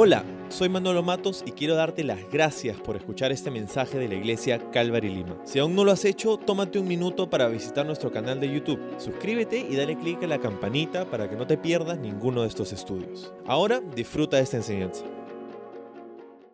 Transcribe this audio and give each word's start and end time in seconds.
Hola, 0.00 0.24
soy 0.48 0.68
Manolo 0.68 1.02
Matos 1.02 1.42
y 1.44 1.50
quiero 1.50 1.74
darte 1.74 2.04
las 2.04 2.20
gracias 2.30 2.80
por 2.80 2.94
escuchar 2.94 3.32
este 3.32 3.50
mensaje 3.50 3.98
de 3.98 4.06
la 4.06 4.14
iglesia 4.14 4.70
Calvary 4.70 5.08
Lima. 5.08 5.42
Si 5.44 5.58
aún 5.58 5.74
no 5.74 5.82
lo 5.82 5.90
has 5.90 6.04
hecho, 6.04 6.36
tómate 6.36 6.78
un 6.78 6.86
minuto 6.86 7.28
para 7.28 7.48
visitar 7.48 7.84
nuestro 7.84 8.12
canal 8.12 8.38
de 8.38 8.48
YouTube. 8.48 8.78
Suscríbete 9.00 9.58
y 9.58 9.74
dale 9.74 9.98
clic 9.98 10.22
a 10.22 10.28
la 10.28 10.38
campanita 10.38 11.10
para 11.10 11.28
que 11.28 11.34
no 11.34 11.48
te 11.48 11.58
pierdas 11.58 11.98
ninguno 11.98 12.42
de 12.42 12.48
estos 12.48 12.72
estudios. 12.72 13.32
Ahora 13.44 13.80
disfruta 13.80 14.36
de 14.36 14.44
esta 14.44 14.58
enseñanza. 14.58 15.02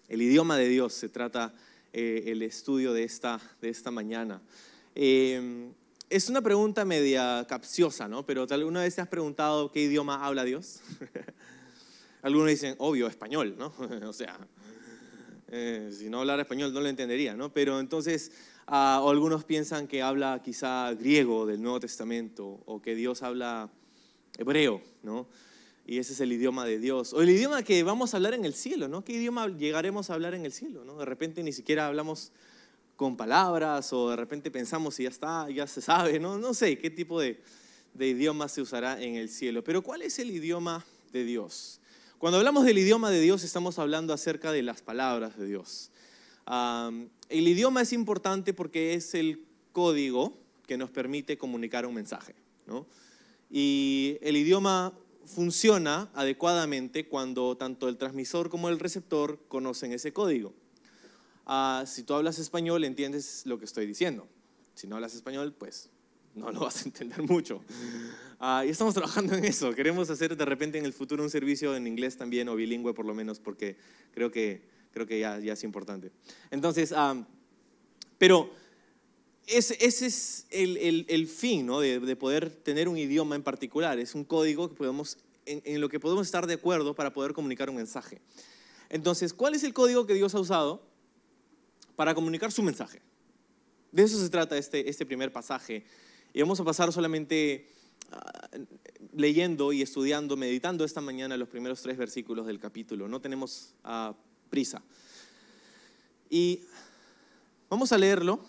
El 0.09 0.23
idioma 0.23 0.57
de 0.57 0.67
Dios 0.67 0.95
se 0.95 1.11
trata 1.11 1.53
eh, 1.93 2.23
el 2.29 2.41
estudio 2.41 2.95
de 2.95 3.05
esta, 3.05 3.39
de 3.61 3.69
esta 3.69 3.91
mañana. 3.91 4.41
Eh, 4.95 5.69
es 6.09 6.31
una 6.31 6.41
pregunta 6.41 6.87
media 6.87 7.45
capciosa, 7.47 8.09
¿no? 8.09 8.25
Pero 8.25 8.47
¿alguna 8.49 8.81
vez 8.81 8.95
te 8.95 9.03
has 9.03 9.09
preguntado 9.09 9.71
qué 9.71 9.83
idioma 9.83 10.25
habla 10.25 10.45
Dios? 10.45 10.81
Algunos 12.25 12.49
dicen, 12.49 12.75
obvio, 12.79 13.07
español, 13.07 13.55
¿no? 13.59 13.75
o 14.09 14.13
sea, 14.15 14.39
eh, 15.49 15.91
si 15.93 16.09
no 16.09 16.21
hablara 16.21 16.41
español 16.41 16.73
no 16.73 16.81
lo 16.81 16.89
entendería, 16.89 17.37
¿no? 17.37 17.53
Pero 17.53 17.81
entonces, 17.81 18.33
o 18.67 19.11
algunos 19.11 19.45
piensan 19.45 19.87
que 19.87 20.01
habla 20.01 20.41
quizá 20.43 20.95
griego 20.95 21.45
del 21.45 21.61
Nuevo 21.61 21.81
Testamento, 21.81 22.63
o 22.65 22.81
que 22.81 22.95
Dios 22.95 23.23
habla 23.23 23.69
hebreo, 24.39 24.81
¿no? 25.03 25.29
Y 25.87 25.99
ese 25.99 26.15
es 26.15 26.21
el 26.21 26.33
idioma 26.33 26.65
de 26.65 26.79
Dios. 26.79 27.13
O 27.13 27.21
el 27.21 27.29
idioma 27.29 27.63
que 27.63 27.83
vamos 27.83 28.15
a 28.15 28.17
hablar 28.17 28.33
en 28.33 28.47
el 28.47 28.55
cielo, 28.55 28.89
¿no? 28.89 29.05
¿Qué 29.05 29.13
idioma 29.13 29.47
llegaremos 29.49 30.09
a 30.09 30.15
hablar 30.15 30.33
en 30.33 30.47
el 30.47 30.53
cielo, 30.53 30.83
¿no? 30.83 30.97
De 30.97 31.05
repente 31.05 31.43
ni 31.43 31.53
siquiera 31.53 31.89
hablamos 31.89 32.33
con 32.97 33.19
palabras, 33.19 33.93
o 33.93 34.09
de 34.09 34.17
repente 34.17 34.51
pensamos 34.51 34.99
y 34.99 35.03
ya 35.03 35.11
está, 35.11 35.51
ya 35.51 35.67
se 35.67 35.83
sabe, 35.83 36.19
¿no? 36.19 36.39
No 36.39 36.55
sé 36.55 36.79
qué 36.79 36.89
tipo 36.89 37.21
de, 37.21 37.43
de 37.93 38.09
idioma 38.09 38.49
se 38.49 38.63
usará 38.63 38.99
en 39.03 39.17
el 39.17 39.29
cielo. 39.29 39.63
Pero 39.63 39.83
¿cuál 39.83 40.01
es 40.01 40.19
el 40.19 40.31
idioma 40.31 40.87
de 41.13 41.25
Dios? 41.25 41.83
Cuando 42.25 42.39
hablamos 42.39 42.65
del 42.65 42.79
idioma 42.79 43.11
de 43.11 43.21
Dios 43.21 43.45
estamos 43.45 43.79
hablando 43.79 44.15
acerca 44.15 44.51
de 44.51 44.63
las 44.63 44.81
palabras 44.81 45.37
de 45.37 45.45
Dios. 45.45 45.91
el 46.49 47.49
idioma 47.49 47.83
es 47.83 47.93
importante 47.93 48.55
porque 48.55 48.95
es 48.95 49.15
el 49.15 49.45
código 49.73 50.33
que 50.67 50.79
nos 50.79 50.89
permite 50.89 51.37
comunicar 51.37 51.85
un 51.85 51.93
mensaje. 51.93 52.35
Y 53.51 54.17
el 54.23 54.39
idioma 54.39 54.95
funciona 55.27 56.09
adecuadamente 56.15 57.09
cuando 57.09 57.59
tanto 57.59 57.91
el 57.91 57.99
transmisor 57.99 58.49
como 58.49 58.71
el 58.71 58.79
receptor 58.79 59.39
conocen 59.49 59.93
ese 59.93 60.15
código. 60.15 60.55
Ah, 61.45 61.85
si 61.87 62.05
tú 62.05 62.15
hablas 62.15 62.39
español, 62.39 62.85
entiendes 62.85 63.43
lo 63.45 63.59
que 63.59 63.67
estoy 63.67 63.85
diciendo. 63.85 64.27
Si 64.73 64.87
no 64.87 64.97
hablas 64.97 65.15
español, 65.15 65.53
pues 65.53 65.91
no 66.35 66.51
lo 66.51 66.61
vas 66.61 66.81
a 66.81 66.85
entender 66.87 67.23
mucho. 67.23 67.61
Ah, 68.47 68.63
y 68.63 68.69
estamos 68.69 68.93
trabajando 68.95 69.35
en 69.35 69.47
eso. 69.47 69.75
Queremos 69.75 70.11
hacer 70.11 70.37
de 70.37 70.45
repente 70.45 70.77
en 70.77 70.85
el 70.85 70.93
futuro 70.93 71.23
un 71.23 71.31
servicio 71.31 71.75
en 71.75 71.87
inglés 71.87 72.19
también 72.19 72.47
o 72.51 72.55
bilingüe 72.55 72.93
por 72.93 73.07
lo 73.07 73.15
menos 73.15 73.41
porque 73.41 73.79
creo 74.13 74.31
que, 74.31 74.61
creo 74.93 75.07
que 75.07 75.19
ya, 75.19 75.39
ya 75.39 75.55
es 75.55 75.65
importante. 75.65 76.11
Entonces, 76.51 76.93
ah, 76.95 77.27
pero 78.19 78.53
ese, 79.47 79.79
ese 79.81 80.05
es 80.05 80.47
el, 80.51 80.77
el, 80.77 81.07
el 81.09 81.27
fin 81.27 81.65
¿no? 81.65 81.81
de, 81.81 82.01
de, 82.01 82.17
poder 82.17 82.51
tener 82.51 82.87
un 82.87 82.99
idioma 82.99 83.35
en 83.35 83.43
particular. 83.43 83.99
Es 83.99 84.15
un 84.15 84.25
código 84.25 84.69
que 84.69 84.75
podemos, 84.75 85.17
en, 85.47 85.63
en 85.65 85.81
lo 85.81 85.89
que 85.89 85.99
podemos 85.99 86.27
estar 86.27 86.47
de 86.47 86.53
acuerdo 86.53 86.95
para 86.95 87.15
poder 87.15 87.33
comunicar 87.33 87.71
un 87.71 87.77
mensaje. 87.77 88.21
Entonces, 88.91 89.33
¿cuál 89.33 89.55
es 89.55 89.65
el 89.65 89.73
código 89.73 90.07
que 90.07 90.13
Dios 90.13 90.35
ha 90.35 90.41
usado 90.41 90.83
para 91.97 92.15
comunicar 92.15 92.53
su 92.53 92.63
mensaje? 92.63 93.01
De 93.91 94.03
eso 94.03 94.21
se 94.21 94.29
trata 94.29 94.59
este, 94.59 94.91
este 94.91 95.07
primer 95.07 95.33
pasaje 95.33 95.87
y 96.35 96.43
vamos 96.43 96.61
a 96.61 96.65
pasar 96.65 96.93
solamente 96.93 97.73
leyendo 99.13 99.73
y 99.73 99.83
estudiando, 99.83 100.37
meditando 100.37 100.85
esta 100.85 101.01
mañana 101.01 101.37
los 101.37 101.49
primeros 101.49 101.83
tres 101.83 101.97
versículos 101.97 102.47
del 102.47 102.59
capítulo. 102.59 103.09
No 103.09 103.21
tenemos 103.21 103.75
ah, 103.85 104.15
prisa. 104.51 104.83
Y 106.29 106.61
vamos 107.69 107.93
a 107.93 107.99
leerlo. 107.99 108.41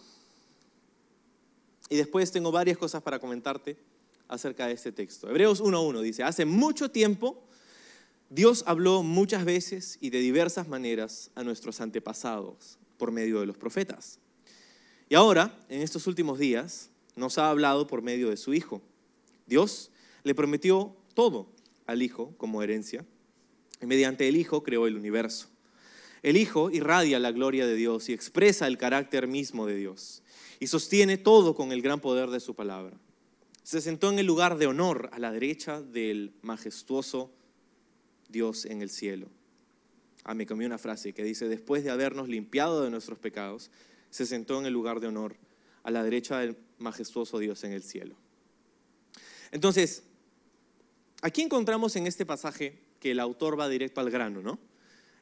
Y 1.90 1.98
después 1.98 2.31
tengo 2.31 2.52
varias 2.52 2.78
cosas 2.78 3.04
para 3.04 3.20
comentarte 3.20 3.78
acerca 4.28 4.68
de 4.68 4.74
este 4.74 4.92
texto. 4.92 5.30
Hebreos 5.30 5.62
1.1 5.62 6.02
dice, 6.02 6.24
hace 6.24 6.46
mucho 6.46 6.90
tiempo 6.90 7.44
Dios 8.30 8.64
habló 8.66 9.04
muchas 9.04 9.46
veces 9.46 9.98
y 10.02 10.09
de 10.09 10.20
diversas 10.20 10.68
maneras 10.68 11.30
a 11.36 11.44
nuestros 11.44 11.80
antepasados 11.80 12.80
por 12.98 13.12
medio 13.12 13.40
de 13.40 13.46
los 13.46 13.58
profetas. 13.58 14.20
Y 15.09 15.16
ahora, 15.16 15.56
en 15.70 15.81
estos 15.81 16.08
últimos 16.08 16.40
días, 16.40 16.90
nos 17.16 17.38
ha 17.38 17.50
hablado 17.50 17.86
por 17.86 18.02
medio 18.02 18.30
de 18.30 18.38
su 18.38 18.54
Hijo. 18.54 18.81
Dios 19.45 19.91
le 20.23 20.35
prometió 20.35 20.95
todo 21.13 21.47
al 21.85 22.01
Hijo 22.01 22.33
como 22.38 22.63
herencia 22.63 23.06
y 23.81 23.85
mediante 23.85 24.28
el 24.28 24.38
Hijo 24.38 24.63
creó 24.63 24.88
el 24.88 24.95
universo. 24.95 25.47
El 26.23 26.38
Hijo 26.38 26.72
irradia 26.72 27.19
la 27.19 27.31
gloria 27.31 27.67
de 27.67 27.75
Dios 27.75 28.09
y 28.09 28.13
expresa 28.13 28.67
el 28.67 28.78
carácter 28.78 29.28
mismo 29.28 29.67
de 29.67 29.75
Dios 29.75 30.23
y 30.59 30.67
sostiene 30.67 31.17
todo 31.17 31.53
con 31.53 31.72
el 31.72 31.81
gran 31.81 32.00
poder 32.00 32.29
de 32.29 32.39
su 32.39 32.56
palabra. 32.56 32.97
Se 33.63 33.81
sentó 33.81 34.09
en 34.11 34.19
el 34.19 34.25
lugar 34.25 34.57
de 34.57 34.67
honor 34.67 35.09
a 35.11 35.19
la 35.19 35.31
derecha 35.31 35.81
del 35.81 36.33
majestuoso 36.41 37.31
Dios 38.29 38.66
en 38.66 38.81
el 38.81 38.89
cielo. 38.89 39.27
Ah, 40.23 40.33
me 40.33 40.47
cambió 40.47 40.66
una 40.66 40.79
frase 40.79 41.13
que 41.13 41.23
dice, 41.23 41.47
después 41.47 41.83
de 41.83 41.91
habernos 41.91 42.27
limpiado 42.27 42.83
de 42.83 42.89
nuestros 42.89 43.19
pecados, 43.19 43.69
se 44.09 44.25
sentó 44.25 44.59
en 44.59 44.66
el 44.66 44.73
lugar 44.73 45.00
de 45.00 45.07
honor 45.07 45.35
a 45.83 45.91
la 45.91 46.03
derecha 46.03 46.39
del 46.39 46.57
majestuoso 46.79 47.38
Dios 47.38 47.63
en 47.63 47.73
el 47.73 47.83
cielo. 47.83 48.16
Entonces, 49.56 50.04
aquí 51.22 51.42
encontramos 51.42 51.96
en 51.96 52.08
este 52.08 52.26
pasaje 52.26 52.78
que 53.00 53.12
el 53.12 53.22
autor 53.22 53.58
va 53.58 53.70
directo 53.70 54.02
al 54.02 54.12
grano, 54.12 54.42
¿no? 54.42 54.60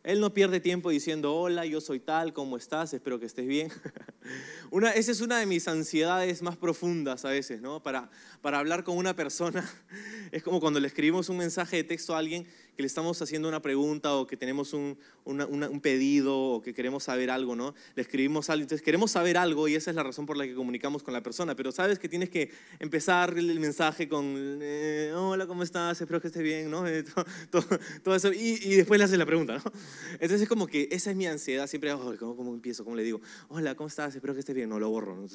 Él 0.04 0.20
no 0.20 0.34
pierde 0.34 0.60
tiempo 0.60 0.90
diciendo, 0.90 1.36
hola, 1.36 1.68
yo 1.68 1.80
soy 1.80 2.00
tal, 2.00 2.34
¿cómo 2.34 2.58
estás? 2.58 2.96
Espero 2.96 3.20
que 3.20 3.28
estés 3.28 3.46
bien. 3.46 3.72
esa 4.96 5.12
es 5.12 5.22
una 5.22 5.38
de 5.38 5.46
mis 5.46 5.68
ansiedades 5.68 6.42
más 6.42 6.58
profundas 6.58 7.26
a 7.26 7.30
veces, 7.30 7.62
¿no? 7.62 7.84
Para, 7.84 8.10
para 8.42 8.58
hablar 8.58 8.84
con 8.84 8.98
una 8.98 9.16
persona. 9.16 9.72
Es 10.32 10.42
como 10.42 10.60
cuando 10.60 10.80
le 10.80 10.88
escribimos 10.88 11.30
un 11.30 11.38
mensaje 11.38 11.76
de 11.76 11.84
texto 11.84 12.16
a 12.16 12.18
alguien 12.18 12.48
que 12.76 12.82
le 12.82 12.88
estamos 12.88 13.22
haciendo 13.22 13.48
una 13.48 13.62
pregunta 13.62 14.16
o 14.16 14.26
que 14.26 14.36
tenemos 14.36 14.74
un, 14.74 14.98
un, 15.26 15.82
pedido 15.82 16.38
o 16.38 16.62
que 16.62 16.74
queremos 16.74 17.04
saber 17.04 17.30
algo, 17.30 17.56
¿no? 17.56 17.76
Le 17.96 18.02
escribimos 18.02 18.50
algo, 18.50 18.64
entonces 18.64 18.84
queremos 18.84 19.12
saber 19.12 19.38
algo 19.38 19.68
y 19.68 19.76
esa 19.76 19.92
es 19.92 19.96
la 19.96 20.04
razón 20.04 20.26
por 20.26 20.38
la 20.38 20.46
que 20.46 20.56
comunicamos 20.56 21.04
con 21.04 21.14
la 21.14 21.22
persona, 21.22 21.56
pero 21.56 21.72
sabes 21.72 22.00
que 22.00 22.10
tienes 22.10 22.30
que 22.30 22.52
empezar 22.80 23.38
el 23.38 23.60
mensaje 23.60 24.08
con, 24.08 24.26
eh, 24.62 25.14
hola, 25.16 25.46
¿cómo 25.46 25.64
estás? 25.64 26.02
Espero 26.02 26.20
que 26.20 26.28
estés 26.28 26.44
bien, 26.44 26.70
¿no? 26.70 26.84
Eh, 26.94 27.04
todo, 27.50 28.16
eso 28.16 28.32
y, 28.32 28.60
y, 28.62 28.76
después 28.76 29.00
le 29.00 29.06
haces 29.06 29.18
la 29.18 29.26
pregunta, 29.26 29.54
¿no? 29.54 29.72
Entonces 30.14 30.42
es 30.42 30.50
como 30.50 30.68
que 30.68 30.90
esa 30.92 31.10
es 31.10 31.16
mi 31.16 31.26
ansiedad, 31.26 31.66
siempre, 31.66 31.92
oh, 31.94 32.16
¿cómo, 32.20 32.36
¿cómo, 32.36 32.54
empiezo? 32.54 32.84
¿Cómo 32.84 32.96
le 32.96 33.04
digo? 33.04 33.20
Hola, 33.48 33.74
¿cómo 33.74 33.88
estás? 33.88 34.14
Espero 34.14 34.34
que 34.34 34.42
estés 34.42 34.54
bien, 34.54 34.70
no 34.70 34.80
lo 34.80 34.90
borro, 34.90 35.16
¿no? 35.16 35.28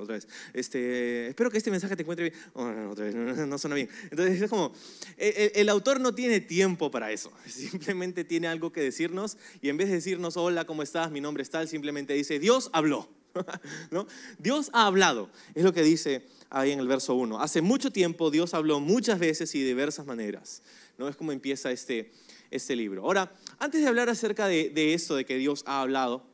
otra 0.00 0.14
vez. 0.14 0.28
Este, 0.54 1.28
espero 1.28 1.50
que 1.50 1.58
este 1.58 1.70
mensaje 1.70 1.96
te 1.96 2.02
encuentre 2.02 2.30
bien, 2.30 2.42
oh, 2.54 2.64
no, 2.64 2.90
otra 2.92 3.04
vez, 3.04 3.14
no, 3.14 3.46
no, 3.46 3.58
suena 3.58 3.74
bien. 3.74 3.88
Entonces 4.10 4.40
es 4.40 4.48
como, 4.48 4.72
el, 5.18 5.52
el 5.54 5.68
autor 5.68 6.00
no 6.00 6.14
tiene 6.14 6.40
tiempo 6.40 6.81
para 6.90 7.12
eso. 7.12 7.32
Simplemente 7.46 8.24
tiene 8.24 8.48
algo 8.48 8.72
que 8.72 8.80
decirnos 8.80 9.36
y 9.60 9.68
en 9.68 9.76
vez 9.76 9.88
de 9.88 9.94
decirnos, 9.94 10.36
hola, 10.36 10.64
¿cómo 10.64 10.82
estás? 10.82 11.10
Mi 11.10 11.20
nombre 11.20 11.42
es 11.42 11.50
tal, 11.50 11.68
simplemente 11.68 12.14
dice, 12.14 12.38
Dios 12.38 12.70
habló. 12.72 13.08
¿No? 13.90 14.06
Dios 14.38 14.70
ha 14.74 14.86
hablado, 14.86 15.30
es 15.54 15.64
lo 15.64 15.72
que 15.72 15.82
dice 15.82 16.26
ahí 16.50 16.70
en 16.70 16.80
el 16.80 16.86
verso 16.86 17.14
1. 17.14 17.40
Hace 17.40 17.62
mucho 17.62 17.90
tiempo 17.90 18.30
Dios 18.30 18.52
habló 18.52 18.78
muchas 18.78 19.18
veces 19.18 19.54
y 19.54 19.60
de 19.60 19.68
diversas 19.68 20.04
maneras. 20.04 20.62
¿no? 20.98 21.08
Es 21.08 21.16
como 21.16 21.32
empieza 21.32 21.70
este, 21.70 22.12
este 22.50 22.76
libro. 22.76 23.04
Ahora, 23.04 23.32
antes 23.58 23.80
de 23.80 23.88
hablar 23.88 24.10
acerca 24.10 24.46
de, 24.48 24.68
de 24.68 24.92
esto, 24.92 25.16
de 25.16 25.24
que 25.24 25.36
Dios 25.36 25.62
ha 25.66 25.80
hablado, 25.80 26.30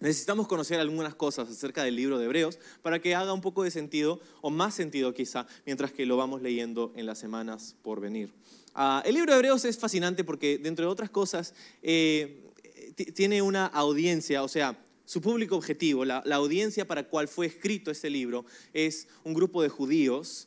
Necesitamos 0.00 0.46
conocer 0.46 0.78
algunas 0.78 1.16
cosas 1.16 1.48
acerca 1.48 1.82
del 1.82 1.96
libro 1.96 2.18
de 2.18 2.26
Hebreos 2.26 2.58
para 2.82 3.00
que 3.00 3.16
haga 3.16 3.32
un 3.32 3.40
poco 3.40 3.64
de 3.64 3.72
sentido, 3.72 4.20
o 4.42 4.50
más 4.50 4.74
sentido 4.74 5.12
quizá, 5.12 5.48
mientras 5.66 5.92
que 5.92 6.06
lo 6.06 6.16
vamos 6.16 6.40
leyendo 6.40 6.92
en 6.94 7.04
las 7.04 7.18
semanas 7.18 7.74
por 7.82 8.00
venir. 8.00 8.32
Ah, 8.80 9.02
el 9.04 9.16
libro 9.16 9.32
de 9.32 9.38
Hebreos 9.38 9.64
es 9.64 9.76
fascinante 9.76 10.22
porque, 10.22 10.56
dentro 10.56 10.84
de 10.86 10.92
otras 10.92 11.10
cosas, 11.10 11.52
eh, 11.82 12.44
tiene 13.12 13.42
una 13.42 13.66
audiencia, 13.66 14.44
o 14.44 14.46
sea, 14.46 14.78
su 15.04 15.20
público 15.20 15.56
objetivo, 15.56 16.04
la, 16.04 16.18
audiencia 16.18 16.86
para 16.86 17.08
cual 17.08 17.26
fue 17.26 17.46
escrito 17.46 17.90
este 17.90 18.08
libro, 18.08 18.44
es 18.72 19.08
un 19.24 19.34
grupo 19.34 19.64
de 19.64 19.68
judíos 19.68 20.46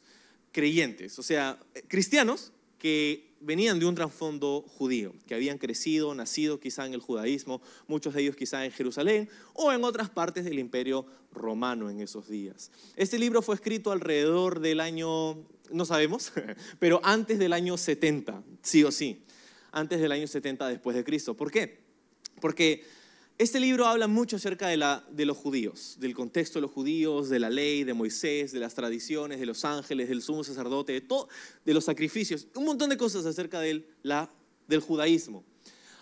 creyentes, 0.54 1.19
o 1.19 1.24
sea, 1.24 1.60
cristianos 1.89 2.54
que 2.78 3.33
venían 3.42 3.80
de 3.80 3.86
un 3.86 3.95
trasfondo 3.95 4.63
judío, 4.66 5.13
que 5.28 5.36
habían 5.36 5.57
crecido, 5.57 6.16
nacido 6.16 6.62
quizá 6.62 6.86
en 6.86 6.94
el 6.94 7.01
judaísmo, 7.01 7.62
muchos 7.88 8.13
de 8.13 8.22
ellos 8.22 8.38
quizá 8.38 8.63
en 8.63 8.72
Jerusalén 8.72 9.30
o 9.54 9.74
en 9.74 9.83
otras 9.83 10.10
partes 10.10 10.45
del 10.45 10.57
imperio 10.57 11.06
romano 11.33 11.89
en 11.89 12.00
esos 12.00 12.30
días. 12.30 12.72
Este 12.95 13.19
libro 13.19 13.42
fue 13.42 13.56
escrito 13.56 13.92
alrededor 13.92 14.62
del 14.62 14.80
año, 14.80 15.44
no 15.71 15.85
sabemos, 15.85 16.31
pero 16.79 17.00
antes 17.03 17.39
del 17.39 17.53
año 17.53 17.77
70, 17.77 18.44
sí 18.62 18.83
o 18.83 18.91
sí, 18.91 19.23
antes 19.71 20.00
del 20.00 20.12
año 20.12 20.27
70 20.27 20.68
después 20.68 20.95
de 20.95 21.03
Cristo. 21.03 21.35
¿Por 21.35 21.51
qué? 21.51 21.79
Porque 22.39 22.83
este 23.38 23.59
libro 23.59 23.88
habla 23.88 24.07
mucho 24.07 24.35
acerca 24.35 24.68
de, 24.68 24.77
los 25.25 25.38
judíos, 25.38 25.97
del 26.00 26.13
contexto 26.13 26.59
de 26.59 26.62
los 26.62 26.71
judíos, 26.71 27.27
de 27.29 27.39
la 27.39 27.50
ley, 27.50 27.83
de 27.83 27.94
Moisés, 27.94 28.51
de 28.51 28.59
las 28.59 28.75
tradiciones, 28.75 29.39
de 29.39 29.47
los 29.47 29.65
ángeles, 29.65 30.09
del 30.09 30.21
sumo 30.21 30.44
sacerdote, 30.44 30.94
de, 30.94 31.01
todo, 31.01 31.27
de 31.65 31.73
los 31.73 31.85
sacrificios, 31.85 32.47
un 32.53 32.65
montón 32.65 32.89
de 32.89 32.97
cosas 32.97 33.25
acerca 33.25 33.59
del 33.59 33.85
judaísmo. 34.81 35.44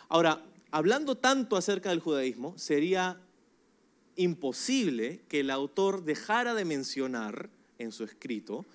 Ahora, 0.09 0.43
hablando 0.71 1.15
tanto 1.15 1.55
acerca 1.55 1.91
del 1.91 2.01
judaísmo, 2.01 2.57
sería 2.57 3.21
imposible 4.17 5.21
que 5.29 5.39
el 5.39 5.49
autor 5.49 6.03
dejara 6.03 6.53
de 6.55 6.65
mencionar 6.65 7.49
en 7.77 7.93
su 7.93 8.03
escrito 8.03 8.65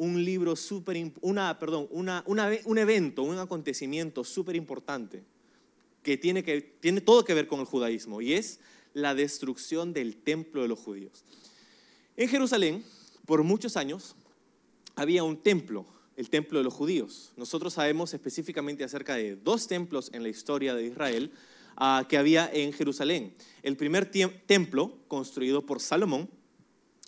un 0.00 0.24
libro 0.24 0.56
súper, 0.56 1.12
una, 1.20 1.58
perdón, 1.58 1.86
una, 1.90 2.24
un 2.26 2.78
evento, 2.78 3.22
un 3.22 3.36
acontecimiento 3.36 4.24
súper 4.24 4.56
importante 4.56 5.22
que 6.02 6.16
tiene, 6.16 6.42
que 6.42 6.62
tiene 6.62 7.02
todo 7.02 7.22
que 7.22 7.34
ver 7.34 7.46
con 7.46 7.60
el 7.60 7.66
judaísmo 7.66 8.22
y 8.22 8.32
es 8.32 8.60
la 8.94 9.14
destrucción 9.14 9.92
del 9.92 10.16
templo 10.16 10.62
de 10.62 10.68
los 10.68 10.78
judíos. 10.78 11.22
En 12.16 12.30
Jerusalén, 12.30 12.82
por 13.26 13.42
muchos 13.42 13.76
años, 13.76 14.16
había 14.96 15.22
un 15.22 15.36
templo, 15.36 15.84
el 16.16 16.30
templo 16.30 16.56
de 16.60 16.64
los 16.64 16.72
judíos. 16.72 17.34
Nosotros 17.36 17.74
sabemos 17.74 18.14
específicamente 18.14 18.84
acerca 18.84 19.16
de 19.16 19.36
dos 19.36 19.66
templos 19.66 20.10
en 20.14 20.22
la 20.22 20.30
historia 20.30 20.74
de 20.74 20.86
Israel 20.86 21.30
ah, 21.76 22.06
que 22.08 22.16
había 22.16 22.50
en 22.50 22.72
Jerusalén. 22.72 23.34
El 23.62 23.76
primer 23.76 24.10
templo, 24.46 24.96
construido 25.08 25.66
por 25.66 25.78
Salomón, 25.78 26.30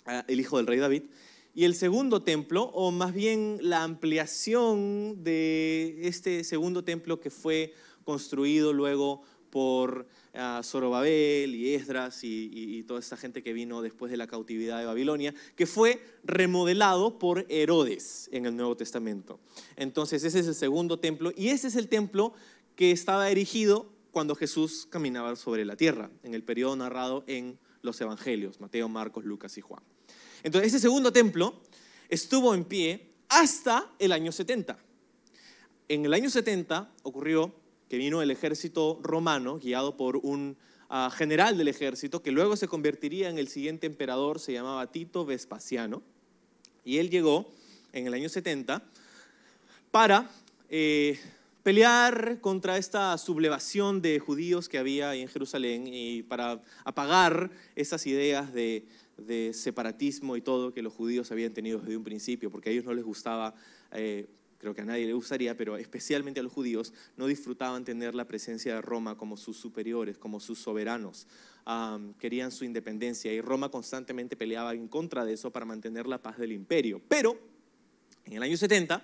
ah, 0.05 0.23
el 0.27 0.39
hijo 0.39 0.57
del 0.57 0.67
rey 0.67 0.77
David, 0.77 1.05
y 1.53 1.65
el 1.65 1.75
segundo 1.75 2.23
templo, 2.23 2.63
o 2.63 2.91
más 2.91 3.13
bien 3.13 3.59
la 3.61 3.83
ampliación 3.83 5.23
de 5.23 5.99
este 6.07 6.43
segundo 6.43 6.83
templo 6.83 7.19
que 7.19 7.29
fue 7.29 7.73
construido 8.03 8.73
luego 8.73 9.21
por 9.51 10.07
uh, 10.33 10.63
Zorobabel 10.63 11.53
y 11.53 11.75
Esdras 11.75 12.23
y, 12.23 12.83
toda 12.87 12.99
esta 12.99 13.17
gente 13.17 13.43
que 13.43 13.53
vino 13.53 13.83
después 13.83 14.09
de 14.09 14.17
la 14.17 14.25
cautividad 14.25 14.79
de 14.79 14.85
Babilonia, 14.85 15.35
que 15.55 15.67
fue 15.67 16.01
remodelado 16.23 17.19
por 17.19 17.45
Herodes 17.49 18.29
en 18.31 18.47
el 18.47 18.55
Nuevo 18.55 18.75
Testamento. 18.75 19.39
Entonces 19.75 20.23
ese 20.23 20.39
es 20.39 20.47
el 20.47 20.55
segundo 20.55 20.97
templo 20.97 21.31
y 21.37 21.49
ese 21.49 21.67
es 21.67 21.75
el 21.75 21.87
templo 21.87 22.33
que 22.75 22.89
estaba 22.89 23.29
erigido 23.29 23.93
cuando 24.09 24.33
Jesús 24.33 24.87
caminaba 24.89 25.35
sobre 25.35 25.65
la 25.65 25.75
tierra, 25.75 26.09
en 26.23 26.33
el 26.33 26.43
periodo 26.43 26.75
narrado 26.75 27.23
en 27.27 27.59
los 27.83 28.01
Evangelios, 28.01 28.59
Mateo, 28.59 28.89
Marcos, 28.89 29.23
Lucas 29.23 29.55
y 29.59 29.61
Juan. 29.61 29.83
Entonces 30.43 30.73
ese 30.73 30.81
segundo 30.81 31.11
templo 31.11 31.55
estuvo 32.09 32.53
en 32.53 32.65
pie 32.65 33.09
hasta 33.29 33.89
el 33.97 34.11
año 34.11 34.31
70. 34.31 34.77
En 35.87 36.05
el 36.05 36.13
año 36.13 36.29
70 36.29 36.91
ocurrió 37.03 37.53
que 37.89 37.97
vino 37.97 38.21
el 38.21 38.31
ejército 38.31 38.99
romano, 39.01 39.59
guiado 39.59 39.97
por 39.97 40.17
un 40.17 40.57
ah, 40.89 41.11
general 41.15 41.57
del 41.57 41.69
ejército, 41.69 42.21
que 42.21 42.31
luego 42.31 42.55
se 42.55 42.67
convertiría 42.67 43.29
en 43.29 43.37
el 43.37 43.47
siguiente 43.47 43.87
emperador, 43.87 44.39
se 44.39 44.53
llamaba 44.53 44.91
Tito 44.91 45.25
Vespasiano, 45.25 46.01
y 46.83 46.97
él 46.97 47.09
llegó 47.09 47.49
en 47.93 48.07
el 48.07 48.13
año 48.13 48.29
70 48.29 48.83
para 49.91 50.29
eh, 50.69 51.19
pelear 51.61 52.41
contra 52.41 52.77
esta 52.77 53.17
sublevación 53.17 54.01
de 54.01 54.19
judíos 54.19 54.67
que 54.67 54.77
había 54.77 55.15
en 55.15 55.27
Jerusalén 55.27 55.87
y 55.87 56.23
para 56.23 56.61
apagar 56.83 57.51
esas 57.75 58.05
ideas 58.07 58.53
de, 58.53 58.85
de 59.17 59.53
separatismo 59.53 60.35
y 60.37 60.41
todo 60.41 60.73
que 60.73 60.81
los 60.81 60.93
judíos 60.93 61.31
habían 61.31 61.53
tenido 61.53 61.79
desde 61.79 61.97
un 61.97 62.03
principio, 62.03 62.51
porque 62.51 62.69
a 62.69 62.71
ellos 62.71 62.85
no 62.85 62.93
les 62.93 63.03
gustaba 63.03 63.53
eh, 63.91 64.27
creo 64.63 64.73
que 64.73 64.81
a 64.81 64.85
nadie 64.85 65.05
le 65.05 65.11
gustaría, 65.11 65.57
pero 65.57 65.75
especialmente 65.75 66.39
a 66.39 66.43
los 66.43 66.53
judíos, 66.53 66.93
no 67.17 67.27
disfrutaban 67.27 67.83
tener 67.83 68.15
la 68.15 68.25
presencia 68.25 68.75
de 68.75 68.81
Roma 68.81 69.17
como 69.17 69.35
sus 69.35 69.57
superiores, 69.57 70.17
como 70.17 70.39
sus 70.39 70.57
soberanos. 70.57 71.27
querían 72.17 72.49
su 72.49 72.63
independencia 72.63 73.33
y 73.33 73.41
Roma 73.41 73.67
constantemente 73.69 74.37
peleaba 74.37 74.73
en 74.73 74.87
contra 74.87 75.25
de 75.25 75.33
eso 75.33 75.51
para 75.51 75.65
mantener 75.65 76.07
la 76.07 76.21
paz 76.21 76.37
del 76.37 76.53
imperio. 76.53 77.01
Pero 77.09 77.37
en 78.23 78.33
el 78.33 78.43
año 78.43 78.55
70 78.55 79.03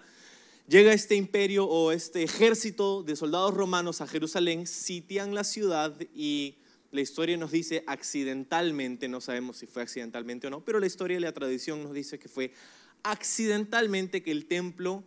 llega 0.66 0.94
este 0.94 1.16
imperio 1.16 1.66
o 1.66 1.92
este 1.92 2.24
ejército 2.24 3.04
de 3.04 3.18
soldados 3.18 3.54
romanos 3.54 4.00
a 4.00 4.08
Jerusalén, 4.08 4.66
sitian 4.66 5.36
la 5.36 5.44
ciudad 5.44 5.94
y 6.16 6.56
la 6.92 7.02
historia 7.02 7.38
nos 7.38 7.52
dice 7.52 7.84
accidentalmente, 7.88 9.08
no 9.08 9.22
sabemos 9.22 9.58
si 9.58 9.68
fue 9.68 9.84
accidentalmente 9.84 10.48
o 10.48 10.50
no, 10.50 10.64
pero 10.64 10.80
la 10.80 10.88
historia 10.88 11.18
y 11.18 11.20
la 11.22 11.32
tradición 11.32 11.84
nos 11.84 11.94
dice 11.94 12.18
que 12.18 12.30
fue 12.30 12.52
accidentalmente 13.04 14.24
que 14.24 14.32
el 14.32 14.46
templo 14.46 15.04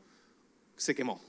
se 0.77 0.95
quemó. 0.95 1.21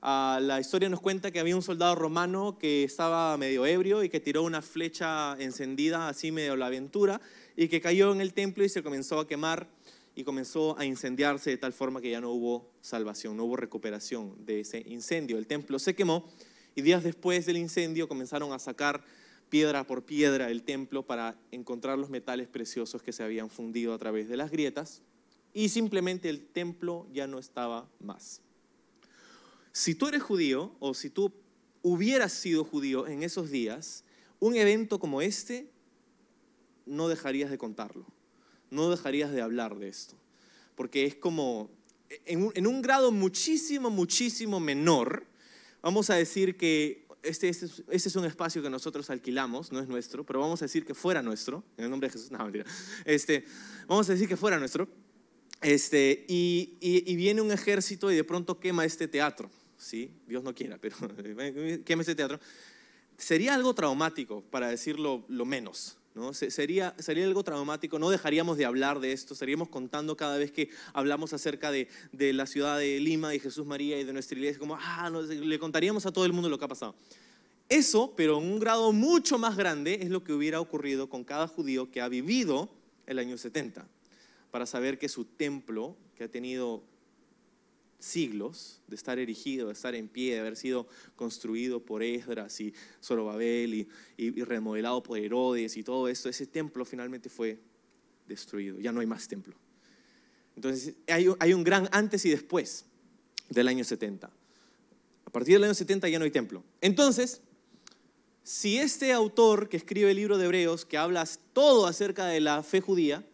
Ah, 0.00 0.38
la 0.40 0.60
historia 0.60 0.88
nos 0.88 1.00
cuenta 1.00 1.32
que 1.32 1.40
había 1.40 1.56
un 1.56 1.62
soldado 1.62 1.96
romano 1.96 2.56
que 2.56 2.84
estaba 2.84 3.36
medio 3.36 3.66
ebrio 3.66 4.04
y 4.04 4.08
que 4.08 4.20
tiró 4.20 4.44
una 4.44 4.62
flecha 4.62 5.36
encendida, 5.40 6.08
así 6.08 6.30
medio 6.30 6.54
la 6.54 6.66
aventura, 6.66 7.20
y 7.56 7.66
que 7.66 7.80
cayó 7.80 8.12
en 8.12 8.20
el 8.20 8.32
templo 8.32 8.64
y 8.64 8.68
se 8.68 8.84
comenzó 8.84 9.18
a 9.18 9.26
quemar 9.26 9.68
y 10.14 10.22
comenzó 10.22 10.78
a 10.78 10.84
incendiarse 10.84 11.50
de 11.50 11.56
tal 11.56 11.72
forma 11.72 12.00
que 12.00 12.10
ya 12.10 12.20
no 12.20 12.30
hubo 12.30 12.70
salvación, 12.80 13.36
no 13.36 13.44
hubo 13.44 13.56
recuperación 13.56 14.34
de 14.46 14.60
ese 14.60 14.84
incendio. 14.86 15.36
El 15.36 15.48
templo 15.48 15.80
se 15.80 15.96
quemó 15.96 16.28
y 16.76 16.82
días 16.82 17.02
después 17.02 17.46
del 17.46 17.56
incendio 17.56 18.06
comenzaron 18.06 18.52
a 18.52 18.60
sacar 18.60 19.02
piedra 19.48 19.86
por 19.86 20.04
piedra 20.04 20.50
el 20.50 20.62
templo 20.62 21.06
para 21.06 21.38
encontrar 21.50 21.98
los 21.98 22.10
metales 22.10 22.48
preciosos 22.48 23.02
que 23.02 23.12
se 23.12 23.22
habían 23.22 23.50
fundido 23.50 23.94
a 23.94 23.98
través 23.98 24.28
de 24.28 24.36
las 24.36 24.50
grietas 24.50 25.02
y 25.54 25.70
simplemente 25.70 26.28
el 26.28 26.46
templo 26.46 27.06
ya 27.12 27.26
no 27.26 27.38
estaba 27.38 27.88
más. 28.00 28.42
Si 29.72 29.94
tú 29.94 30.08
eres 30.08 30.22
judío 30.22 30.74
o 30.80 30.94
si 30.94 31.10
tú 31.10 31.32
hubieras 31.82 32.32
sido 32.32 32.64
judío 32.64 33.06
en 33.06 33.22
esos 33.22 33.50
días, 33.50 34.04
un 34.40 34.56
evento 34.56 34.98
como 34.98 35.22
este 35.22 35.70
no 36.86 37.08
dejarías 37.08 37.50
de 37.50 37.58
contarlo, 37.58 38.06
no 38.70 38.90
dejarías 38.90 39.32
de 39.32 39.42
hablar 39.42 39.78
de 39.78 39.88
esto, 39.88 40.16
porque 40.74 41.04
es 41.04 41.14
como, 41.14 41.70
en 42.24 42.66
un, 42.66 42.82
grado 42.82 43.12
muchísimo, 43.12 43.90
muchísimo 43.90 44.60
menor, 44.60 45.26
vamos 45.82 46.10
a 46.10 46.14
decir 46.14 46.56
que 46.56 47.06
este, 47.28 47.48
este, 47.48 47.66
este, 47.90 48.08
es 48.08 48.16
un 48.16 48.24
espacio 48.24 48.62
que 48.62 48.70
nosotros 48.70 49.10
alquilamos, 49.10 49.70
no 49.72 49.80
es 49.80 49.88
nuestro, 49.88 50.24
pero 50.24 50.40
vamos 50.40 50.62
a 50.62 50.64
decir 50.64 50.84
que 50.84 50.94
fuera 50.94 51.22
nuestro, 51.22 51.62
en 51.76 51.84
el 51.84 51.90
nombre 51.90 52.08
de 52.08 52.12
Jesús, 52.12 52.30
no, 52.30 52.38
mentira, 52.38 52.64
este, 53.04 53.44
vamos 53.86 54.08
a 54.08 54.12
decir 54.12 54.28
que 54.28 54.36
fuera 54.36 54.58
nuestro, 54.58 54.88
este, 55.60 56.24
y, 56.28 57.16
viene 57.16 57.40
un 57.40 57.52
ejército 57.52 58.10
y 58.10 58.16
de 58.16 58.24
pronto 58.24 58.58
quema 58.58 58.84
este 58.84 59.08
teatro, 59.08 59.50
¿sí? 59.76 60.10
Dios 60.26 60.42
no 60.42 60.54
quiera, 60.54 60.78
pero 60.78 60.96
quema 61.84 62.02
este 62.02 62.14
teatro. 62.14 62.40
Sería 63.16 63.54
algo 63.54 63.74
traumático, 63.74 64.42
para 64.42 64.68
decirlo 64.68 65.24
lo 65.28 65.44
menos, 65.44 65.97
Sería, 66.32 66.94
sería 66.98 67.24
algo 67.24 67.42
traumático, 67.42 67.98
no 67.98 68.10
dejaríamos 68.10 68.56
de 68.56 68.64
hablar 68.64 69.00
de 69.00 69.12
esto, 69.12 69.34
estaríamos 69.34 69.68
contando 69.68 70.16
cada 70.16 70.38
vez 70.38 70.52
que 70.52 70.70
hablamos 70.92 71.32
acerca 71.32 71.70
de, 71.70 71.88
de 72.12 72.32
la 72.32 72.46
ciudad 72.46 72.78
de 72.78 73.00
Lima 73.00 73.34
y 73.34 73.40
Jesús 73.40 73.66
María 73.66 73.98
y 73.98 74.04
de 74.04 74.12
nuestra 74.12 74.36
iglesia, 74.36 74.58
como, 74.58 74.76
ah, 74.80 75.10
le 75.10 75.58
contaríamos 75.58 76.06
a 76.06 76.12
todo 76.12 76.24
el 76.24 76.32
mundo 76.32 76.48
lo 76.48 76.58
que 76.58 76.64
ha 76.64 76.68
pasado. 76.68 76.94
Eso, 77.68 78.14
pero 78.16 78.38
en 78.38 78.50
un 78.50 78.58
grado 78.58 78.92
mucho 78.92 79.38
más 79.38 79.56
grande, 79.56 79.98
es 80.02 80.08
lo 80.08 80.24
que 80.24 80.32
hubiera 80.32 80.60
ocurrido 80.60 81.08
con 81.08 81.24
cada 81.24 81.46
judío 81.48 81.90
que 81.90 82.00
ha 82.00 82.08
vivido 82.08 82.70
el 83.06 83.18
año 83.18 83.36
70 83.36 83.86
para 84.50 84.66
saber 84.66 84.98
que 84.98 85.08
su 85.08 85.24
templo, 85.24 85.96
que 86.16 86.24
ha 86.24 86.28
tenido 86.28 86.82
siglos 87.98 88.80
de 88.86 88.96
estar 88.96 89.18
erigido, 89.18 89.66
de 89.66 89.72
estar 89.72 89.94
en 89.94 90.08
pie, 90.08 90.34
de 90.34 90.40
haber 90.40 90.56
sido 90.56 90.86
construido 91.16 91.84
por 91.84 92.02
Esdras 92.02 92.60
y 92.60 92.72
Zorobabel 93.02 93.88
y, 94.16 94.42
remodelado 94.44 95.02
por 95.02 95.18
Herodes 95.18 95.76
y 95.76 95.82
todo 95.82 96.08
esto, 96.08 96.28
ese 96.28 96.46
templo 96.46 96.84
finalmente 96.84 97.28
fue 97.28 97.58
destruido, 98.26 98.78
ya 98.78 98.92
no 98.92 99.00
hay 99.00 99.06
más 99.06 99.26
templo. 99.26 99.54
Entonces 100.54 100.94
hay, 101.08 101.26
hay 101.38 101.52
un 101.52 101.64
gran 101.64 101.88
antes 101.92 102.24
y 102.24 102.30
después 102.30 102.84
del 103.48 103.68
año 103.68 103.84
70. 103.84 104.30
A 105.24 105.30
partir 105.30 105.54
del 105.54 105.64
año 105.64 105.74
70 105.74 106.08
ya 106.08 106.18
no 106.18 106.24
hay 106.24 106.30
templo. 106.30 106.64
Entonces, 106.80 107.42
si 108.42 108.78
este 108.78 109.12
autor 109.12 109.68
que 109.68 109.76
escribe 109.76 110.10
el 110.10 110.16
libro 110.16 110.38
de 110.38 110.46
Hebreos, 110.46 110.84
que 110.84 110.96
habla 110.96 111.28
todo 111.52 111.86
acerca 111.86 112.26
de 112.26 112.40
la 112.40 112.62
fe 112.62 112.80
judía, 112.80 113.24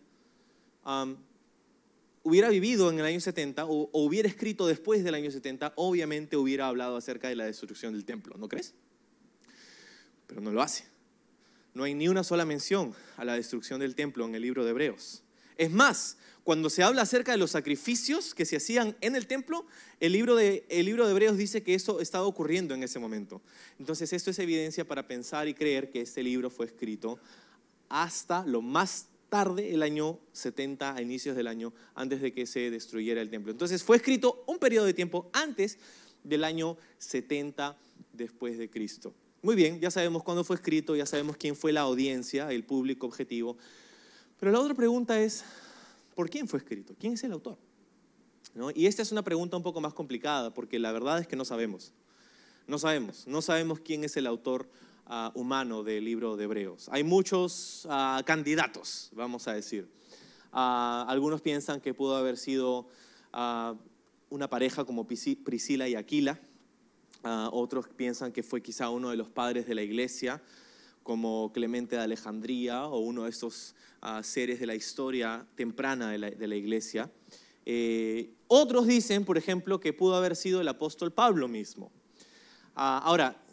hubiera 2.25 2.49
vivido 2.49 2.91
en 2.91 2.99
el 2.99 3.05
año 3.05 3.21
70 3.21 3.67
o, 3.67 3.91
hubiera 3.93 4.29
escrito 4.29 4.67
después 4.67 5.05
del 5.05 5.15
año 5.15 5.31
70, 5.31 5.75
obviamente 5.77 6.37
hubiera 6.37 6.67
hablado 6.67 6.97
acerca 6.97 7.29
de 7.29 7.37
la 7.37 7.45
destrucción 7.45 7.93
del 7.93 8.05
templo, 8.05 8.37
¿no 8.37 8.49
crees? 8.49 8.75
Pero 10.27 10.41
no 10.41 10.51
lo 10.51 10.63
hace. 10.63 10.85
No 11.75 11.85
hay 11.85 11.95
ni 11.95 12.09
una 12.09 12.25
sola 12.25 12.45
mención 12.45 12.95
a 13.17 13.25
la 13.25 13.35
destrucción 13.35 13.81
del 13.81 13.95
templo 13.95 14.25
en 14.25 14.35
el 14.35 14.43
libro 14.43 14.65
de 14.65 14.71
Hebreos. 14.71 15.23
Es 15.57 15.71
más, 15.71 16.17
cuando 16.45 16.71
se 16.71 16.83
habla 16.83 17.03
acerca 17.03 17.33
de 17.33 17.39
los 17.39 17.51
sacrificios 17.51 18.35
que 18.35 18.47
se 18.47 18.57
hacían 18.57 18.97
en 19.01 19.17
el 19.17 19.27
templo, 19.27 19.67
el 20.01 20.13
libro 20.13 20.35
de, 20.35 20.65
el 20.69 20.87
libro 20.87 21.05
de 21.05 21.13
Hebreos 21.13 21.37
dice 21.37 21.63
que 21.63 21.75
eso 21.75 22.01
estaba 22.01 22.27
ocurriendo 22.27 22.75
en 22.75 22.83
ese 22.83 22.99
momento. 22.99 23.43
Entonces 23.79 24.13
esto 24.13 24.31
es 24.31 24.39
evidencia 24.39 24.87
para 24.87 25.07
pensar 25.07 25.47
y 25.47 25.55
creer 25.55 25.91
que 25.91 26.01
este 26.01 26.23
libro 26.23 26.49
fue 26.49 26.67
escrito 26.67 27.19
hasta 27.89 28.45
lo 28.47 28.63
más 28.63 29.09
tarde, 29.35 29.75
el 29.75 29.83
año 29.83 30.21
70, 30.31 30.95
a 30.95 31.03
inicios 31.03 31.35
del 31.35 31.49
año, 31.49 31.73
antes 31.97 32.23
de 32.23 32.33
que 32.33 32.47
se 32.47 32.71
destruyera 32.71 33.21
el 33.21 33.31
templo. 33.31 33.51
Entonces 33.51 33.83
fue 33.83 33.97
escrito 33.97 34.45
un 34.47 34.61
periodo 34.61 34.87
de 34.87 34.95
tiempo 34.95 35.29
antes 35.33 35.77
del 36.23 36.45
año 36.45 36.77
70 36.99 37.77
después 38.13 38.59
de 38.59 38.71
Cristo. 38.71 39.13
Muy 39.43 39.57
bien, 39.57 39.81
ya 39.81 39.91
sabemos 39.91 40.23
cuándo 40.23 40.45
fue 40.45 40.55
escrito, 40.55 40.95
ya 40.95 41.05
sabemos 41.05 41.37
quién 41.37 41.57
fue 41.57 41.73
la 41.73 41.81
audiencia, 41.81 42.53
el 42.53 42.63
público 42.63 43.09
objetivo. 43.09 43.59
Pero 44.39 44.53
la 44.53 44.61
otra 44.61 44.75
pregunta 44.75 45.21
es, 45.21 45.45
¿por 46.15 46.31
quién 46.31 46.47
fue 46.47 46.61
escrito? 46.61 46.95
¿Quién 46.97 47.15
es 47.15 47.25
el 47.25 47.33
autor? 47.33 47.59
Y 48.77 48.87
esta 48.87 49.03
es 49.03 49.11
una 49.11 49.25
pregunta 49.25 49.57
un 49.57 49.65
poco 49.65 49.81
más 49.81 49.95
complicada, 49.95 50.55
porque 50.55 50.79
la 50.79 50.93
verdad 50.93 51.19
es 51.19 51.27
que 51.27 51.35
no 51.35 51.45
sabemos. 51.45 51.93
No 52.69 52.79
sabemos, 52.79 53.27
no 53.27 53.43
sabemos 53.43 53.81
quién 53.81 54.05
es 54.05 54.17
el 54.17 54.29
autor 54.29 54.71
ah, 55.07 55.33
humano 55.35 55.83
del 55.83 56.05
libro 56.05 56.37
de 56.37 56.45
Hebreos. 56.45 56.89
Hay 56.91 57.05
muchos 57.05 57.87
ah, 57.91 58.23
candidatos, 58.25 59.11
vamos 59.13 59.49
a 59.49 59.53
decir. 59.53 59.89
Ah, 60.53 61.05
algunos 61.09 61.41
piensan 61.41 61.81
que 61.81 61.95
pudo 61.95 62.17
haber 62.17 62.37
sido 62.37 62.89
una 64.31 64.49
pareja 64.49 64.85
como 64.85 65.07
Priscila 65.07 65.89
y 65.89 65.97
Aquila. 65.97 66.41
otros 67.51 67.89
piensan 67.89 68.31
que 68.31 68.45
fue 68.45 68.63
quizá 68.63 68.91
uno 68.91 69.11
de 69.11 69.17
los 69.17 69.29
padres 69.29 69.67
de 69.67 69.75
la 69.75 69.83
iglesia, 69.83 70.41
como 71.03 71.53
Clemente 71.53 71.97
de 71.97 72.03
Alejandría 72.03 72.87
o 72.87 72.99
uno 72.99 73.25
de 73.25 73.31
estos 73.31 73.75
seres 74.23 74.61
de 74.61 74.67
la 74.67 74.77
historia 74.77 75.45
temprana 75.57 76.11
de 76.11 76.47
la, 76.47 76.57
iglesia. 76.57 77.11
Eh, 77.67 78.35
otros 78.47 78.87
dicen, 78.87 79.25
por 79.25 79.37
ejemplo, 79.37 79.81
que 79.81 79.93
pudo 79.93 80.15
haber 80.15 80.37
sido 80.37 80.61
el 80.61 80.69
apóstol 80.69 81.13
Pablo 81.13 81.49
mismo. 81.49 81.91
Ah, 82.77 83.01
ahora, 83.05 83.44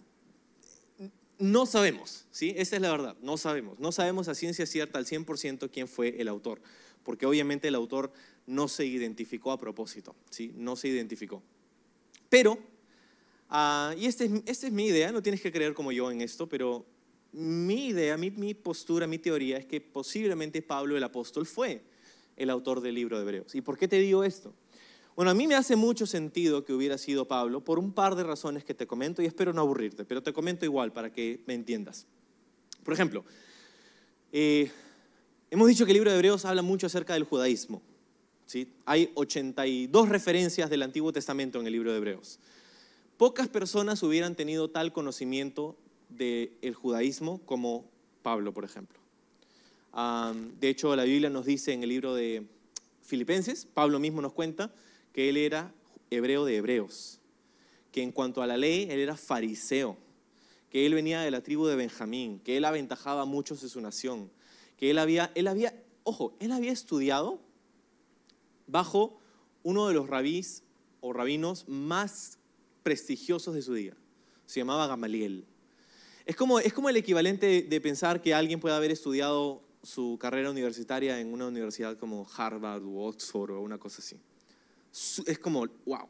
no 1.42 1.66
sabemos, 1.66 2.26
¿sí? 2.32 2.54
Esa 2.56 2.76
es 2.76 2.82
la 2.82 2.92
verdad, 2.92 3.18
no 3.22 3.36
sabemos. 3.36 3.80
No 3.80 3.92
sabemos 3.92 4.28
a 4.28 4.36
ciencia 4.36 4.66
cierta 4.66 5.00
al 5.00 5.06
100% 5.06 5.70
quién 5.72 5.88
fue 5.88 6.22
el 6.22 6.28
autor, 6.28 6.62
porque 7.04 7.26
obviamente 7.26 7.68
el 7.68 7.76
autor 7.76 8.14
no 8.46 8.68
se 8.68 8.86
identificó 8.86 9.52
a 9.52 9.60
propósito, 9.60 10.16
¿sí? 10.30 10.54
No 10.56 10.76
se 10.76 10.88
identificó. 10.88 11.42
Pero, 12.30 12.60
ah, 13.50 13.94
y 13.98 14.06
esta 14.06 14.24
es, 14.24 14.32
esta 14.46 14.68
es 14.68 14.74
mi 14.74 14.86
idea, 14.86 15.12
no 15.12 15.24
tienes 15.24 15.42
que 15.42 15.52
creer 15.52 15.74
como 15.74 15.92
yo 15.92 16.12
en 16.12 16.22
esto, 16.22 16.48
pero 16.48 16.86
mi 17.32 17.88
idea, 17.88 18.18
mi, 18.18 18.30
mi 18.30 18.54
postura, 18.54 19.08
mi 19.08 19.18
teoría 19.18 19.58
es 19.58 19.66
que 19.66 19.82
posiblemente 19.82 20.62
Pablo 20.62 20.96
el 20.96 21.04
apóstol 21.04 21.48
fue 21.48 21.82
el 22.38 22.50
autor 22.50 22.82
del 22.82 22.96
libro 22.96 23.18
de 23.18 23.24
Hebreos. 23.24 23.56
¿Y 23.56 23.62
por 23.62 23.78
qué 23.78 23.88
te 23.88 23.98
digo 23.98 24.24
esto? 24.24 24.54
Bueno, 25.15 25.32
a 25.32 25.34
mí 25.34 25.46
me 25.46 25.56
hace 25.56 25.75
mucho 25.75 26.06
sentido 26.06 26.63
que 26.63 26.74
hubiera 26.74 26.98
sido 26.98 27.27
Pablo 27.27 27.63
por 27.63 27.80
un 27.80 27.91
par 27.91 28.15
de 28.15 28.24
razones 28.24 28.63
que 28.63 28.74
te 28.74 28.88
comento 28.88 29.22
y 29.22 29.25
espero 29.25 29.51
no 29.51 29.62
aburrirte, 29.62 30.06
pero 30.06 30.24
te 30.24 30.32
comento 30.32 30.65
igual 30.65 30.94
para 30.94 31.12
que 31.12 31.44
me 31.48 31.53
entiendas. 31.53 32.08
Por 32.84 32.94
ejemplo, 32.94 33.25
eh, 34.32 34.72
hemos 35.50 35.68
dicho 35.68 35.86
que 35.86 35.91
el 35.91 35.96
libro 35.96 36.12
de 36.12 36.15
Hebreos 36.15 36.46
habla 36.46 36.62
mucho 36.62 36.88
acerca 36.88 37.13
del 37.13 37.25
judaísmo. 37.25 37.82
¿sí? 38.46 38.72
Hay 38.86 39.12
82 39.15 40.10
referencias 40.10 40.70
del 40.70 40.82
Antiguo 40.82 41.12
Testamento 41.12 41.60
en 41.60 41.68
el 41.68 41.74
libro 41.74 41.91
de 41.91 41.98
Hebreos. 41.98 42.39
Pocas 43.18 43.50
personas 43.50 44.01
hubieran 44.03 44.36
tenido 44.36 44.70
tal 44.70 44.94
conocimiento 44.94 45.77
del 46.10 46.74
judaísmo 46.74 47.39
como 47.46 47.86
Pablo, 48.24 48.53
por 48.53 48.63
ejemplo. 48.63 49.00
de 50.60 50.70
hecho, 50.70 50.96
la 50.96 51.03
Biblia 51.03 51.30
nos 51.30 51.46
dice 51.46 51.74
en 51.74 51.84
el 51.84 51.89
libro 51.89 52.15
de 52.15 52.48
Filipenses, 53.03 53.65
Pablo 53.65 54.00
mismo 54.00 54.22
nos 54.22 54.34
cuenta, 54.34 54.74
que 55.13 55.30
él 55.30 55.38
era 55.38 55.74
hebreo 56.10 56.46
de 56.46 56.58
hebreos, 56.58 57.20
que 57.91 58.01
en 58.01 58.12
cuanto 58.12 58.41
a 58.41 58.48
la 58.48 58.58
ley, 58.58 58.88
él 58.89 59.00
era 59.00 59.18
fariseo, 59.18 59.98
que 60.70 60.86
él 60.86 60.94
venía 60.94 61.22
de 61.22 61.32
la 61.32 61.41
tribu 61.41 61.65
de 61.65 61.75
Benjamín, 61.75 62.39
que 62.39 62.58
él 62.58 62.65
aventajaba 62.65 63.22
a 63.22 63.25
muchos 63.25 63.62
de 63.62 63.70
su 63.70 63.82
nación, 63.82 64.32
que 64.77 64.91
él 64.91 64.98
había, 64.98 65.32
él 65.36 65.48
había, 65.48 65.74
ojo, 66.03 66.36
él 66.39 66.51
había 66.51 66.72
estudiado 66.72 67.41
bajo 68.68 69.20
uno 69.63 69.88
de 69.88 69.94
los 69.94 70.10
rabís 70.10 70.63
o 71.01 71.13
rabinos 71.13 71.68
más 71.68 72.38
prestigiosos 72.84 73.53
de 73.53 73.62
su 73.62 73.74
día. 73.74 73.96
Se 74.46 74.60
llamaba 74.60 74.88
Gamaliel. 74.88 75.46
Es 76.25 76.36
como, 76.36 76.60
es 76.60 76.74
como 76.74 76.89
el 76.89 76.98
equivalente 76.98 77.63
de 77.63 77.82
pensar 77.82 78.22
que 78.22 78.34
alguien 78.34 78.60
puede 78.60 78.75
haber 78.75 78.91
estudiado 78.91 79.62
su 79.84 80.18
carrera 80.20 80.51
universitaria 80.51 81.20
en 81.20 81.34
una 81.34 81.48
universidad 81.48 81.98
como 81.98 82.27
Harvard 82.38 82.84
o 82.84 83.08
Oxford 83.08 83.51
o 83.51 83.62
una 83.62 83.77
cosa 83.77 84.01
así 84.01 84.20
es 85.26 85.40
como, 85.40 85.68
wow. 85.86 86.08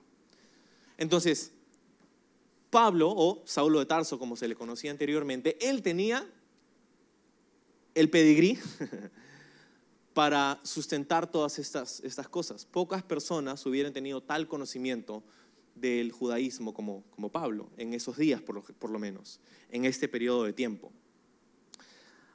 Entonces, 0.97 1.51
Pablo, 2.69 3.13
o 3.15 3.43
Saulo 3.45 3.79
de 3.79 3.85
Tarso, 3.85 4.17
como 4.17 4.35
se 4.35 4.47
le 4.47 4.55
conocía 4.55 4.91
anteriormente, 4.91 5.57
él 5.59 5.81
tenía 5.81 6.27
el 7.93 8.09
pedigrí 8.09 8.57
para 10.13 10.59
sustentar 10.63 11.29
todas 11.29 11.59
estas, 11.59 11.99
estas 12.01 12.27
cosas. 12.29 12.65
Pocas 12.65 13.03
personas 13.03 13.65
hubieran 13.65 13.93
tenido 13.93 14.21
tal 14.21 14.47
conocimiento 14.47 15.23
del 15.75 16.11
judaísmo 16.11 16.73
como, 16.73 17.03
como 17.11 17.29
Pablo, 17.29 17.69
en 17.77 17.93
esos 17.93 18.17
días 18.17 18.41
por 18.41 18.55
lo, 18.55 18.63
por 18.63 18.89
lo 18.89 18.99
menos, 18.99 19.39
en 19.69 19.85
este 19.85 20.07
periodo 20.07 20.45
de 20.45 20.53
tiempo. 20.53 20.91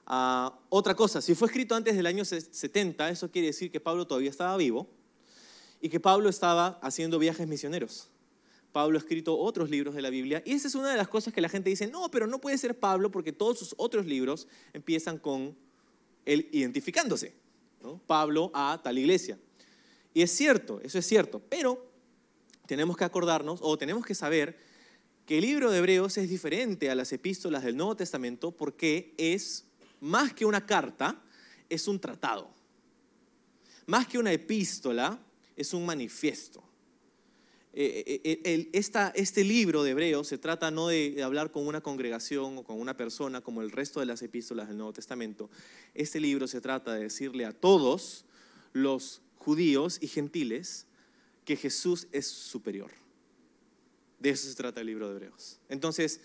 Ah, 0.06 0.58
otra 0.68 0.94
cosa, 0.94 1.20
si 1.20 1.34
fue 1.34 1.48
escrito 1.48 1.74
antes 1.74 1.96
del 1.96 2.06
año 2.06 2.24
70, 2.24 3.10
eso 3.10 3.30
quiere 3.30 3.48
decir 3.48 3.70
que 3.70 3.80
Pablo 3.80 4.06
todavía 4.06 4.30
estaba 4.30 4.56
vivo 4.56 4.88
y 5.86 5.88
que 5.88 6.00
Pablo 6.00 6.28
estaba 6.28 6.80
haciendo 6.82 7.16
viajes 7.16 7.46
misioneros. 7.46 8.08
Pablo 8.72 8.98
ha 8.98 9.00
escrito 9.00 9.38
otros 9.38 9.70
libros 9.70 9.94
de 9.94 10.02
la 10.02 10.10
Biblia 10.10 10.42
y 10.44 10.54
esa 10.54 10.66
es 10.66 10.74
una 10.74 10.90
de 10.90 10.96
las 10.96 11.06
cosas 11.06 11.32
que 11.32 11.40
la 11.40 11.48
gente 11.48 11.70
dice, 11.70 11.86
no, 11.86 12.10
pero 12.10 12.26
no 12.26 12.40
puede 12.40 12.58
ser 12.58 12.76
Pablo 12.76 13.12
porque 13.12 13.32
todos 13.32 13.60
sus 13.60 13.72
otros 13.78 14.04
libros 14.04 14.48
empiezan 14.72 15.16
con 15.16 15.56
él 16.24 16.48
identificándose. 16.50 17.34
Pablo 18.04 18.50
a 18.52 18.80
tal 18.82 18.98
iglesia. 18.98 19.38
Y 20.12 20.22
es 20.22 20.32
cierto, 20.32 20.80
eso 20.82 20.98
es 20.98 21.06
cierto, 21.06 21.40
pero 21.48 21.88
tenemos 22.66 22.96
que 22.96 23.04
acordarnos 23.04 23.60
o 23.62 23.78
tenemos 23.78 24.04
que 24.04 24.16
saber 24.16 24.58
que 25.24 25.38
el 25.38 25.42
libro 25.42 25.70
de 25.70 25.78
Hebreos 25.78 26.18
es 26.18 26.28
diferente 26.28 26.90
a 26.90 26.96
las 26.96 27.12
epístolas 27.12 27.62
del 27.62 27.76
Nuevo 27.76 27.94
Testamento 27.94 28.50
porque 28.50 29.14
es 29.18 29.66
más 30.00 30.34
que 30.34 30.46
una 30.46 30.66
carta, 30.66 31.22
es 31.68 31.86
un 31.86 32.00
tratado. 32.00 32.50
Más 33.86 34.08
que 34.08 34.18
una 34.18 34.32
epístola, 34.32 35.20
es 35.56 35.72
un 35.74 35.84
manifiesto. 35.86 36.62
Eh, 37.78 38.22
eh, 38.24 38.40
eh, 38.42 38.70
este 39.14 39.44
libro 39.44 39.82
de 39.82 39.90
Hebreos 39.90 40.28
se 40.28 40.38
trata 40.38 40.70
no 40.70 40.88
de, 40.88 41.22
hablar 41.22 41.50
con 41.50 41.66
una 41.66 41.82
congregación 41.82 42.56
o 42.56 42.64
con 42.64 42.80
una 42.80 42.96
persona 42.96 43.42
como 43.42 43.60
el 43.60 43.70
resto 43.70 44.00
de 44.00 44.06
las 44.06 44.22
epístolas 44.22 44.68
del 44.68 44.78
Nuevo 44.78 44.94
Testamento. 44.94 45.50
Este 45.92 46.18
libro 46.18 46.48
se 46.48 46.62
trata 46.62 46.94
de 46.94 47.02
decirle 47.02 47.44
a 47.44 47.52
todos 47.52 48.24
los 48.72 49.20
judíos 49.36 49.98
y 50.00 50.08
gentiles 50.08 50.86
que 51.44 51.56
Jesús 51.56 52.08
es 52.12 52.26
superior. 52.26 52.90
De 54.20 54.30
eso 54.30 54.48
se 54.48 54.54
trata 54.54 54.80
el 54.80 54.86
libro 54.86 55.10
de 55.10 55.16
Hebreos. 55.16 55.60
Entonces, 55.68 56.20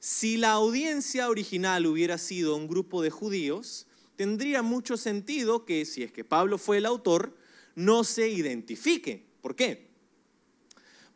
si 0.00 0.36
la 0.36 0.52
audiencia 0.52 1.30
original 1.30 1.86
hubiera 1.86 2.18
sido 2.18 2.54
un 2.54 2.68
grupo 2.68 3.00
de 3.00 3.08
judíos, 3.08 3.86
tendría 4.16 4.60
mucho 4.60 4.98
sentido 4.98 5.64
que 5.64 5.86
si 5.86 6.02
es 6.02 6.12
que 6.12 6.24
Pablo 6.24 6.58
fue 6.58 6.76
el 6.76 6.84
autor, 6.84 7.37
no 7.78 8.02
se 8.02 8.28
identifique. 8.28 9.24
¿Por 9.40 9.54
qué? 9.54 9.86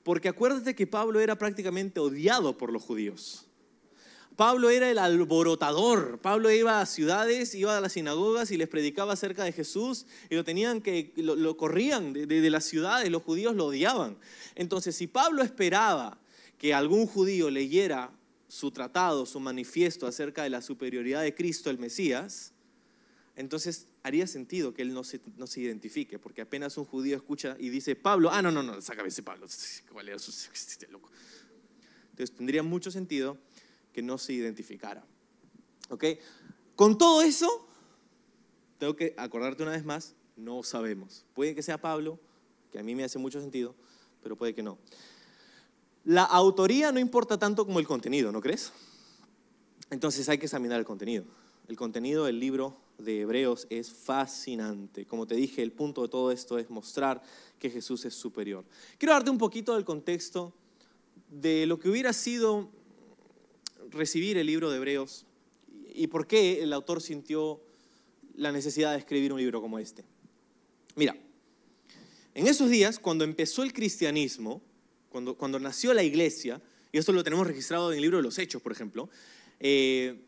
Porque 0.04 0.28
acuérdate 0.28 0.76
que 0.76 0.86
Pablo 0.86 1.18
era 1.18 1.36
prácticamente 1.36 1.98
odiado 1.98 2.56
por 2.56 2.72
los 2.72 2.82
judíos. 2.82 3.46
Pablo 4.36 4.70
era 4.70 4.88
el 4.88 4.98
alborotador. 4.98 6.20
Pablo 6.20 6.50
iba 6.52 6.80
a 6.80 6.86
ciudades, 6.86 7.54
iba 7.56 7.76
a 7.76 7.80
las 7.80 7.94
sinagogas 7.94 8.52
y 8.52 8.56
les 8.56 8.68
predicaba 8.68 9.12
acerca 9.12 9.42
de 9.42 9.52
Jesús 9.52 10.06
y 10.30 10.36
lo 10.36 10.44
tenían 10.44 10.80
que 10.80 11.12
lo, 11.16 11.56
corrían 11.56 12.12
de, 12.12 12.26
de 12.26 12.50
las 12.50 12.64
ciudades, 12.64 13.10
los 13.10 13.22
judíos 13.22 13.56
lo 13.56 13.66
odiaban. 13.66 14.16
Entonces, 14.54 14.94
si 14.94 15.08
Pablo 15.08 15.42
esperaba 15.42 16.18
que 16.58 16.72
algún 16.74 17.06
judío 17.06 17.50
leyera 17.50 18.12
su 18.46 18.70
tratado, 18.70 19.26
su 19.26 19.40
manifiesto 19.40 20.06
acerca 20.06 20.44
de 20.44 20.50
la 20.50 20.62
superioridad 20.62 21.22
de 21.22 21.34
Cristo, 21.34 21.70
el 21.70 21.78
Mesías, 21.78 22.52
entonces 23.34 23.88
haría 24.02 24.26
sentido 24.26 24.74
que 24.74 24.82
él 24.82 24.92
no 24.92 25.04
se, 25.04 25.20
no 25.36 25.46
se 25.46 25.60
identifique, 25.60 26.18
porque 26.18 26.42
apenas 26.42 26.76
un 26.76 26.84
judío 26.84 27.16
escucha 27.16 27.56
y 27.58 27.68
dice, 27.68 27.94
Pablo, 27.94 28.30
ah, 28.32 28.42
no, 28.42 28.50
no, 28.50 28.62
no, 28.62 28.80
sácame 28.80 29.08
ese 29.08 29.22
Pablo, 29.22 29.46
loco. 30.90 31.10
Entonces 32.10 32.36
tendría 32.36 32.62
mucho 32.62 32.90
sentido 32.90 33.38
que 33.92 34.02
no 34.02 34.18
se 34.18 34.32
identificara. 34.32 35.04
¿Ok? 35.88 36.04
Con 36.74 36.98
todo 36.98 37.22
eso, 37.22 37.68
tengo 38.78 38.96
que 38.96 39.14
acordarte 39.16 39.62
una 39.62 39.72
vez 39.72 39.84
más, 39.84 40.14
no 40.36 40.62
sabemos. 40.62 41.24
Puede 41.34 41.54
que 41.54 41.62
sea 41.62 41.80
Pablo, 41.80 42.18
que 42.70 42.78
a 42.78 42.82
mí 42.82 42.94
me 42.94 43.04
hace 43.04 43.18
mucho 43.18 43.40
sentido, 43.40 43.74
pero 44.22 44.36
puede 44.36 44.54
que 44.54 44.62
no. 44.62 44.78
La 46.04 46.24
autoría 46.24 46.90
no 46.90 46.98
importa 46.98 47.38
tanto 47.38 47.64
como 47.64 47.78
el 47.78 47.86
contenido, 47.86 48.32
¿no 48.32 48.40
crees? 48.40 48.72
Entonces 49.90 50.28
hay 50.28 50.38
que 50.38 50.46
examinar 50.46 50.78
el 50.78 50.84
contenido. 50.84 51.24
El 51.68 51.76
contenido 51.76 52.24
del 52.24 52.40
libro 52.40 52.76
de 53.04 53.20
Hebreos 53.20 53.66
es 53.70 53.92
fascinante. 53.92 55.06
Como 55.06 55.26
te 55.26 55.34
dije, 55.34 55.62
el 55.62 55.72
punto 55.72 56.02
de 56.02 56.08
todo 56.08 56.30
esto 56.30 56.58
es 56.58 56.70
mostrar 56.70 57.22
que 57.58 57.70
Jesús 57.70 58.04
es 58.04 58.14
superior. 58.14 58.64
Quiero 58.98 59.12
darte 59.12 59.30
un 59.30 59.38
poquito 59.38 59.74
del 59.74 59.84
contexto 59.84 60.52
de 61.28 61.66
lo 61.66 61.78
que 61.78 61.88
hubiera 61.88 62.12
sido 62.12 62.70
recibir 63.90 64.38
el 64.38 64.46
libro 64.46 64.70
de 64.70 64.76
Hebreos 64.76 65.26
y 65.94 66.06
por 66.06 66.26
qué 66.26 66.62
el 66.62 66.72
autor 66.72 67.00
sintió 67.02 67.60
la 68.34 68.52
necesidad 68.52 68.92
de 68.92 68.98
escribir 68.98 69.32
un 69.32 69.38
libro 69.38 69.60
como 69.60 69.78
este. 69.78 70.04
Mira, 70.94 71.16
en 72.34 72.46
esos 72.46 72.70
días, 72.70 72.98
cuando 72.98 73.24
empezó 73.24 73.62
el 73.62 73.72
cristianismo, 73.72 74.62
cuando, 75.10 75.36
cuando 75.36 75.58
nació 75.58 75.92
la 75.92 76.02
iglesia, 76.02 76.62
y 76.90 76.98
esto 76.98 77.12
lo 77.12 77.24
tenemos 77.24 77.46
registrado 77.46 77.90
en 77.90 77.96
el 77.96 78.02
libro 78.02 78.18
de 78.18 78.22
los 78.22 78.38
Hechos, 78.38 78.62
por 78.62 78.72
ejemplo, 78.72 79.08
eh, 79.60 80.18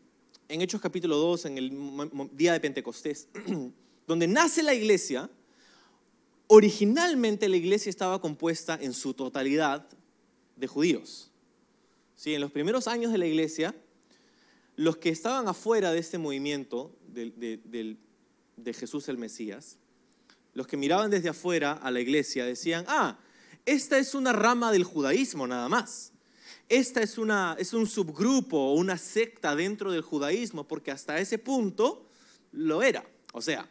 en 0.48 0.60
Hechos 0.60 0.80
capítulo 0.80 1.16
2, 1.16 1.46
en 1.46 1.58
el 1.58 1.72
día 2.32 2.52
de 2.52 2.60
Pentecostés, 2.60 3.28
donde 4.06 4.26
nace 4.26 4.62
la 4.62 4.74
iglesia, 4.74 5.30
originalmente 6.46 7.48
la 7.48 7.56
iglesia 7.56 7.90
estaba 7.90 8.20
compuesta 8.20 8.78
en 8.80 8.92
su 8.92 9.14
totalidad 9.14 9.86
de 10.56 10.66
judíos. 10.66 11.30
¿sí? 12.16 12.34
En 12.34 12.40
los 12.40 12.52
primeros 12.52 12.86
años 12.88 13.12
de 13.12 13.18
la 13.18 13.26
iglesia, 13.26 13.74
los 14.76 14.96
que 14.96 15.08
estaban 15.08 15.48
afuera 15.48 15.92
de 15.92 15.98
este 15.98 16.18
movimiento 16.18 16.94
de, 17.08 17.96
de 18.56 18.74
Jesús 18.74 19.08
el 19.08 19.18
Mesías, 19.18 19.78
los 20.52 20.66
que 20.66 20.76
miraban 20.76 21.10
desde 21.10 21.28
afuera 21.28 21.72
a 21.72 21.90
la 21.90 22.00
iglesia 22.00 22.44
decían, 22.44 22.84
ah, 22.88 23.18
esta 23.66 23.98
es 23.98 24.14
una 24.14 24.32
rama 24.32 24.72
del 24.72 24.84
judaísmo 24.84 25.46
nada 25.46 25.68
más. 25.68 26.13
Esta 26.68 27.02
es, 27.02 27.18
una, 27.18 27.56
es 27.58 27.74
un 27.74 27.86
subgrupo 27.86 28.56
o 28.56 28.74
una 28.74 28.96
secta 28.96 29.54
dentro 29.54 29.92
del 29.92 30.02
judaísmo, 30.02 30.66
porque 30.66 30.90
hasta 30.90 31.18
ese 31.18 31.38
punto 31.38 32.08
lo 32.52 32.82
era. 32.82 33.04
O 33.32 33.42
sea, 33.42 33.68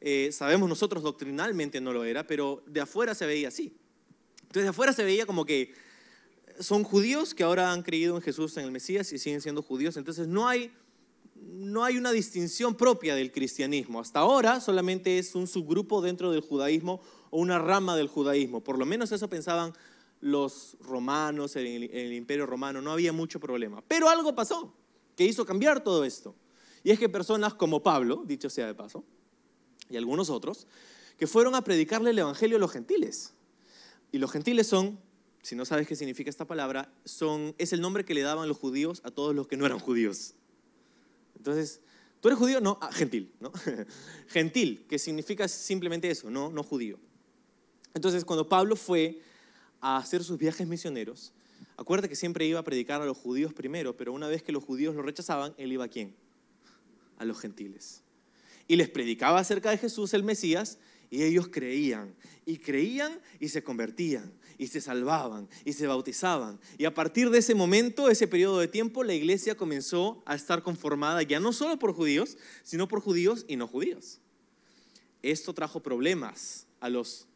eh, 0.00 0.30
sabemos 0.32 0.68
nosotros 0.68 1.02
doctrinalmente 1.02 1.80
no 1.80 1.92
lo 1.92 2.04
era, 2.04 2.26
pero 2.26 2.62
de 2.66 2.80
afuera 2.80 3.14
se 3.14 3.26
veía 3.26 3.48
así. 3.48 3.76
Entonces 4.42 4.62
de 4.62 4.68
afuera 4.68 4.92
se 4.92 5.04
veía 5.04 5.26
como 5.26 5.44
que 5.44 5.74
son 6.60 6.84
judíos 6.84 7.34
que 7.34 7.42
ahora 7.42 7.72
han 7.72 7.82
creído 7.82 8.16
en 8.16 8.22
Jesús, 8.22 8.56
en 8.56 8.64
el 8.64 8.70
Mesías 8.70 9.12
y 9.12 9.18
siguen 9.18 9.40
siendo 9.40 9.62
judíos. 9.62 9.96
Entonces 9.96 10.26
no 10.26 10.48
hay, 10.48 10.72
no 11.34 11.84
hay 11.84 11.98
una 11.98 12.12
distinción 12.12 12.74
propia 12.74 13.14
del 13.14 13.32
cristianismo. 13.32 14.00
Hasta 14.00 14.20
ahora 14.20 14.60
solamente 14.60 15.18
es 15.18 15.34
un 15.34 15.46
subgrupo 15.46 16.00
dentro 16.00 16.30
del 16.30 16.40
judaísmo 16.40 17.02
o 17.30 17.40
una 17.40 17.58
rama 17.58 17.96
del 17.96 18.08
judaísmo. 18.08 18.62
Por 18.62 18.78
lo 18.78 18.86
menos 18.86 19.12
eso 19.12 19.28
pensaban 19.28 19.74
los 20.20 20.76
romanos, 20.80 21.56
en 21.56 21.66
el, 21.66 22.12
imperio 22.12 22.46
romano, 22.46 22.80
no 22.80 22.92
había 22.92 23.12
mucho 23.12 23.38
problema. 23.38 23.82
Pero 23.86 24.08
algo 24.08 24.34
pasó 24.34 24.74
que 25.14 25.24
hizo 25.24 25.44
cambiar 25.44 25.82
todo 25.82 26.04
esto. 26.04 26.34
Y 26.82 26.90
es 26.90 26.98
que 26.98 27.08
personas 27.08 27.54
como 27.54 27.82
Pablo, 27.82 28.22
dicho 28.26 28.48
sea 28.50 28.66
de 28.66 28.74
paso, 28.74 29.04
y 29.88 29.96
algunos 29.96 30.30
otros, 30.30 30.66
que 31.18 31.26
fueron 31.26 31.54
a 31.54 31.62
predicarle 31.62 32.10
el 32.10 32.18
Evangelio 32.18 32.56
a 32.56 32.60
los 32.60 32.70
gentiles. 32.70 33.34
Y 34.12 34.18
los 34.18 34.30
gentiles 34.30 34.66
son, 34.66 34.98
si 35.42 35.56
no 35.56 35.64
sabes 35.64 35.86
qué 35.86 35.96
significa 35.96 36.30
esta 36.30 36.46
palabra, 36.46 36.92
son, 37.04 37.54
es 37.58 37.72
el 37.72 37.80
nombre 37.80 38.04
que 38.04 38.14
le 38.14 38.22
daban 38.22 38.48
los 38.48 38.58
judíos 38.58 39.00
a 39.04 39.10
todos 39.10 39.34
los 39.34 39.46
que 39.46 39.56
no 39.56 39.66
eran 39.66 39.78
judíos. 39.78 40.34
Entonces, 41.36 41.80
¿tú 42.20 42.28
eres 42.28 42.38
judío? 42.38 42.60
No, 42.60 42.78
ah, 42.80 42.90
gentil, 42.92 43.32
¿no? 43.40 43.52
gentil, 44.28 44.86
que 44.88 44.98
significa 44.98 45.48
simplemente 45.48 46.10
eso, 46.10 46.30
no, 46.30 46.50
no 46.50 46.62
judío. 46.62 46.98
Entonces, 47.94 48.24
cuando 48.24 48.48
Pablo 48.48 48.76
fue 48.76 49.22
a 49.80 49.96
hacer 49.96 50.24
sus 50.24 50.38
viajes 50.38 50.66
misioneros, 50.66 51.32
acuérdate 51.76 52.08
que 52.08 52.16
siempre 52.16 52.46
iba 52.46 52.60
a 52.60 52.64
predicar 52.64 53.02
a 53.02 53.06
los 53.06 53.16
judíos 53.16 53.52
primero, 53.52 53.96
pero 53.96 54.12
una 54.12 54.28
vez 54.28 54.42
que 54.42 54.52
los 54.52 54.64
judíos 54.64 54.94
lo 54.94 55.02
rechazaban, 55.02 55.54
él 55.58 55.72
iba 55.72 55.84
a 55.84 55.88
quién? 55.88 56.14
A 57.18 57.24
los 57.24 57.38
gentiles. 57.38 58.02
Y 58.68 58.76
les 58.76 58.88
predicaba 58.88 59.38
acerca 59.38 59.70
de 59.70 59.78
Jesús 59.78 60.12
el 60.14 60.22
Mesías 60.22 60.78
y 61.10 61.22
ellos 61.22 61.48
creían, 61.48 62.14
y 62.44 62.58
creían 62.58 63.20
y 63.38 63.48
se 63.48 63.62
convertían, 63.62 64.32
y 64.58 64.66
se 64.66 64.80
salvaban, 64.80 65.48
y 65.64 65.72
se 65.72 65.86
bautizaban. 65.86 66.58
Y 66.78 66.84
a 66.84 66.94
partir 66.94 67.30
de 67.30 67.38
ese 67.38 67.54
momento, 67.54 68.10
ese 68.10 68.26
periodo 68.26 68.58
de 68.58 68.68
tiempo, 68.68 69.04
la 69.04 69.14
iglesia 69.14 69.56
comenzó 69.56 70.22
a 70.26 70.34
estar 70.34 70.62
conformada 70.62 71.22
ya 71.22 71.38
no 71.40 71.52
solo 71.52 71.78
por 71.78 71.92
judíos, 71.92 72.36
sino 72.62 72.88
por 72.88 73.00
judíos 73.00 73.44
y 73.48 73.56
no 73.56 73.68
judíos. 73.68 74.20
Esto 75.22 75.54
trajo 75.54 75.80
problemas 75.80 76.66
a 76.80 76.88
los 76.88 77.26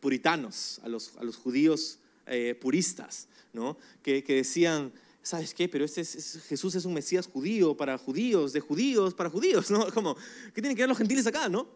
puritanos, 0.00 0.80
a 0.82 0.88
los, 0.88 1.16
a 1.16 1.24
los 1.24 1.36
judíos 1.36 1.98
eh, 2.26 2.54
puristas, 2.60 3.28
¿no? 3.52 3.76
que, 4.02 4.22
decían, 4.22 4.92
¿sabes 5.22 5.54
qué? 5.54 5.68
Pero 5.68 5.84
este 5.84 6.04
Jesús 6.04 6.74
es 6.74 6.84
un 6.84 6.94
Mesías 6.94 7.26
judío 7.26 7.76
para 7.76 7.98
judíos, 7.98 8.52
de 8.52 8.60
judíos 8.60 9.14
para 9.14 9.30
judíos, 9.30 9.70
¿no? 9.70 9.90
Como, 9.94 10.16
¿qué 10.54 10.60
tienen 10.60 10.76
que 10.76 10.82
ver 10.82 10.88
los 10.88 10.98
gentiles 10.98 11.26
acá, 11.26 11.48
no? 11.48 11.68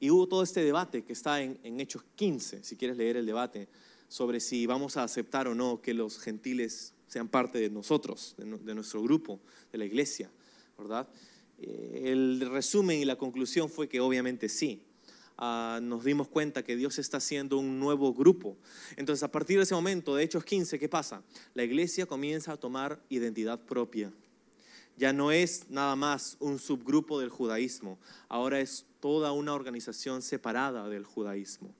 Y 0.00 0.10
hubo 0.10 0.28
todo 0.28 0.42
este 0.42 0.62
debate 0.62 1.02
que 1.02 1.12
está 1.12 1.42
en, 1.42 1.80
Hechos 1.80 2.04
15, 2.14 2.62
si 2.62 2.76
quieres 2.76 2.96
leer 2.96 3.16
el 3.16 3.26
debate, 3.26 3.68
sobre 4.06 4.40
si 4.40 4.64
vamos 4.66 4.96
a 4.96 5.02
aceptar 5.02 5.48
o 5.48 5.54
no 5.54 5.82
que 5.82 5.92
los 5.92 6.18
gentiles 6.18 6.94
sean 7.08 7.28
parte 7.28 7.58
de 7.58 7.70
nosotros, 7.70 8.34
de, 8.36 8.74
nuestro 8.74 9.02
grupo, 9.02 9.40
de 9.72 9.78
la 9.78 9.84
iglesia, 9.84 10.30
¿verdad? 10.76 11.08
Eh, 11.58 12.02
el 12.12 12.48
resumen 12.50 13.00
y 13.00 13.04
la 13.04 13.16
conclusión 13.16 13.68
fue 13.68 13.88
que 13.88 14.00
obviamente 14.00 14.48
sí. 14.48 14.87
Ah, 15.40 15.78
nos 15.80 16.02
dimos 16.02 16.26
cuenta 16.26 16.64
que 16.64 16.74
Dios 16.74 16.98
está 16.98 17.18
haciendo 17.18 17.58
un 17.58 17.78
nuevo 17.78 18.12
grupo. 18.12 18.56
Entonces, 18.96 19.22
a 19.22 19.30
partir 19.30 19.56
de 19.56 19.62
ese 19.62 19.74
momento, 19.74 20.16
de 20.16 20.24
Hechos 20.24 20.44
15, 20.44 20.80
¿qué 20.80 20.88
pasa? 20.88 21.22
La 21.54 21.62
iglesia 21.62 22.06
comienza 22.06 22.52
a 22.52 22.56
tomar 22.56 23.00
identidad 23.08 23.60
propia. 23.60 24.12
Ya 24.96 25.12
no 25.12 25.30
es 25.30 25.70
nada 25.70 25.94
más 25.94 26.36
un 26.40 26.58
subgrupo 26.58 27.20
del 27.20 27.28
judaísmo, 27.28 28.00
ahora 28.28 28.58
es 28.58 28.84
toda 28.98 29.30
una 29.30 29.54
organización 29.54 30.22
separada 30.22 30.88
del 30.88 31.04
judaísmo. 31.04 31.72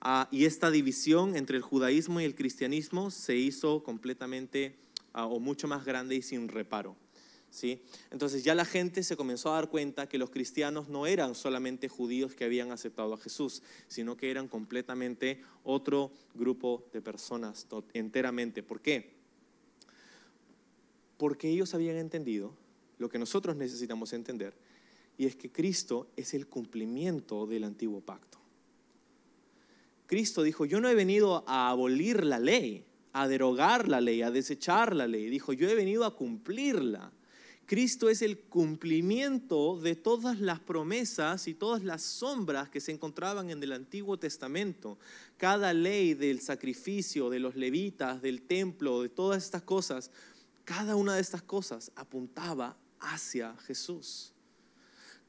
Ah, 0.00 0.26
y 0.30 0.46
esta 0.46 0.70
división 0.70 1.36
entre 1.36 1.58
el 1.58 1.62
judaísmo 1.62 2.18
y 2.18 2.24
el 2.24 2.34
cristianismo 2.34 3.10
se 3.10 3.36
hizo 3.36 3.82
completamente 3.82 4.74
ah, 5.12 5.26
o 5.26 5.38
mucho 5.38 5.68
más 5.68 5.84
grande 5.84 6.16
y 6.16 6.22
sin 6.22 6.48
reparo. 6.48 6.96
Entonces 8.10 8.44
ya 8.44 8.54
la 8.54 8.64
gente 8.64 9.02
se 9.02 9.16
comenzó 9.16 9.50
a 9.50 9.56
dar 9.56 9.68
cuenta 9.68 10.08
que 10.08 10.18
los 10.18 10.30
cristianos 10.30 10.88
no 10.88 11.06
eran 11.06 11.34
solamente 11.34 11.88
judíos 11.88 12.34
que 12.34 12.44
habían 12.44 12.70
aceptado 12.70 13.12
a 13.12 13.18
Jesús, 13.18 13.62
sino 13.88 14.16
que 14.16 14.30
eran 14.30 14.48
completamente 14.48 15.42
otro 15.62 16.10
grupo 16.34 16.88
de 16.92 17.02
personas 17.02 17.66
enteramente. 17.92 18.62
¿Por 18.62 18.80
qué? 18.80 19.10
Porque 21.18 21.50
ellos 21.50 21.74
habían 21.74 21.96
entendido 21.96 22.54
lo 22.98 23.08
que 23.08 23.18
nosotros 23.18 23.54
necesitamos 23.56 24.12
entender, 24.12 24.54
y 25.18 25.26
es 25.26 25.36
que 25.36 25.50
Cristo 25.50 26.08
es 26.16 26.34
el 26.34 26.46
cumplimiento 26.46 27.46
del 27.46 27.64
antiguo 27.64 28.00
pacto. 28.00 28.38
Cristo 30.06 30.42
dijo, 30.42 30.64
yo 30.64 30.80
no 30.80 30.88
he 30.88 30.94
venido 30.94 31.44
a 31.46 31.70
abolir 31.70 32.24
la 32.24 32.38
ley, 32.38 32.84
a 33.12 33.28
derogar 33.28 33.88
la 33.88 34.00
ley, 34.00 34.22
a 34.22 34.30
desechar 34.30 34.94
la 34.96 35.06
ley. 35.06 35.28
Dijo, 35.28 35.52
yo 35.52 35.68
he 35.68 35.74
venido 35.74 36.04
a 36.04 36.16
cumplirla. 36.16 37.12
Cristo 37.72 38.10
es 38.10 38.20
el 38.20 38.38
cumplimiento 38.38 39.80
de 39.80 39.96
todas 39.96 40.38
las 40.40 40.60
promesas 40.60 41.48
y 41.48 41.54
todas 41.54 41.82
las 41.82 42.02
sombras 42.02 42.68
que 42.68 42.82
se 42.82 42.92
encontraban 42.92 43.48
en 43.48 43.62
el 43.62 43.72
Antiguo 43.72 44.18
Testamento. 44.18 44.98
Cada 45.38 45.72
ley 45.72 46.12
del 46.12 46.42
sacrificio, 46.42 47.30
de 47.30 47.38
los 47.38 47.56
levitas, 47.56 48.20
del 48.20 48.42
templo, 48.42 49.00
de 49.00 49.08
todas 49.08 49.42
estas 49.42 49.62
cosas, 49.62 50.10
cada 50.66 50.96
una 50.96 51.14
de 51.14 51.22
estas 51.22 51.40
cosas 51.40 51.90
apuntaba 51.96 52.76
hacia 53.00 53.56
Jesús 53.66 54.34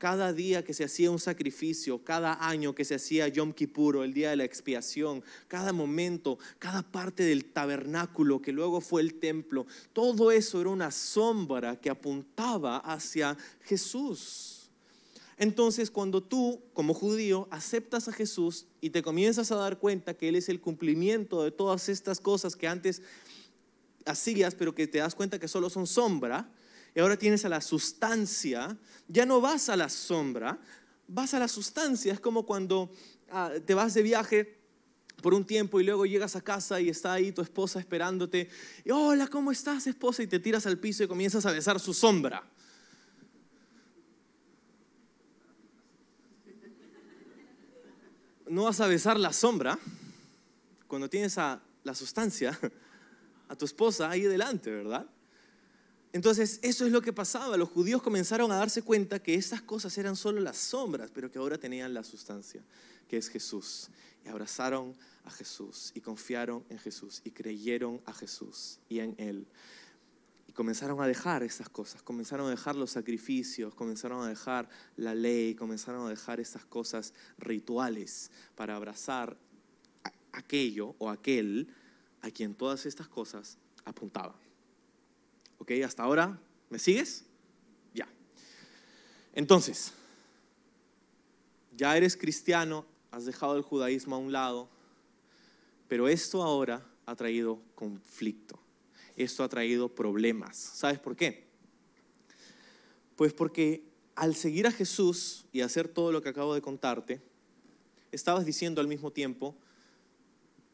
cada 0.04 0.34
día 0.34 0.66
que 0.66 0.74
se 0.74 0.84
hacía 0.84 1.10
un 1.10 1.18
sacrificio, 1.18 2.04
cada 2.04 2.46
año 2.46 2.76
que 2.76 2.84
se 2.84 2.96
hacía 2.96 3.30
Yom 3.30 3.54
Kippur, 3.54 4.04
el 4.04 4.14
día 4.14 4.32
de 4.32 4.36
la 4.36 4.44
expiación, 4.44 5.24
cada 5.48 5.72
momento, 5.72 6.38
cada 6.60 6.82
parte 6.82 7.24
del 7.24 7.46
tabernáculo 7.46 8.42
que 8.42 8.52
luego 8.52 8.82
fue 8.82 9.02
el 9.02 9.14
templo, 9.14 9.66
todo 9.94 10.30
eso 10.32 10.60
era 10.60 10.72
una 10.72 10.92
sombra 10.92 11.80
que 11.80 11.90
apuntaba 11.90 12.80
hacia 12.80 13.38
Jesús. 13.62 14.70
Entonces, 15.38 15.90
cuando 15.90 16.22
tú, 16.22 16.62
como 16.74 16.94
judío, 16.94 17.48
aceptas 17.50 18.10
a 18.10 18.12
Jesús 18.12 18.66
y 18.82 18.90
te 18.90 19.04
comienzas 19.04 19.54
a 19.54 19.56
dar 19.56 19.80
cuenta 19.80 20.16
que 20.16 20.28
Él 20.28 20.36
es 20.36 20.50
el 20.50 20.60
cumplimiento 20.60 21.46
de 21.46 21.52
todas 21.52 21.88
estas 21.88 22.20
cosas 22.20 22.58
que 22.58 22.68
antes 22.68 23.02
hacías, 24.06 24.54
pero 24.54 24.76
que 24.76 24.86
te 24.86 24.98
das 24.98 25.16
cuenta 25.16 25.40
que 25.40 25.48
solo 25.48 25.70
son 25.70 25.88
sombra, 25.88 26.52
y 26.96 27.00
ahora 27.00 27.18
tienes 27.18 27.44
a 27.46 27.50
la 27.50 27.62
sustancia, 27.62 28.78
ya 29.08 29.26
no 29.26 29.42
vas 29.42 29.70
a 29.70 29.76
la 29.76 29.90
sombra, 29.90 30.60
vas 31.08 31.34
a 31.34 31.40
la 31.40 31.48
sustancia. 31.48 32.14
Es 32.14 32.20
como 32.20 32.46
cuando 32.46 32.92
ah, 33.32 33.52
te 33.66 33.74
vas 33.74 33.94
de 33.94 34.04
viaje 34.04 34.60
por 35.22 35.34
un 35.34 35.46
tiempo 35.46 35.80
y 35.80 35.84
luego 35.84 36.06
llegas 36.06 36.36
a 36.36 36.42
casa 36.42 36.80
y 36.82 36.90
está 36.90 37.14
ahí 37.14 37.32
tu 37.32 37.42
esposa 37.42 37.80
esperándote. 37.80 38.50
Y, 38.86 38.92
hola, 38.92 39.28
¿cómo 39.28 39.52
estás, 39.52 39.88
esposa? 39.88 40.22
Y 40.22 40.28
te 40.28 40.40
tiras 40.40 40.68
al 40.68 40.78
piso 40.78 41.04
y 41.04 41.08
comienzas 41.08 41.46
a 41.46 41.52
besar 41.52 41.80
su 41.80 41.94
sombra. 41.94 42.44
No 48.48 48.66
vas 48.66 48.80
a 48.82 48.88
besar 48.88 49.20
la 49.20 49.34
sombra 49.34 49.80
cuando 50.88 51.10
tienes 51.10 51.40
a 51.40 51.60
la 51.84 51.96
sustancia, 51.96 52.60
a 53.48 53.56
tu 53.56 53.66
esposa 53.66 54.12
ahí 54.12 54.22
delante, 54.22 54.70
¿verdad? 54.70 55.08
Entonces, 56.14 56.60
eso 56.62 56.86
es 56.86 56.92
lo 56.92 57.02
que 57.02 57.12
pasaba. 57.12 57.58
Los 57.58 57.70
judíos 57.70 58.04
comenzaron 58.04 58.52
a 58.52 58.58
darse 58.58 58.84
cuenta 58.84 59.22
que 59.22 59.34
estas 59.34 59.64
cosas 59.64 59.98
eran 59.98 60.16
solo 60.16 60.40
las 60.42 60.58
sombras, 60.58 61.10
pero 61.12 61.32
que 61.32 61.40
ahora 61.40 61.58
tenían 61.58 61.92
la 61.94 62.04
sustancia, 62.04 62.64
que 63.08 63.18
es 63.18 63.30
Jesús. 63.30 63.90
Y 64.24 64.30
abrazaron 64.30 64.96
a 65.26 65.32
Jesús 65.32 65.92
y 65.96 66.02
confiaron 66.02 66.64
en 66.70 66.78
Jesús 66.78 67.22
y 67.24 67.32
creyeron 67.32 68.00
a 68.06 68.14
Jesús 68.14 68.80
y 68.88 69.00
en 69.00 69.16
Él. 69.18 69.48
Y 70.48 70.54
comenzaron 70.54 71.02
a 71.02 71.08
dejar 71.08 71.42
estas 71.42 71.68
cosas, 71.68 72.04
comenzaron 72.04 72.46
a 72.46 72.52
dejar 72.52 72.76
los 72.76 72.92
sacrificios, 72.92 73.74
comenzaron 73.74 74.22
a 74.24 74.30
dejar 74.30 74.70
la 74.98 75.16
ley, 75.16 75.56
comenzaron 75.56 76.06
a 76.06 76.10
dejar 76.12 76.40
estas 76.40 76.64
cosas 76.64 77.16
rituales 77.40 78.30
para 78.56 78.76
abrazar 78.76 79.36
aquello 80.32 80.96
o 81.00 81.10
aquel 81.10 81.74
a 82.22 82.30
quien 82.30 82.54
todas 82.54 82.86
estas 82.86 83.08
cosas 83.08 83.58
apuntaban. 83.84 84.44
¿Ok? 85.64 85.72
Hasta 85.86 86.04
ahora, 86.04 86.38
¿me 86.70 86.78
sigues? 86.78 87.24
Ya. 87.94 88.06
Entonces, 89.34 89.94
ya 91.78 91.96
eres 91.96 92.18
cristiano, 92.18 92.86
has 93.12 93.24
dejado 93.24 93.56
el 93.56 93.62
judaísmo 93.62 94.18
a 94.18 94.20
un 94.20 94.34
lado, 94.34 94.68
pero 95.88 96.10
esto 96.10 96.44
ahora 96.44 96.86
ha 97.06 97.16
traído 97.16 97.62
conflicto. 97.76 98.60
esto 99.16 99.42
ha 99.42 99.48
traído 99.48 99.88
problemas. 99.88 100.58
¿Sabes 100.58 101.00
por 101.00 101.16
qué? 101.16 101.48
Pues 103.16 103.32
porque 103.32 103.86
al 104.16 104.36
seguir 104.36 104.68
a 104.68 104.72
Jesús 104.72 105.46
y 105.54 105.62
hacer 105.62 105.88
todo 105.88 106.12
lo 106.12 106.22
que 106.22 106.28
acabo 106.28 106.54
de 106.54 106.62
contarte, 106.62 107.22
estabas 108.12 108.46
diciendo 108.46 108.82
al 108.82 108.90
mismo 108.90 109.12
tiempo, 109.12 109.56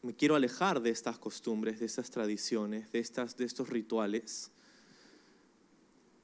me 0.02 0.16
quiero 0.16 0.34
alejar 0.34 0.82
de 0.82 0.90
estas 0.90 1.16
costumbres, 1.16 1.78
de 1.78 1.86
estas 1.86 2.10
tradiciones, 2.10 2.90
de, 2.90 2.98
estas, 2.98 3.36
de 3.36 3.44
estos 3.44 3.68
rituales. 3.68 4.50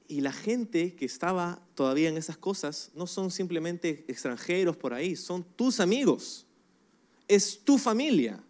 Y 0.08 0.20
la 0.20 0.32
gente 0.32 0.94
que 0.94 1.04
estaba 1.04 1.60
todavía 1.74 2.08
en 2.08 2.16
esas 2.16 2.36
cosas 2.36 2.90
no 2.94 3.06
son 3.06 3.30
simplemente 3.30 4.04
extranjeros 4.08 4.76
por 4.76 4.94
ahí, 4.94 5.16
son 5.16 5.44
tus 5.56 5.80
amigos, 5.80 6.46
es 7.26 7.60
tu 7.64 7.76
familia. 7.76 8.42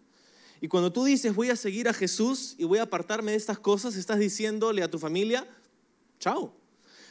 Y 0.61 0.67
cuando 0.67 0.91
tú 0.91 1.03
dices 1.03 1.35
voy 1.35 1.49
a 1.49 1.55
seguir 1.55 1.87
a 1.87 1.93
Jesús 1.93 2.55
y 2.57 2.63
voy 2.63 2.79
a 2.79 2.83
apartarme 2.83 3.31
de 3.31 3.37
estas 3.37 3.59
cosas, 3.59 3.95
estás 3.95 4.19
diciéndole 4.19 4.83
a 4.83 4.89
tu 4.89 4.99
familia, 4.99 5.47
chao. 6.19 6.53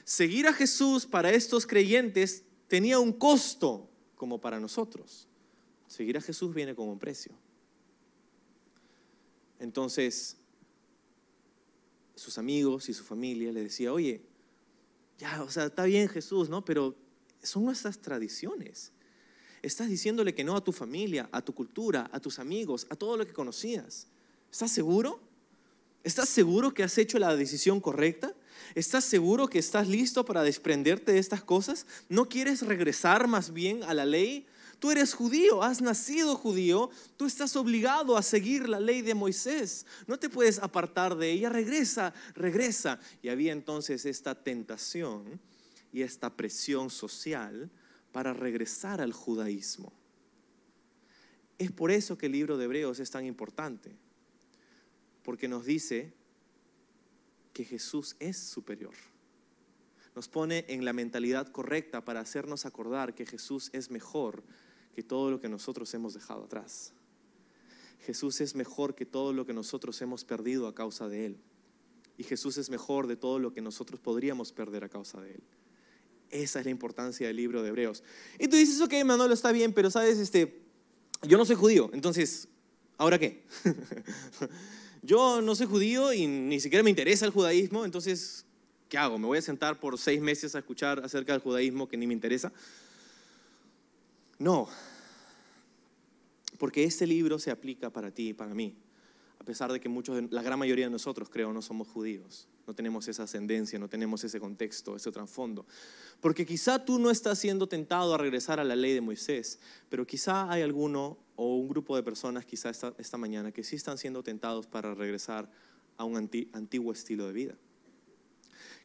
Seguir 0.04 0.46
a 0.46 0.52
Jesús 0.52 1.06
para 1.06 1.32
estos 1.32 1.66
creyentes 1.66 2.44
tenía 2.68 3.00
un 3.00 3.12
costo 3.12 3.90
como 4.14 4.40
para 4.40 4.60
nosotros. 4.60 5.26
Seguir 5.88 6.16
a 6.16 6.20
Jesús 6.20 6.54
viene 6.54 6.74
con 6.74 6.88
un 6.88 6.98
precio. 6.98 7.32
Entonces, 9.58 10.36
sus 12.14 12.38
amigos 12.38 12.88
y 12.88 12.94
su 12.94 13.04
familia 13.04 13.52
le 13.52 13.62
decía, 13.62 13.92
oye, 13.92 14.22
ya, 15.18 15.42
o 15.42 15.50
sea, 15.50 15.66
está 15.66 15.84
bien 15.84 16.08
Jesús, 16.08 16.48
¿no? 16.48 16.64
Pero 16.64 16.94
son 17.42 17.64
nuestras 17.64 17.98
tradiciones. 17.98 18.92
Estás 19.62 19.88
diciéndole 19.88 20.34
que 20.34 20.44
no 20.44 20.56
a 20.56 20.62
tu 20.62 20.72
familia, 20.72 21.28
a 21.32 21.42
tu 21.42 21.54
cultura, 21.54 22.08
a 22.12 22.20
tus 22.20 22.38
amigos, 22.38 22.86
a 22.90 22.96
todo 22.96 23.16
lo 23.16 23.26
que 23.26 23.32
conocías. 23.32 24.06
¿Estás 24.50 24.70
seguro? 24.70 25.20
¿Estás 26.04 26.28
seguro 26.28 26.72
que 26.72 26.84
has 26.84 26.96
hecho 26.98 27.18
la 27.18 27.34
decisión 27.34 27.80
correcta? 27.80 28.32
¿Estás 28.74 29.04
seguro 29.04 29.48
que 29.48 29.58
estás 29.58 29.88
listo 29.88 30.24
para 30.24 30.42
desprenderte 30.42 31.12
de 31.12 31.18
estas 31.18 31.42
cosas? 31.42 31.86
¿No 32.08 32.28
quieres 32.28 32.62
regresar 32.62 33.26
más 33.26 33.52
bien 33.52 33.82
a 33.84 33.94
la 33.94 34.04
ley? 34.04 34.46
Tú 34.78 34.90
eres 34.90 35.14
judío, 35.14 35.62
has 35.62 35.80
nacido 35.80 36.36
judío, 36.36 36.90
tú 37.16 37.24
estás 37.24 37.56
obligado 37.56 38.16
a 38.16 38.22
seguir 38.22 38.68
la 38.68 38.78
ley 38.78 39.00
de 39.00 39.14
Moisés. 39.14 39.86
No 40.06 40.18
te 40.18 40.28
puedes 40.28 40.58
apartar 40.58 41.16
de 41.16 41.30
ella, 41.30 41.48
regresa, 41.48 42.12
regresa. 42.34 43.00
Y 43.22 43.28
había 43.28 43.52
entonces 43.52 44.04
esta 44.04 44.34
tentación 44.34 45.40
y 45.92 46.02
esta 46.02 46.36
presión 46.36 46.90
social 46.90 47.70
para 48.12 48.34
regresar 48.34 49.00
al 49.00 49.12
judaísmo. 49.12 49.92
Es 51.58 51.72
por 51.72 51.90
eso 51.90 52.18
que 52.18 52.26
el 52.26 52.32
libro 52.32 52.58
de 52.58 52.66
Hebreos 52.66 53.00
es 53.00 53.10
tan 53.10 53.24
importante, 53.24 53.96
porque 55.22 55.48
nos 55.48 55.64
dice 55.64 56.12
que 57.54 57.64
Jesús 57.64 58.14
es 58.18 58.36
superior. 58.36 58.92
Nos 60.14 60.28
pone 60.28 60.66
en 60.68 60.84
la 60.84 60.92
mentalidad 60.92 61.48
correcta 61.48 62.04
para 62.04 62.20
hacernos 62.20 62.66
acordar 62.66 63.14
que 63.14 63.24
Jesús 63.24 63.70
es 63.72 63.90
mejor 63.90 64.44
que 64.96 65.02
todo 65.02 65.30
lo 65.30 65.42
que 65.42 65.50
nosotros 65.50 65.92
hemos 65.92 66.14
dejado 66.14 66.44
atrás. 66.44 66.94
Jesús 68.00 68.40
es 68.40 68.54
mejor 68.54 68.94
que 68.94 69.04
todo 69.04 69.34
lo 69.34 69.44
que 69.44 69.52
nosotros 69.52 70.00
hemos 70.00 70.24
perdido 70.24 70.66
a 70.66 70.74
causa 70.74 71.06
de 71.06 71.26
Él. 71.26 71.36
Y 72.16 72.22
Jesús 72.22 72.56
es 72.56 72.70
mejor 72.70 73.06
de 73.06 73.14
todo 73.14 73.38
lo 73.38 73.52
que 73.52 73.60
nosotros 73.60 74.00
podríamos 74.00 74.52
perder 74.52 74.84
a 74.84 74.88
causa 74.88 75.20
de 75.20 75.32
Él. 75.32 75.42
Esa 76.30 76.60
es 76.60 76.64
la 76.64 76.70
importancia 76.70 77.26
del 77.26 77.36
libro 77.36 77.62
de 77.62 77.68
Hebreos. 77.68 78.02
Y 78.38 78.48
tú 78.48 78.56
dices, 78.56 78.80
ok, 78.80 78.94
Manolo, 79.04 79.34
está 79.34 79.52
bien, 79.52 79.74
pero 79.74 79.90
sabes, 79.90 80.16
este, 80.16 80.62
yo 81.28 81.36
no 81.36 81.44
soy 81.44 81.56
judío, 81.56 81.90
entonces, 81.92 82.48
¿ahora 82.96 83.18
qué? 83.18 83.44
yo 85.02 85.42
no 85.42 85.54
soy 85.54 85.66
judío 85.66 86.14
y 86.14 86.26
ni 86.26 86.58
siquiera 86.58 86.82
me 86.82 86.88
interesa 86.88 87.26
el 87.26 87.32
judaísmo, 87.32 87.84
entonces, 87.84 88.46
¿qué 88.88 88.96
hago? 88.96 89.18
¿Me 89.18 89.26
voy 89.26 89.36
a 89.36 89.42
sentar 89.42 89.78
por 89.78 89.98
seis 89.98 90.22
meses 90.22 90.54
a 90.54 90.60
escuchar 90.60 91.04
acerca 91.04 91.34
del 91.34 91.42
judaísmo 91.42 91.86
que 91.86 91.98
ni 91.98 92.06
me 92.06 92.14
interesa? 92.14 92.50
No, 94.38 94.68
porque 96.58 96.84
este 96.84 97.06
libro 97.06 97.38
se 97.38 97.50
aplica 97.50 97.90
para 97.90 98.10
ti 98.10 98.30
y 98.30 98.32
para 98.34 98.54
mí, 98.54 98.74
a 99.38 99.44
pesar 99.44 99.72
de 99.72 99.80
que 99.80 99.88
muchos, 99.88 100.30
la 100.30 100.42
gran 100.42 100.58
mayoría 100.58 100.86
de 100.86 100.90
nosotros, 100.90 101.28
creo, 101.30 101.52
no 101.52 101.62
somos 101.62 101.88
judíos, 101.88 102.48
no 102.66 102.74
tenemos 102.74 103.06
esa 103.08 103.24
ascendencia, 103.24 103.78
no 103.78 103.88
tenemos 103.88 104.24
ese 104.24 104.40
contexto, 104.40 104.96
ese 104.96 105.12
trasfondo. 105.12 105.66
Porque 106.20 106.44
quizá 106.44 106.84
tú 106.84 106.98
no 106.98 107.10
estás 107.10 107.38
siendo 107.38 107.68
tentado 107.68 108.14
a 108.14 108.18
regresar 108.18 108.58
a 108.58 108.64
la 108.64 108.74
ley 108.74 108.92
de 108.92 109.00
Moisés, 109.00 109.60
pero 109.88 110.06
quizá 110.06 110.50
hay 110.50 110.62
alguno 110.62 111.18
o 111.36 111.56
un 111.56 111.68
grupo 111.68 111.96
de 111.96 112.02
personas, 112.02 112.44
quizá 112.44 112.70
esta, 112.70 112.94
esta 112.98 113.18
mañana, 113.18 113.52
que 113.52 113.62
sí 113.62 113.76
están 113.76 113.98
siendo 113.98 114.22
tentados 114.22 114.66
para 114.66 114.94
regresar 114.94 115.50
a 115.96 116.04
un 116.04 116.16
antiguo 116.52 116.92
estilo 116.92 117.26
de 117.26 117.32
vida. 117.32 117.54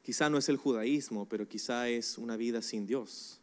Quizá 0.04 0.30
no 0.30 0.38
es 0.38 0.50
el 0.50 0.58
judaísmo, 0.58 1.28
pero 1.28 1.48
quizá 1.48 1.90
es 1.90 2.18
una 2.18 2.36
vida 2.36 2.62
sin 2.62 2.86
Dios 2.86 3.41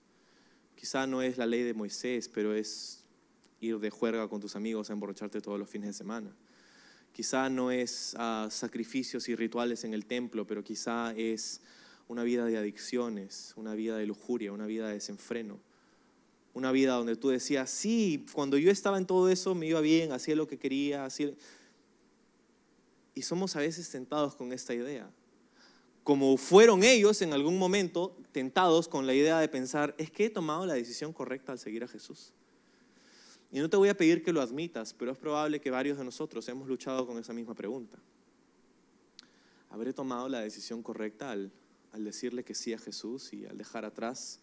Quizá 0.79 1.09
no 1.09 1.23
es 1.23 1.37
la 1.37 1.45
ley 1.45 1.64
de 1.64 1.75
Moisés, 1.75 2.29
pero 2.29 2.55
es 2.55 3.03
ir 3.61 3.81
de 3.81 3.91
juerga 3.91 4.29
con 4.29 4.41
tus 4.41 4.55
amigos 4.55 4.88
a 4.88 4.93
emborracharte 4.93 5.41
todos 5.41 5.59
los 5.59 5.69
fines 5.69 5.88
de 5.88 5.93
semana. 5.93 6.31
Quizá 7.12 7.51
no 7.51 7.73
es 7.73 8.14
ah, 8.17 8.47
sacrificios 8.49 9.29
y 9.29 9.35
rituales 9.35 9.83
en 9.83 9.93
el 9.93 10.07
templo, 10.07 10.47
pero 10.47 10.62
quizá 10.62 11.12
es 11.17 11.62
una 12.07 12.23
vida 12.23 12.45
de 12.45 12.59
adicciones, 12.59 13.55
una 13.57 13.75
vida 13.75 13.97
de 13.97 14.07
lujuria, 14.07 14.53
una 14.53 14.67
vida 14.67 14.87
de 14.87 14.95
desenfreno. 14.95 15.59
Una 16.55 16.71
vida 16.71 16.95
donde 16.95 17.17
tú 17.17 17.31
decías, 17.31 17.71
sí, 17.71 18.25
cuando 18.33 18.57
yo 18.57 18.71
estaba 18.71 18.99
en 18.99 19.07
todo 19.07 19.29
eso 19.31 19.57
me 19.57 19.67
iba 19.67 19.81
bien, 19.81 20.12
hacía 20.12 20.37
lo 20.37 20.47
que 20.47 20.59
quería, 20.59 21.05
hacía... 21.05 21.33
Y 23.17 23.23
somos 23.23 23.57
a 23.57 23.59
veces 23.59 23.91
tentados 23.91 24.37
con 24.37 24.53
esta 24.53 24.75
idea 24.75 25.11
como 26.05 26.37
fueron 26.37 26.83
ellos 26.83 27.21
en 27.23 27.33
algún 27.33 27.59
momento 27.59 28.17
tentados 28.33 28.89
con 28.89 29.07
la 29.07 29.15
idea 29.15 29.41
de 29.41 29.49
pensar, 29.49 29.95
es 29.99 30.11
que 30.11 30.27
he 30.27 30.31
tomado 30.31 30.65
la 30.65 30.75
decisión 30.75 31.13
correcta 31.13 31.53
al 31.53 31.59
seguir 31.59 31.85
a 31.85 31.89
Jesús. 31.89 32.33
Y 33.51 33.61
no 33.61 33.71
te 33.71 33.77
voy 33.77 33.89
a 33.89 33.97
pedir 33.97 34.23
que 34.23 34.33
lo 34.33 34.43
admitas, 34.43 34.93
pero 34.93 35.11
es 35.11 35.19
probable 35.19 35.61
que 35.61 35.71
varios 35.71 35.99
de 35.99 36.05
nosotros 36.05 36.47
hemos 36.49 36.69
luchado 36.69 37.07
con 37.07 37.19
esa 37.19 37.33
misma 37.33 37.55
pregunta. 37.55 37.99
¿Habré 39.71 39.93
tomado 39.93 40.29
la 40.29 40.41
decisión 40.41 40.83
correcta 40.83 41.31
al, 41.31 41.51
decirle 41.93 42.45
que 42.45 42.55
sí 42.55 42.73
a 42.73 42.79
Jesús 42.79 43.33
y 43.33 43.47
al 43.47 43.57
dejar 43.57 43.85
atrás 43.85 44.41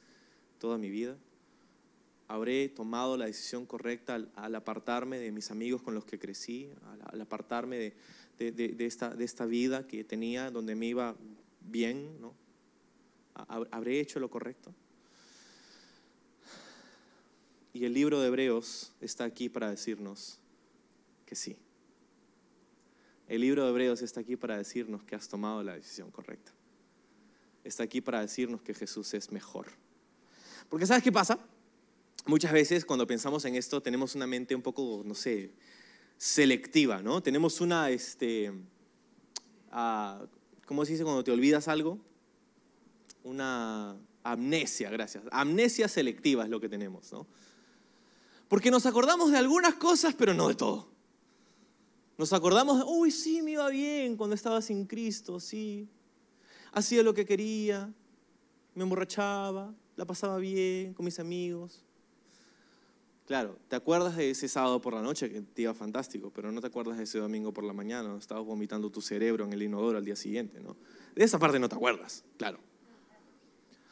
toda 0.59 0.77
mi 0.77 0.89
vida? 0.89 1.17
¿Habré 2.27 2.67
tomado 2.69 3.15
la 3.17 3.27
decisión 3.27 3.67
correcta 3.67 4.15
al, 4.35 4.55
apartarme 4.55 5.19
de 5.19 5.31
mis 5.31 5.51
amigos 5.51 5.83
con 5.83 5.93
los 5.93 6.05
que 6.05 6.17
crecí, 6.17 6.69
al, 7.11 7.21
apartarme 7.21 7.93
de, 8.39 8.75
esta, 8.79 9.11
de 9.15 9.23
esta 9.23 9.45
vida 9.45 9.85
que 9.87 10.03
tenía 10.03 10.49
donde 10.49 10.75
me 10.75 10.87
iba 10.87 11.15
bien, 11.67 12.19
¿no? 12.21 12.33
¿Habré 13.33 13.99
hecho 13.99 14.19
lo 14.19 14.29
correcto? 14.29 14.73
Y 17.73 17.83
el 17.83 17.93
libro 17.93 18.21
de 18.21 18.27
Hebreos 18.27 18.93
está 19.01 19.25
aquí 19.25 19.49
para 19.49 19.69
decirnos 19.69 20.39
que 21.25 21.35
sí. 21.35 21.57
El 23.27 23.41
libro 23.41 23.63
de 23.63 23.69
Hebreos 23.71 24.01
está 24.01 24.21
aquí 24.21 24.37
para 24.37 24.57
decirnos 24.57 25.03
que 25.03 25.15
has 25.15 25.27
tomado 25.27 25.61
la 25.63 25.73
decisión 25.73 26.11
correcta. 26.11 26.53
Está 27.63 27.83
aquí 27.83 27.99
para 27.99 28.21
decirnos 28.21 28.61
que 28.61 28.73
Jesús 28.73 29.13
es 29.13 29.31
mejor. 29.31 29.67
Porque 30.69 30.85
¿sabes 30.85 31.03
qué 31.03 31.11
pasa? 31.11 31.39
Muchas 32.27 32.53
veces 32.53 32.85
cuando 32.85 33.05
pensamos 33.05 33.43
en 33.45 33.55
esto 33.55 33.81
tenemos 33.81 34.15
una 34.15 34.27
mente 34.27 34.55
un 34.55 34.61
poco, 34.61 35.01
no 35.03 35.13
sé, 35.13 35.51
selectiva, 36.17 37.01
¿no? 37.01 37.21
Tenemos 37.21 37.59
una, 37.61 37.89
este, 37.89 38.51
uh, 39.71 40.27
¿cómo 40.65 40.85
se 40.85 40.93
dice 40.93 41.03
cuando 41.03 41.23
te 41.23 41.31
olvidas 41.31 41.67
algo? 41.67 41.99
Una 43.23 43.95
amnesia, 44.23 44.89
gracias. 44.89 45.23
Amnesia 45.31 45.87
selectiva 45.87 46.43
es 46.43 46.49
lo 46.49 46.59
que 46.59 46.69
tenemos, 46.69 47.11
¿no? 47.11 47.27
Porque 48.47 48.71
nos 48.71 48.85
acordamos 48.85 49.31
de 49.31 49.37
algunas 49.37 49.75
cosas, 49.75 50.13
pero 50.15 50.33
no 50.33 50.47
de 50.47 50.55
todo. 50.55 50.87
Nos 52.17 52.33
acordamos, 52.33 52.83
uy, 52.87 53.11
sí, 53.11 53.41
me 53.41 53.51
iba 53.51 53.69
bien 53.69 54.15
cuando 54.15 54.35
estaba 54.35 54.61
sin 54.61 54.85
Cristo, 54.85 55.39
sí. 55.39 55.87
Hacía 56.71 57.03
lo 57.03 57.13
que 57.13 57.25
quería, 57.25 57.93
me 58.73 58.83
emborrachaba, 58.83 59.73
la 59.95 60.05
pasaba 60.05 60.37
bien 60.37 60.93
con 60.93 61.05
mis 61.05 61.19
amigos. 61.19 61.84
Claro, 63.25 63.57
te 63.67 63.75
acuerdas 63.75 64.15
de 64.15 64.29
ese 64.29 64.47
sábado 64.47 64.79
por 64.81 64.93
la 64.93 65.01
noche 65.01 65.31
que 65.31 65.41
te 65.41 65.63
iba 65.63 65.73
fantástico, 65.73 66.31
pero 66.33 66.51
no 66.51 66.61
te 66.61 66.67
acuerdas 66.67 66.97
de 66.97 67.05
ese 67.05 67.17
domingo 67.17 67.51
por 67.51 67.63
la 67.63 67.73
mañana, 67.73 68.03
donde 68.03 68.21
estabas 68.21 68.45
vomitando 68.45 68.91
tu 68.91 69.01
cerebro 69.01 69.45
en 69.45 69.53
el 69.53 69.63
inodoro 69.63 69.97
al 69.97 70.05
día 70.05 70.15
siguiente, 70.15 70.59
¿no? 70.59 70.77
De 71.15 71.23
esa 71.23 71.39
parte 71.39 71.57
no 71.57 71.67
te 71.67 71.75
acuerdas, 71.75 72.23
claro. 72.37 72.59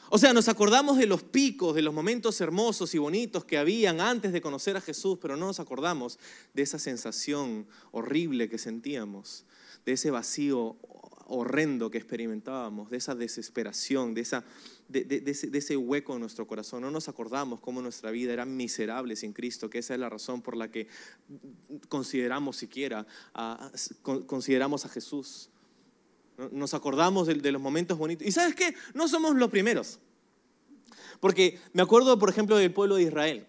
O 0.09 0.19
sea, 0.19 0.33
nos 0.33 0.47
acordamos 0.47 0.99
de 0.99 1.07
los 1.07 1.23
picos, 1.23 1.73
de 1.73 1.81
los 1.81 1.91
momentos 1.91 2.39
hermosos 2.41 2.93
y 2.93 2.99
bonitos 2.99 3.45
que 3.45 3.57
habían 3.57 3.99
antes 3.99 4.31
de 4.31 4.41
conocer 4.41 4.77
a 4.77 4.81
Jesús, 4.81 5.17
pero 5.19 5.35
no 5.35 5.47
nos 5.47 5.59
acordamos 5.59 6.19
de 6.53 6.61
esa 6.61 6.77
sensación 6.77 7.65
horrible 7.91 8.47
que 8.49 8.59
sentíamos, 8.59 9.45
de 9.83 9.93
ese 9.93 10.11
vacío 10.11 10.77
horrendo 11.27 11.89
que 11.89 11.97
experimentábamos, 11.97 12.89
de 12.89 12.97
esa 12.97 13.15
desesperación, 13.15 14.13
de, 14.13 14.21
esa, 14.21 14.43
de, 14.89 15.23
ese, 15.25 15.77
hueco 15.77 16.13
en 16.13 16.19
nuestro 16.19 16.47
corazón. 16.47 16.81
No 16.81 16.91
nos 16.91 17.07
acordamos 17.07 17.59
cómo 17.59 17.81
nuestra 17.81 18.11
vida 18.11 18.33
era 18.33 18.45
miserable 18.45 19.15
sin 19.15 19.33
Cristo, 19.33 19.69
que 19.69 19.79
esa 19.79 19.93
es 19.93 19.99
la 19.99 20.09
razón 20.09 20.41
por 20.41 20.57
la 20.57 20.69
que 20.69 20.87
consideramos 21.89 22.57
siquiera, 22.57 23.05
consideramos 24.25 24.85
a 24.85 24.89
Jesús. 24.89 25.49
Nos 26.51 26.73
acordamos 26.73 27.27
de, 27.27 27.51
los 27.51 27.61
momentos 27.61 27.97
bonitos. 27.97 28.27
Y 28.27 28.31
sabes 28.31 28.55
qué? 28.55 28.75
No 28.93 29.07
somos 29.07 29.35
los 29.35 29.49
primeros. 29.49 29.99
Porque 31.19 31.59
me 31.73 31.81
acuerdo, 31.81 32.19
por 32.19 32.29
ejemplo, 32.29 32.57
del 32.57 32.73
pueblo 32.73 32.95
de 32.95 33.03
Israel. 33.03 33.47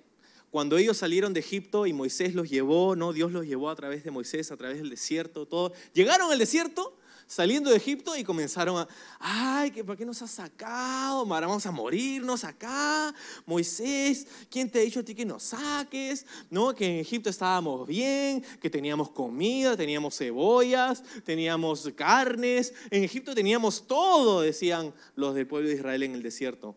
Cuando 0.51 0.77
ellos 0.77 0.99
salieron 0.99 1.33
de 1.33 1.41
Egipto 1.41 1.87
y 1.87 1.93
Moisés 1.93 2.35
los 2.37 2.49
llevó, 2.49 2.95
¿no? 2.95 3.13
Dios 3.13 3.33
los 3.33 3.45
llevó 3.45 3.71
a 3.71 3.75
través 3.75 4.05
de 4.05 4.13
Moisés, 4.13 4.53
a 4.53 4.57
través 4.57 4.79
del 4.79 4.91
desierto, 4.91 5.47
todo. 5.47 5.73
Llegaron 5.95 6.31
al 6.31 6.39
desierto 6.39 6.97
saliendo 7.27 7.71
de 7.71 7.77
Egipto 7.77 8.17
y 8.17 8.25
comenzaron 8.25 8.79
a, 8.79 8.89
ay, 9.19 9.71
¿por 9.83 9.97
qué 9.97 10.05
nos 10.05 10.21
has 10.23 10.31
sacado? 10.31 11.25
Vamos 11.27 11.67
a 11.67 11.71
morirnos 11.71 12.45
acá. 12.45 13.15
Moisés, 13.47 14.27
¿quién 14.51 14.71
te 14.71 14.81
ha 14.81 14.83
dicho 14.83 15.01
a 15.01 15.03
ti 15.03 15.15
que 15.15 15.25
nos 15.25 15.43
saques? 15.43 16.27
¿No? 16.51 16.75
Que 16.75 16.87
en 16.87 17.01
Egipto 17.01 17.31
estábamos 17.31 17.87
bien, 17.87 18.45
que 18.61 18.71
teníamos 18.71 19.11
comida, 19.11 19.77
teníamos 19.77 20.17
cebollas, 20.17 21.03
teníamos 21.25 21.91
carnes. 21.97 22.73
En 22.91 23.05
Egipto 23.05 23.35
teníamos 23.35 23.87
todo, 23.87 24.43
decían 24.43 24.95
los 25.17 25.35
del 25.35 25.47
pueblo 25.47 25.69
de 25.69 25.75
Israel 25.75 26.03
en 26.03 26.15
el 26.15 26.23
desierto. 26.23 26.77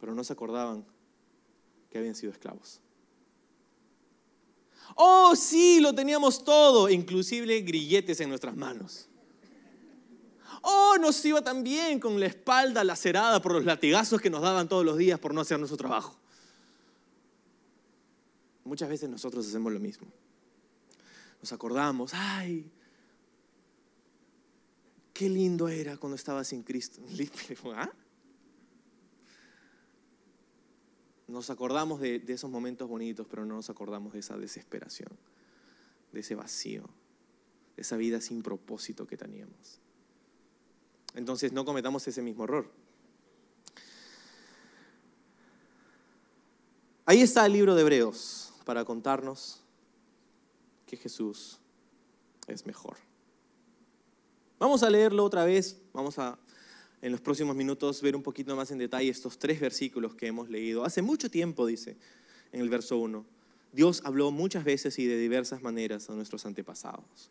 Pero 0.00 0.14
no 0.14 0.24
se 0.24 0.32
acordaban 0.32 0.84
que 1.90 1.98
habían 1.98 2.14
sido 2.14 2.32
esclavos. 2.32 2.80
Oh, 4.96 5.36
sí, 5.36 5.80
lo 5.80 5.94
teníamos 5.94 6.44
todo, 6.44 6.88
inclusive 6.88 7.60
grilletes 7.60 8.20
en 8.20 8.28
nuestras 8.28 8.56
manos. 8.56 9.09
Oh, 10.62 10.96
nos 11.00 11.24
iba 11.24 11.42
tan 11.42 11.62
bien 11.62 12.00
con 12.00 12.18
la 12.20 12.26
espalda 12.26 12.84
lacerada 12.84 13.40
por 13.40 13.52
los 13.52 13.64
latigazos 13.64 14.20
que 14.20 14.30
nos 14.30 14.42
daban 14.42 14.68
todos 14.68 14.84
los 14.84 14.98
días 14.98 15.18
por 15.18 15.32
no 15.32 15.40
hacer 15.40 15.58
nuestro 15.58 15.76
trabajo. 15.76 16.16
Muchas 18.64 18.88
veces 18.88 19.08
nosotros 19.08 19.46
hacemos 19.46 19.72
lo 19.72 19.80
mismo. 19.80 20.06
Nos 21.40 21.52
acordamos, 21.52 22.12
ay, 22.14 22.70
qué 25.14 25.28
lindo 25.28 25.68
era 25.68 25.96
cuando 25.96 26.16
estaba 26.16 26.44
sin 26.44 26.62
Cristo. 26.62 27.00
¿Ah? 27.74 27.90
Nos 31.26 31.48
acordamos 31.48 32.00
de, 32.00 32.18
de 32.18 32.32
esos 32.34 32.50
momentos 32.50 32.88
bonitos, 32.88 33.26
pero 33.30 33.46
no 33.46 33.54
nos 33.54 33.70
acordamos 33.70 34.12
de 34.12 34.18
esa 34.18 34.36
desesperación, 34.36 35.10
de 36.12 36.20
ese 36.20 36.34
vacío, 36.34 36.90
de 37.76 37.82
esa 37.82 37.96
vida 37.96 38.20
sin 38.20 38.42
propósito 38.42 39.06
que 39.06 39.16
teníamos. 39.16 39.80
Entonces 41.14 41.52
no 41.52 41.64
cometamos 41.64 42.06
ese 42.06 42.22
mismo 42.22 42.44
error. 42.44 42.70
Ahí 47.06 47.22
está 47.22 47.46
el 47.46 47.52
libro 47.52 47.74
de 47.74 47.82
Hebreos 47.82 48.52
para 48.64 48.84
contarnos 48.84 49.60
que 50.86 50.96
Jesús 50.96 51.58
es 52.46 52.66
mejor. 52.66 52.96
Vamos 54.58 54.82
a 54.82 54.90
leerlo 54.90 55.24
otra 55.24 55.44
vez, 55.44 55.80
vamos 55.92 56.18
a 56.18 56.38
en 57.02 57.12
los 57.12 57.20
próximos 57.20 57.56
minutos 57.56 58.02
ver 58.02 58.14
un 58.14 58.22
poquito 58.22 58.54
más 58.54 58.70
en 58.70 58.78
detalle 58.78 59.08
estos 59.08 59.38
tres 59.38 59.58
versículos 59.58 60.14
que 60.14 60.26
hemos 60.26 60.50
leído. 60.50 60.84
Hace 60.84 61.02
mucho 61.02 61.30
tiempo, 61.30 61.66
dice 61.66 61.96
en 62.52 62.60
el 62.60 62.68
verso 62.68 62.98
1, 62.98 63.24
Dios 63.72 64.02
habló 64.04 64.30
muchas 64.30 64.64
veces 64.64 64.98
y 64.98 65.06
de 65.06 65.16
diversas 65.16 65.62
maneras 65.62 66.10
a 66.10 66.14
nuestros 66.14 66.44
antepasados 66.44 67.30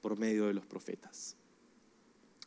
por 0.00 0.18
medio 0.18 0.46
de 0.46 0.54
los 0.54 0.64
profetas. 0.64 1.36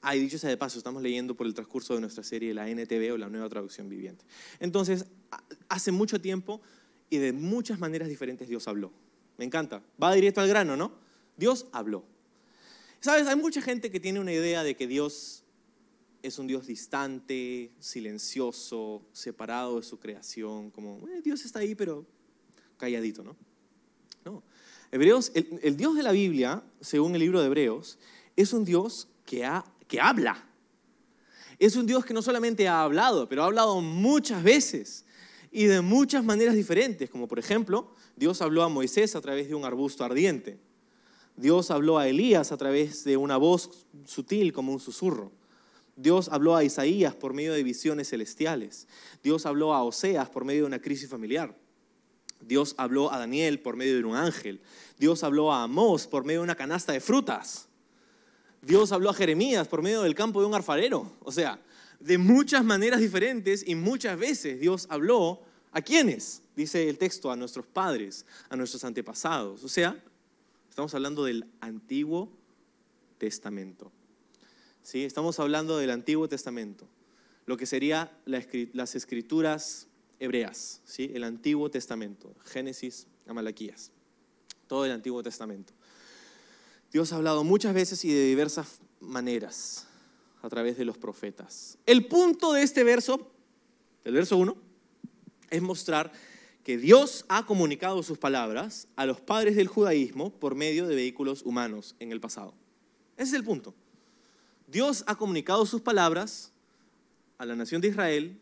Ah, 0.06 0.18
y 0.18 0.20
dicho 0.20 0.38
sea 0.38 0.50
de 0.50 0.58
paso, 0.58 0.78
estamos 0.78 1.02
leyendo 1.02 1.34
por 1.34 1.48
el 1.48 1.54
transcurso 1.54 1.96
de 1.96 2.02
nuestra 2.02 2.26
serie 2.26 2.54
la 2.54 2.70
NTV 2.70 3.14
o 3.14 3.18
la 3.18 3.30
Nueva 3.30 3.48
Traducción 3.48 3.88
Viviente. 3.88 4.26
Entonces, 4.60 5.06
hace 5.70 5.94
mucho 5.94 6.20
tiempo 6.20 6.62
y 7.10 7.20
de 7.20 7.32
muchas 7.32 7.80
maneras 7.80 8.10
diferentes 8.10 8.50
Dios 8.50 8.68
habló. 8.68 8.92
Me 9.38 9.46
encanta. 9.46 9.82
Va 10.02 10.14
directo 10.14 10.42
al 10.42 10.50
grano, 10.50 10.76
¿no? 10.76 10.92
Dios 11.38 11.68
habló. 11.72 12.04
Sabes, 13.00 13.28
hay 13.28 13.38
mucha 13.38 13.62
gente 13.62 13.92
que 13.92 14.02
tiene 14.02 14.20
una 14.20 14.34
idea 14.34 14.62
de 14.64 14.76
que 14.76 14.88
Dios 14.88 15.46
es 16.22 16.38
un 16.38 16.48
Dios 16.48 16.68
distante, 16.68 17.72
silencioso, 17.80 19.08
separado 19.14 19.78
de 19.78 19.84
su 19.84 20.00
creación, 20.00 20.70
como 20.72 21.08
eh, 21.08 21.22
Dios 21.24 21.46
está 21.46 21.60
ahí, 21.60 21.76
pero 21.76 22.06
calladito, 22.76 23.24
¿no? 23.24 23.38
No. 24.26 24.44
Hebreos, 24.92 25.32
el, 25.34 25.62
el 25.64 25.78
Dios 25.78 25.96
de 25.96 26.04
la 26.04 26.12
Biblia, 26.12 26.62
según 26.82 27.16
el 27.16 27.22
libro 27.22 27.40
de 27.40 27.46
Hebreos, 27.46 28.00
es 28.36 28.52
un 28.52 28.66
Dios 28.66 29.08
que 29.26 29.46
ha 29.46 29.64
que 29.94 30.02
habla. 30.02 30.44
Es 31.60 31.76
un 31.76 31.86
Dios 31.86 32.04
que 32.04 32.16
no 32.16 32.24
solamente 32.24 32.68
ha 32.68 32.82
hablado, 32.82 33.30
pero 33.30 33.44
ha 33.44 33.46
hablado 33.46 33.80
muchas 33.80 34.42
veces 34.42 35.06
y 35.52 35.66
de 35.66 35.82
muchas 35.82 36.24
maneras 36.24 36.56
diferentes, 36.56 37.12
como 37.12 37.28
por 37.28 37.38
ejemplo, 37.38 37.94
Dios 38.16 38.42
habló 38.42 38.64
a 38.64 38.70
Moisés 38.70 39.16
a 39.16 39.22
través 39.22 39.50
de 39.50 39.54
un 39.54 39.66
arbusto 39.66 40.04
ardiente. 40.04 40.58
Dios 41.36 41.70
habló 41.70 42.00
a 42.00 42.08
Elías 42.08 42.52
a 42.52 42.58
través 42.58 43.04
de 43.04 43.18
una 43.18 43.38
voz 43.38 43.86
sutil 44.06 44.52
como 44.52 44.74
un 44.74 44.80
susurro. 44.80 45.32
Dios 45.96 46.28
habló 46.32 46.56
a 46.56 46.64
Isaías 46.64 47.14
por 47.14 47.36
medio 47.36 47.54
de 47.54 47.62
visiones 47.62 48.10
celestiales. 48.10 48.88
Dios 49.22 49.46
habló 49.46 49.76
a 49.76 49.84
Oseas 49.84 50.28
por 50.28 50.44
medio 50.44 50.62
de 50.62 50.68
una 50.70 50.82
crisis 50.82 51.08
familiar. 51.08 51.56
Dios 52.42 52.74
habló 52.80 53.14
a 53.14 53.20
Daniel 53.20 53.60
por 53.60 53.76
medio 53.76 53.96
de 53.96 54.04
un 54.04 54.16
ángel. 54.16 54.60
Dios 54.98 55.24
habló 55.24 55.54
a 55.54 55.62
Amós 55.62 56.08
por 56.08 56.26
medio 56.26 56.40
de 56.40 56.46
una 56.46 56.56
canasta 56.56 56.94
de 56.94 57.00
frutas. 57.00 57.70
Dios 58.66 58.92
habló 58.92 59.10
a 59.10 59.14
Jeremías 59.14 59.68
por 59.68 59.82
medio 59.82 60.02
del 60.02 60.16
campo 60.16 60.40
de 60.40 60.48
un 60.48 60.56
alfarero. 60.56 61.12
O 61.22 61.32
sea, 61.32 61.60
de 62.00 62.18
muchas 62.18 62.64
maneras 62.64 63.00
diferentes 63.00 63.68
y 63.68 63.76
muchas 63.76 64.18
veces 64.18 64.60
Dios 64.60 64.88
habló 64.90 65.42
a 65.72 65.82
quiénes, 65.82 66.42
dice 66.56 66.88
el 66.90 66.98
texto, 66.98 67.32
a 67.32 67.36
nuestros 67.36 67.66
padres, 67.66 68.26
a 68.50 68.56
nuestros 68.56 68.84
antepasados. 68.84 69.64
O 69.64 69.70
sea, 69.70 70.02
estamos 70.70 70.94
hablando 70.94 71.26
del 71.26 71.46
Antiguo 71.60 72.30
Testamento. 73.18 73.92
¿Sí? 74.82 75.04
Estamos 75.04 75.40
hablando 75.40 75.78
del 75.78 75.92
Antiguo 75.92 76.28
Testamento, 76.28 76.88
lo 77.46 77.56
que 77.56 77.66
sería 77.66 78.12
las 78.26 78.96
escrituras 78.96 79.88
hebreas, 80.20 80.82
¿sí? 80.84 81.12
el 81.14 81.24
Antiguo 81.24 81.72
Testamento, 81.72 82.36
Génesis 82.44 83.08
a 83.26 83.34
Malaquías, 83.34 83.92
todo 84.68 84.86
el 84.86 84.92
Antiguo 84.92 85.24
Testamento. 85.24 85.74
Dios 86.94 87.12
ha 87.12 87.16
hablado 87.16 87.44
muchas 87.44 87.74
veces 87.74 88.06
y 88.06 88.14
de 88.14 88.28
diversas 88.28 88.80
maneras 89.00 89.88
a 90.44 90.50
través 90.50 90.78
de 90.78 90.86
los 90.86 90.96
profetas. 90.96 91.80
El 91.88 92.06
punto 92.06 92.54
de 92.54 92.62
este 92.62 92.84
verso, 92.84 93.32
el 94.04 94.14
verso 94.14 94.38
1, 94.38 94.56
es 95.50 95.62
mostrar 95.64 96.12
que 96.64 96.78
Dios 96.78 97.26
ha 97.30 97.48
comunicado 97.48 98.04
sus 98.04 98.20
palabras 98.20 98.88
a 98.96 99.08
los 99.08 99.20
padres 99.20 99.56
del 99.56 99.68
judaísmo 99.68 100.30
por 100.30 100.54
medio 100.54 100.88
de 100.88 100.94
vehículos 100.94 101.42
humanos 101.42 101.96
en 102.00 102.12
el 102.12 102.22
pasado. 102.22 102.54
Ese 103.18 103.30
es 103.30 103.34
el 103.34 103.44
punto. 103.44 103.74
Dios 104.68 105.04
ha 105.08 105.16
comunicado 105.16 105.66
sus 105.66 105.82
palabras 105.82 106.52
a 107.40 107.46
la 107.48 107.56
nación 107.56 107.82
de 107.82 107.88
Israel 107.88 108.38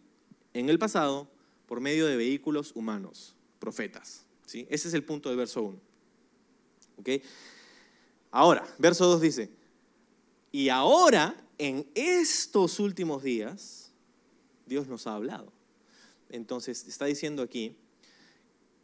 en 0.53 0.69
el 0.69 0.77
pasado 0.77 1.29
por 1.67 1.79
medio 1.79 2.05
de 2.05 2.17
vehículos 2.17 2.73
humanos, 2.75 3.33
profetas. 3.59 4.25
¿sí? 4.45 4.67
Ese 4.69 4.89
es 4.89 4.93
el 4.93 5.05
punto 5.05 5.29
del 5.29 5.37
verso 5.37 5.63
1. 5.63 5.79
¿Okay? 6.97 7.23
Ahora, 8.32 8.65
verso 8.80 9.06
2 9.08 9.22
dice, 9.22 9.52
y 10.52 10.70
ahora, 10.70 11.36
en 11.58 11.88
estos 11.94 12.80
últimos 12.80 13.24
días, 13.24 13.91
Dios 14.65 14.88
nos 14.88 15.06
ha 15.06 15.15
hablado. 15.15 15.52
Entonces, 16.30 16.88
está 16.88 17.06
diciendo 17.06 17.44
aquí 17.44 17.76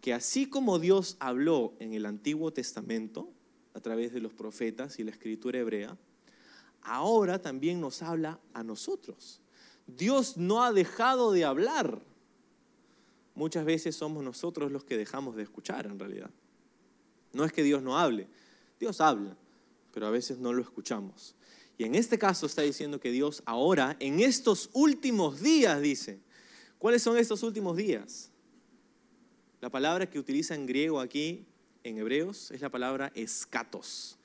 que 0.02 0.14
así 0.14 0.48
como 0.48 0.80
Dios 0.80 1.18
habló 1.20 1.74
en 1.80 1.94
el 1.94 2.06
Antiguo 2.06 2.52
Testamento, 2.52 3.30
a 3.74 3.80
través 3.80 4.12
de 4.12 4.20
los 4.20 4.34
profetas 4.34 4.98
y 4.98 5.04
la 5.04 5.12
escritura 5.12 5.60
hebrea, 5.60 5.96
ahora 6.82 7.40
también 7.40 7.80
nos 7.80 8.02
habla 8.02 8.40
a 8.54 8.64
nosotros. 8.64 9.40
Dios 9.86 10.36
no 10.36 10.64
ha 10.64 10.74
dejado 10.74 11.32
de 11.32 11.46
hablar. 11.46 12.02
Muchas 13.36 13.66
veces 13.66 13.96
somos 13.96 14.24
nosotros 14.24 14.72
los 14.72 14.84
que 14.84 14.98
dejamos 14.98 15.36
de 15.36 15.44
escuchar 15.44 15.86
en 15.86 16.00
realidad. 16.00 16.32
No 17.34 17.46
es 17.46 17.54
que 17.54 17.62
Dios 17.62 17.84
no 17.84 18.00
hable, 18.00 18.28
Dios 18.80 19.02
habla, 19.02 19.38
pero 19.94 20.08
a 20.08 20.12
veces 20.12 20.38
no 20.38 20.54
lo 20.54 20.62
escuchamos. 20.62 21.36
Y 21.78 21.84
en 21.84 21.96
este 21.96 22.18
caso 22.18 22.46
está 22.46 22.64
diciendo 22.64 23.00
que 23.00 23.12
Dios 23.12 23.44
ahora, 23.46 23.96
en 24.00 24.20
estos 24.20 24.70
últimos 24.74 25.42
días, 25.42 25.82
dice, 25.82 26.20
¿cuáles 26.80 27.04
son 27.04 27.18
estos 27.18 27.44
últimos 27.44 27.78
días? 27.78 28.32
La 29.62 29.70
palabra 29.70 30.10
que 30.10 30.20
utiliza 30.20 30.56
en 30.56 30.66
griego 30.66 31.00
aquí, 31.00 31.46
en 31.84 31.98
hebreos, 31.98 32.52
es 32.52 32.62
la 32.62 32.70
palabra 32.70 33.12
escatos, 33.16 34.18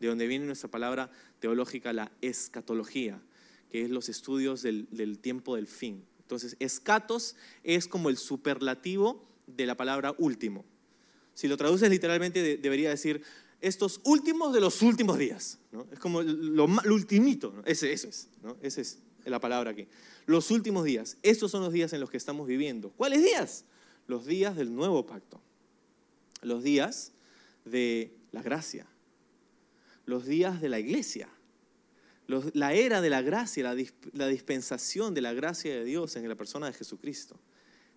de 0.00 0.08
donde 0.08 0.26
viene 0.26 0.44
nuestra 0.44 0.70
palabra 0.70 1.10
teológica, 1.40 1.92
la 1.92 2.12
escatología, 2.20 3.22
que 3.70 3.82
es 3.82 3.90
los 3.90 4.08
estudios 4.08 4.62
del, 4.62 5.18
tiempo 5.20 5.56
del 5.56 5.66
fin. 5.66 6.04
Entonces, 6.20 6.56
escatos 6.58 7.36
es 7.64 7.86
como 7.86 8.10
el 8.10 8.18
superlativo 8.18 9.26
de 9.46 9.66
la 9.66 9.76
palabra 9.76 10.14
último. 10.18 10.64
Si 11.34 11.48
lo 11.48 11.56
traduces 11.56 11.88
literalmente, 11.88 12.58
debería 12.58 12.90
decir 12.90 13.22
estos 13.60 14.00
últimos 14.04 14.52
de 14.52 14.60
los 14.60 14.82
últimos 14.82 15.18
días. 15.18 15.58
Es 15.92 15.98
como 15.98 16.22
lo, 16.22 16.64
ultimito, 16.64 17.54
Ese, 17.64 17.92
eso 17.92 18.08
es, 18.08 18.28
¿no? 18.42 18.56
Esa 18.62 18.80
es 18.80 18.98
la 19.24 19.40
palabra 19.40 19.70
aquí. 19.70 19.88
Los 20.26 20.50
últimos 20.50 20.84
días. 20.84 21.16
Estos 21.22 21.50
son 21.50 21.62
los 21.62 21.72
días 21.72 21.92
en 21.92 22.00
los 22.00 22.10
que 22.10 22.16
estamos 22.16 22.46
viviendo. 22.46 22.90
¿Cuáles 22.90 23.22
días? 23.22 23.64
Los 24.06 24.26
días 24.26 24.56
del 24.56 24.74
nuevo 24.74 25.06
pacto. 25.06 25.40
Los 26.42 26.62
días 26.62 27.12
de 27.64 28.14
la 28.32 28.42
gracia. 28.42 28.86
Los 30.06 30.26
días 30.26 30.60
de 30.60 30.68
la 30.68 30.78
iglesia. 30.78 31.28
la 32.26 32.74
era 32.74 33.00
de 33.00 33.10
la 33.10 33.22
gracia, 33.22 33.74
la 34.12 34.28
dispensación 34.28 35.14
de 35.14 35.20
la 35.20 35.32
gracia 35.32 35.74
de 35.74 35.84
Dios 35.84 36.16
en 36.16 36.28
la 36.28 36.34
persona 36.34 36.66
de 36.66 36.72
Jesucristo. 36.72 37.38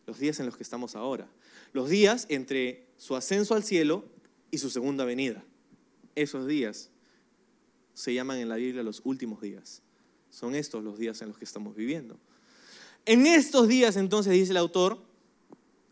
Los 0.08 0.20
días 0.20 0.40
en 0.40 0.48
los 0.48 0.58
que 0.58 0.64
estamos 0.64 0.96
ahora. 0.96 1.30
Los 1.74 1.90
días 1.90 2.26
entre 2.30 2.88
su 2.98 3.16
ascenso 3.16 3.56
al 3.56 3.64
cielo 3.64 4.06
y 4.50 4.58
su 4.58 4.70
segunda 4.70 5.06
venida. 5.06 5.44
Esos 6.16 6.48
días 6.48 6.90
se 7.94 8.14
llaman 8.14 8.38
en 8.38 8.50
la 8.50 8.56
Biblia 8.56 8.84
los 8.84 9.02
últimos 9.04 9.42
días. 9.42 9.82
Son 10.30 10.56
estos 10.56 10.84
los 10.84 10.98
días 10.98 11.22
en 11.22 11.30
los 11.30 11.38
que 11.38 11.46
estamos 11.46 11.76
viviendo. 11.76 12.18
En 13.06 13.26
estos 13.26 13.68
días 13.68 13.96
entonces 13.98 14.34
dice 14.34 14.52
el 14.52 14.58
autor, 14.58 15.00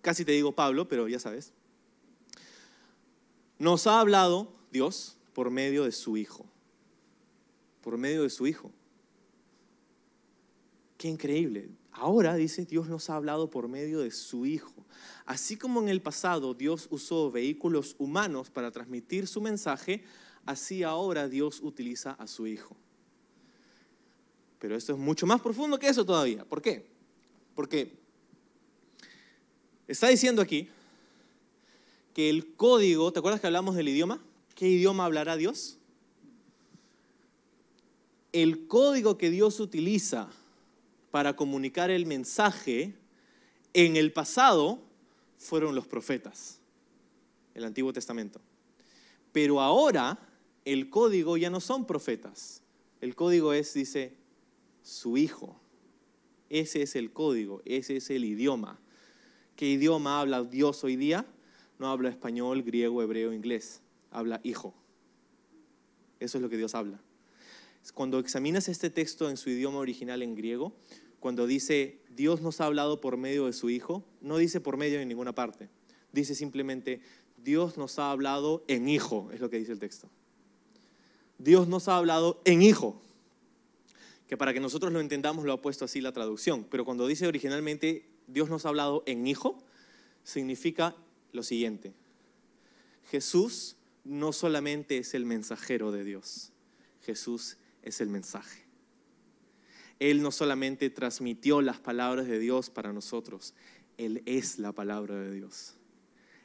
casi 0.01 0.25
te 0.25 0.32
digo 0.32 0.53
Pablo, 0.53 0.88
pero 0.88 1.08
ya 1.08 1.19
sabes, 1.19 1.51
nos 3.58 3.88
ha 3.88 3.99
hablado 3.99 4.53
Dios 4.71 5.17
por 5.34 5.51
medio 5.51 5.84
de 5.84 5.91
su 5.91 6.17
Hijo. 6.17 6.45
Por 7.82 7.97
medio 7.97 8.23
de 8.23 8.29
su 8.29 8.47
Hijo. 8.47 8.71
Qué 10.97 11.08
increíble. 11.08 11.69
Ahora, 11.99 12.35
dice, 12.35 12.65
Dios 12.65 12.88
nos 12.88 13.09
ha 13.09 13.17
hablado 13.17 13.49
por 13.49 13.67
medio 13.67 13.99
de 13.99 14.12
su 14.12 14.45
Hijo. 14.45 14.73
Así 15.25 15.57
como 15.57 15.81
en 15.81 15.89
el 15.89 16.01
pasado 16.01 16.53
Dios 16.53 16.88
usó 16.91 17.29
vehículos 17.29 17.97
humanos 17.99 18.49
para 18.49 18.71
transmitir 18.71 19.27
su 19.27 19.41
mensaje, 19.41 20.05
así 20.45 20.81
ahora 20.83 21.27
Dios 21.27 21.59
utiliza 21.62 22.12
a 22.12 22.25
su 22.25 22.47
Hijo. 22.47 22.73
Pero 24.59 24.77
esto 24.77 24.93
es 24.93 24.97
mucho 24.97 25.27
más 25.27 25.41
profundo 25.41 25.77
que 25.77 25.89
eso 25.89 26.05
todavía. 26.05 26.45
¿Por 26.45 26.62
qué? 26.62 26.88
Porque 27.53 27.99
está 29.85 30.07
diciendo 30.07 30.41
aquí 30.41 30.69
que 32.13 32.29
el 32.29 32.53
código, 32.55 33.12
¿te 33.12 33.19
acuerdas 33.19 33.41
que 33.41 33.47
hablamos 33.47 33.75
del 33.75 33.89
idioma? 33.89 34.23
¿Qué 34.55 34.69
idioma 34.69 35.03
hablará 35.03 35.35
Dios? 35.35 35.77
El 38.31 38.67
código 38.67 39.17
que 39.17 39.29
Dios 39.29 39.59
utiliza 39.59 40.29
para 41.11 41.35
comunicar 41.35 41.89
el 41.89 42.05
mensaje 42.05 42.93
en 43.73 43.95
el 43.95 44.11
pasado 44.13 44.79
fueron 45.37 45.75
los 45.75 45.87
profetas, 45.87 46.59
el 47.55 47.63
Antiguo 47.63 47.93
Testamento. 47.93 48.41
Pero 49.31 49.61
ahora 49.61 50.19
el 50.65 50.89
código 50.89 51.37
ya 51.37 51.49
no 51.49 51.59
son 51.59 51.85
profetas. 51.85 52.61
El 53.01 53.15
código 53.15 53.53
es, 53.53 53.73
dice, 53.73 54.13
su 54.83 55.17
hijo. 55.17 55.59
Ese 56.49 56.81
es 56.81 56.95
el 56.95 57.11
código, 57.11 57.61
ese 57.65 57.97
es 57.97 58.09
el 58.09 58.25
idioma. 58.25 58.79
¿Qué 59.55 59.67
idioma 59.67 60.19
habla 60.19 60.43
Dios 60.43 60.83
hoy 60.83 60.95
día? 60.95 61.25
No 61.77 61.87
habla 61.87 62.09
español, 62.09 62.63
griego, 62.63 63.01
hebreo, 63.01 63.33
inglés. 63.33 63.81
Habla 64.11 64.41
hijo. 64.43 64.73
Eso 66.19 66.37
es 66.37 66.41
lo 66.41 66.49
que 66.49 66.57
Dios 66.57 66.75
habla. 66.75 66.99
Cuando 67.93 68.19
examinas 68.19 68.69
este 68.69 68.89
texto 68.89 69.30
en 69.30 69.38
su 69.38 69.49
idioma 69.49 69.80
original 69.80 70.21
en 70.21 70.36
griego, 70.36 70.73
cuando 71.19 71.47
dice 71.47 71.99
Dios 72.10 72.41
nos 72.41 72.62
ha 72.62 72.65
hablado 72.65 73.02
por 73.02 73.17
medio 73.17 73.45
de 73.45 73.54
su 73.54 73.69
Hijo, 73.69 74.04
no 74.21 74.38
dice 74.38 74.62
por 74.62 74.78
medio 74.78 74.99
en 74.99 75.08
ninguna 75.08 75.34
parte. 75.34 75.69
Dice 76.12 76.36
simplemente 76.36 77.02
Dios 77.38 77.78
nos 77.78 77.99
ha 77.99 78.12
hablado 78.12 78.63
en 78.67 78.89
Hijo, 78.89 79.30
es 79.32 79.39
lo 79.39 79.49
que 79.49 79.58
dice 79.58 79.71
el 79.71 79.80
texto. 79.80 80.10
Dios 81.38 81.67
nos 81.67 81.88
ha 81.88 81.97
hablado 81.97 82.41
en 82.45 82.62
Hijo. 82.62 83.02
Que 84.28 84.38
para 84.38 84.54
que 84.54 84.60
nosotros 84.60 84.93
lo 84.93 84.99
entendamos 84.99 85.45
lo 85.45 85.54
ha 85.54 85.62
puesto 85.62 85.86
así 85.86 86.02
la 86.02 86.12
traducción. 86.12 86.65
Pero 86.69 86.86
cuando 86.86 87.08
dice 87.08 87.28
originalmente 87.28 88.06
Dios 88.28 88.49
nos 88.49 88.65
ha 88.65 88.69
hablado 88.69 89.04
en 89.06 89.25
Hijo, 89.25 89.63
significa 90.23 90.95
lo 91.32 91.43
siguiente. 91.43 91.93
Jesús 93.10 93.75
no 94.04 94.34
solamente 94.34 94.97
es 94.99 95.13
el 95.13 95.25
mensajero 95.25 95.91
de 95.91 96.04
Dios, 96.04 96.52
Jesús 97.02 97.58
es 97.83 98.01
el 98.01 98.09
mensaje. 98.09 98.65
Él 99.99 100.21
no 100.21 100.31
solamente 100.31 100.89
transmitió 100.89 101.61
las 101.61 101.79
palabras 101.79 102.27
de 102.27 102.39
Dios 102.39 102.69
para 102.69 102.93
nosotros, 102.93 103.53
Él 103.97 104.23
es 104.25 104.59
la 104.59 104.71
palabra 104.71 105.15
de 105.15 105.31
Dios. 105.31 105.75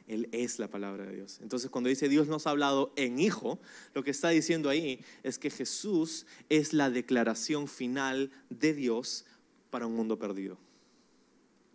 Él 0.07 0.29
es 0.31 0.59
la 0.59 0.69
palabra 0.69 1.05
de 1.05 1.15
Dios. 1.15 1.39
Entonces 1.41 1.71
cuando 1.71 1.89
dice 1.89 2.09
Dios 2.09 2.27
nos 2.27 2.45
ha 2.45 2.51
hablado 2.51 2.93
en 2.95 3.17
Hijo, 3.17 3.59
lo 3.93 4.03
que 4.03 4.11
está 4.11 4.29
diciendo 4.29 4.69
ahí 4.69 5.03
es 5.23 5.39
que 5.39 5.49
Jesús 5.49 6.27
es 6.49 6.73
la 6.73 6.91
declaración 6.91 7.67
final 7.67 8.29
de 8.49 8.73
Dios 8.73 9.25
para 9.71 9.87
un 9.87 9.95
mundo 9.95 10.19
perdido. 10.19 10.59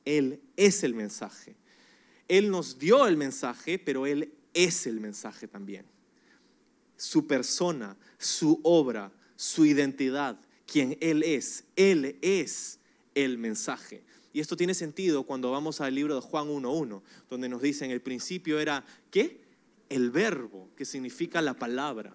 Él 0.04 0.40
es 0.56 0.84
el 0.84 0.94
mensaje. 0.94 1.56
Él 2.28 2.50
nos 2.50 2.78
dio 2.78 3.06
el 3.08 3.16
mensaje, 3.16 3.78
pero 3.78 4.06
Él 4.06 4.32
es 4.54 4.86
el 4.86 5.00
mensaje 5.00 5.48
también. 5.48 5.84
Su 6.96 7.26
persona, 7.26 7.96
su 8.18 8.60
obra, 8.62 9.10
su 9.40 9.64
identidad, 9.64 10.38
quien 10.66 10.98
Él 11.00 11.22
es. 11.22 11.64
Él 11.74 12.18
es 12.20 12.78
el 13.14 13.38
mensaje. 13.38 14.02
Y 14.34 14.40
esto 14.40 14.54
tiene 14.54 14.74
sentido 14.74 15.22
cuando 15.22 15.50
vamos 15.50 15.80
al 15.80 15.94
libro 15.94 16.14
de 16.14 16.20
Juan 16.20 16.48
1.1, 16.48 17.00
donde 17.30 17.48
nos 17.48 17.62
dice 17.62 17.86
en 17.86 17.90
el 17.90 18.02
principio 18.02 18.60
era, 18.60 18.84
¿qué? 19.10 19.40
El 19.88 20.10
verbo, 20.10 20.68
que 20.76 20.84
significa 20.84 21.40
la 21.40 21.54
palabra. 21.54 22.14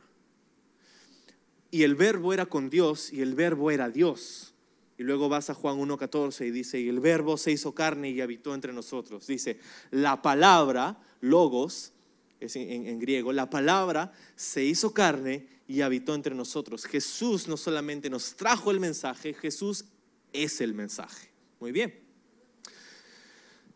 Y 1.72 1.82
el 1.82 1.96
verbo 1.96 2.32
era 2.32 2.46
con 2.46 2.70
Dios 2.70 3.12
y 3.12 3.24
el 3.24 3.34
verbo 3.34 3.72
era 3.72 3.90
Dios. 3.90 4.54
Y 5.00 5.02
luego 5.02 5.28
vas 5.28 5.50
a 5.50 5.56
Juan 5.56 5.80
1.14 5.80 6.46
y 6.46 6.52
dice, 6.52 6.80
y 6.80 6.90
el 6.90 7.00
verbo 7.00 7.38
se 7.38 7.52
hizo 7.52 7.74
carne 7.74 8.12
y 8.12 8.22
habitó 8.22 8.54
entre 8.54 8.72
nosotros. 8.72 9.26
Dice, 9.26 9.60
la 9.90 10.22
palabra, 10.22 11.02
logos, 11.22 11.92
es 12.40 12.56
en, 12.56 13.00
griego, 13.00 13.32
la 13.32 13.50
palabra 13.50 14.12
se 14.36 14.64
hizo 14.64 14.94
carne 14.94 15.48
y 15.68 15.82
habitó 15.82 16.14
entre 16.14 16.36
nosotros. 16.36 16.86
Jesús 16.86 17.48
no 17.48 17.58
solamente 17.58 18.10
nos 18.10 18.36
trajo 18.36 18.72
el 18.72 18.80
mensaje, 18.80 19.34
Jesús 19.34 19.86
es 20.34 20.62
el 20.62 20.74
mensaje. 20.74 21.30
Muy 21.60 21.72
bien. 21.72 22.04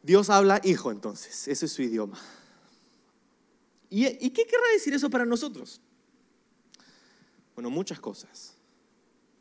Dios 0.04 0.30
habla 0.30 0.62
hijo 0.64 0.92
entonces, 0.92 1.48
ese 1.48 1.66
es 1.66 1.72
su 1.72 1.82
idioma. 1.82 2.20
¿Y, 3.90 4.06
¿Y 4.06 4.30
qué 4.30 4.46
querrá 4.46 4.72
decir 4.74 4.94
eso 4.94 5.10
para 5.10 5.26
nosotros? 5.26 5.82
Bueno, 7.56 7.70
muchas 7.70 8.00
cosas. 8.00 8.56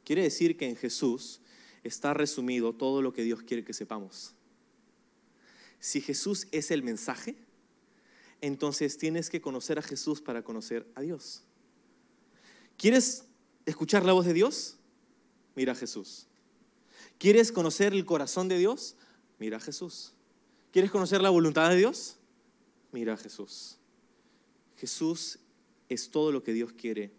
Quiere 0.04 0.22
decir 0.22 0.56
que 0.56 0.68
en 0.68 0.74
Jesús 0.74 1.40
está 1.84 2.14
resumido 2.14 2.72
todo 2.72 3.02
lo 3.02 3.12
que 3.12 3.22
Dios 3.22 3.42
quiere 3.42 3.64
que 3.64 3.72
sepamos. 3.72 4.34
Si 5.80 6.00
Jesús 6.00 6.48
es 6.50 6.70
el 6.70 6.82
mensaje, 6.82 7.36
entonces 8.40 8.98
tienes 8.98 9.30
que 9.30 9.40
conocer 9.40 9.78
a 9.78 9.82
Jesús 9.82 10.20
para 10.20 10.42
conocer 10.42 10.86
a 10.94 11.00
Dios. 11.00 11.42
¿Quieres 12.76 13.24
escuchar 13.66 14.04
la 14.04 14.12
voz 14.12 14.26
de 14.26 14.32
Dios? 14.32 14.76
Mira 15.56 15.72
a 15.72 15.76
Jesús. 15.76 16.26
¿Quieres 17.18 17.50
conocer 17.50 17.92
el 17.92 18.04
corazón 18.04 18.48
de 18.48 18.58
Dios? 18.58 18.96
Mira 19.38 19.56
a 19.56 19.60
Jesús. 19.60 20.12
¿Quieres 20.72 20.90
conocer 20.90 21.20
la 21.20 21.30
voluntad 21.30 21.70
de 21.70 21.76
Dios? 21.76 22.16
Mira 22.92 23.14
a 23.14 23.16
Jesús. 23.16 23.78
Jesús 24.76 25.40
es 25.88 26.10
todo 26.10 26.30
lo 26.30 26.42
que 26.42 26.52
Dios 26.52 26.72
quiere 26.72 27.12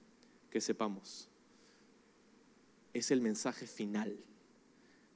que 0.50 0.62
sepamos. 0.62 1.28
Es 2.94 3.12
el 3.12 3.22
mensaje 3.22 3.68
final. 3.68 4.18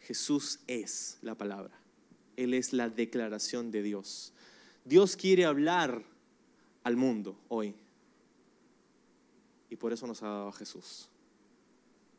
Jesús 0.02 0.60
es 0.68 1.18
la 1.22 1.36
palabra. 1.36 1.80
Él 2.36 2.54
es 2.54 2.74
la 2.74 2.90
declaración 2.90 3.72
de 3.72 3.84
Dios. 3.84 4.34
Dios 4.86 5.16
quiere 5.16 5.46
hablar 5.46 6.04
al 6.84 6.96
mundo 6.96 7.38
hoy. 7.48 7.76
Y 9.70 9.76
por 9.76 9.94
eso 9.94 10.06
nos 10.06 10.22
ha 10.22 10.28
dado 10.28 10.48
a 10.50 10.54
Jesús. 10.54 11.10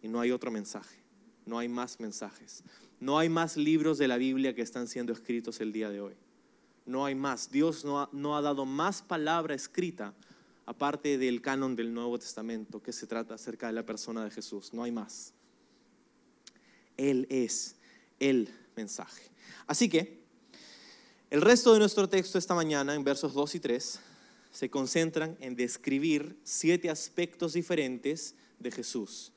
Y 0.02 0.08
no 0.08 0.20
hay 0.20 0.30
otro 0.30 0.50
mensaje, 0.50 0.98
no 1.46 1.58
hay 1.58 1.68
más 1.68 2.00
mensajes, 2.00 2.62
no 3.00 3.18
hay 3.18 3.28
más 3.28 3.56
libros 3.56 3.96
de 3.98 4.08
la 4.08 4.16
Biblia 4.16 4.54
que 4.54 4.62
están 4.62 4.88
siendo 4.88 5.12
escritos 5.12 5.60
el 5.60 5.72
día 5.72 5.90
de 5.90 6.00
hoy. 6.00 6.14
No 6.86 7.04
hay 7.06 7.14
más. 7.14 7.50
Dios 7.50 7.84
no 7.84 8.00
ha, 8.00 8.08
no 8.12 8.36
ha 8.36 8.42
dado 8.42 8.66
más 8.66 9.02
palabra 9.02 9.54
escrita 9.54 10.14
aparte 10.66 11.16
del 11.18 11.40
canon 11.40 11.76
del 11.76 11.94
Nuevo 11.94 12.18
Testamento 12.18 12.82
que 12.82 12.92
se 12.92 13.06
trata 13.06 13.34
acerca 13.34 13.66
de 13.66 13.72
la 13.72 13.86
persona 13.86 14.24
de 14.24 14.30
Jesús. 14.30 14.74
No 14.74 14.82
hay 14.82 14.92
más. 14.92 15.32
Él 16.96 17.26
es 17.30 17.76
el 18.20 18.48
mensaje. 18.76 19.30
Así 19.66 19.88
que 19.88 20.23
el 21.30 21.40
resto 21.40 21.72
de 21.72 21.78
nuestro 21.78 22.08
texto 22.08 22.38
esta 22.38 22.54
mañana, 22.54 22.94
en 22.94 23.04
versos 23.04 23.34
2 23.34 23.54
y 23.56 23.60
3, 23.60 24.00
se 24.52 24.70
concentran 24.70 25.36
en 25.40 25.56
describir 25.56 26.38
siete 26.44 26.88
aspectos 26.88 27.54
diferentes 27.54 28.36
de 28.60 28.70
Jesús, 28.70 29.32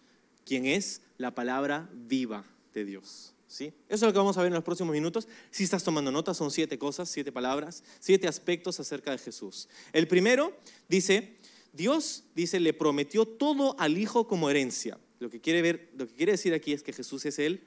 quien 0.45 0.65
es 0.67 1.01
la 1.17 1.33
palabra 1.33 1.89
viva 1.91 2.45
de 2.73 2.85
Dios. 2.85 3.33
¿Sí? 3.47 3.73
Eso 3.87 3.95
es 3.95 4.01
lo 4.03 4.11
que 4.11 4.19
vamos 4.19 4.37
a 4.37 4.41
ver 4.41 4.49
en 4.49 4.55
los 4.55 4.63
próximos 4.63 4.93
minutos. 4.93 5.27
Si 5.49 5.63
estás 5.63 5.83
tomando 5.83 6.11
nota, 6.11 6.33
son 6.33 6.51
siete 6.51 6.77
cosas, 6.77 7.09
siete 7.09 7.31
palabras, 7.31 7.83
siete 7.99 8.27
aspectos 8.27 8.79
acerca 8.79 9.11
de 9.11 9.17
Jesús. 9.17 9.69
El 9.93 10.07
primero 10.07 10.55
dice, 10.89 11.37
Dios 11.73 12.25
dice, 12.35 12.59
le 12.59 12.73
prometió 12.73 13.25
todo 13.25 13.75
al 13.79 13.97
Hijo 13.97 14.27
como 14.27 14.49
herencia. 14.49 14.99
Lo 15.19 15.29
que 15.29 15.39
quiere 15.39 15.89
lo 15.95 16.07
que 16.07 16.13
quiere 16.13 16.33
decir 16.33 16.53
aquí 16.53 16.73
es 16.73 16.83
que 16.83 16.93
Jesús 16.93 17.25
es 17.25 17.39
el 17.39 17.63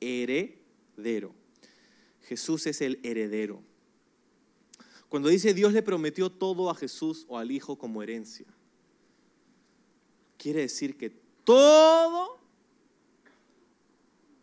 heredero. 0.00 1.34
Jesús 2.22 2.66
es 2.66 2.80
el 2.80 3.00
heredero. 3.02 3.62
Cuando 5.08 5.28
dice 5.28 5.52
Dios 5.52 5.72
le 5.72 5.82
prometió 5.82 6.30
todo 6.30 6.70
a 6.70 6.74
Jesús 6.74 7.26
o 7.28 7.38
al 7.38 7.50
Hijo 7.50 7.76
como 7.76 8.02
herencia, 8.02 8.46
quiere 10.38 10.60
decir 10.60 10.96
que 10.96 11.10
todo 11.44 12.38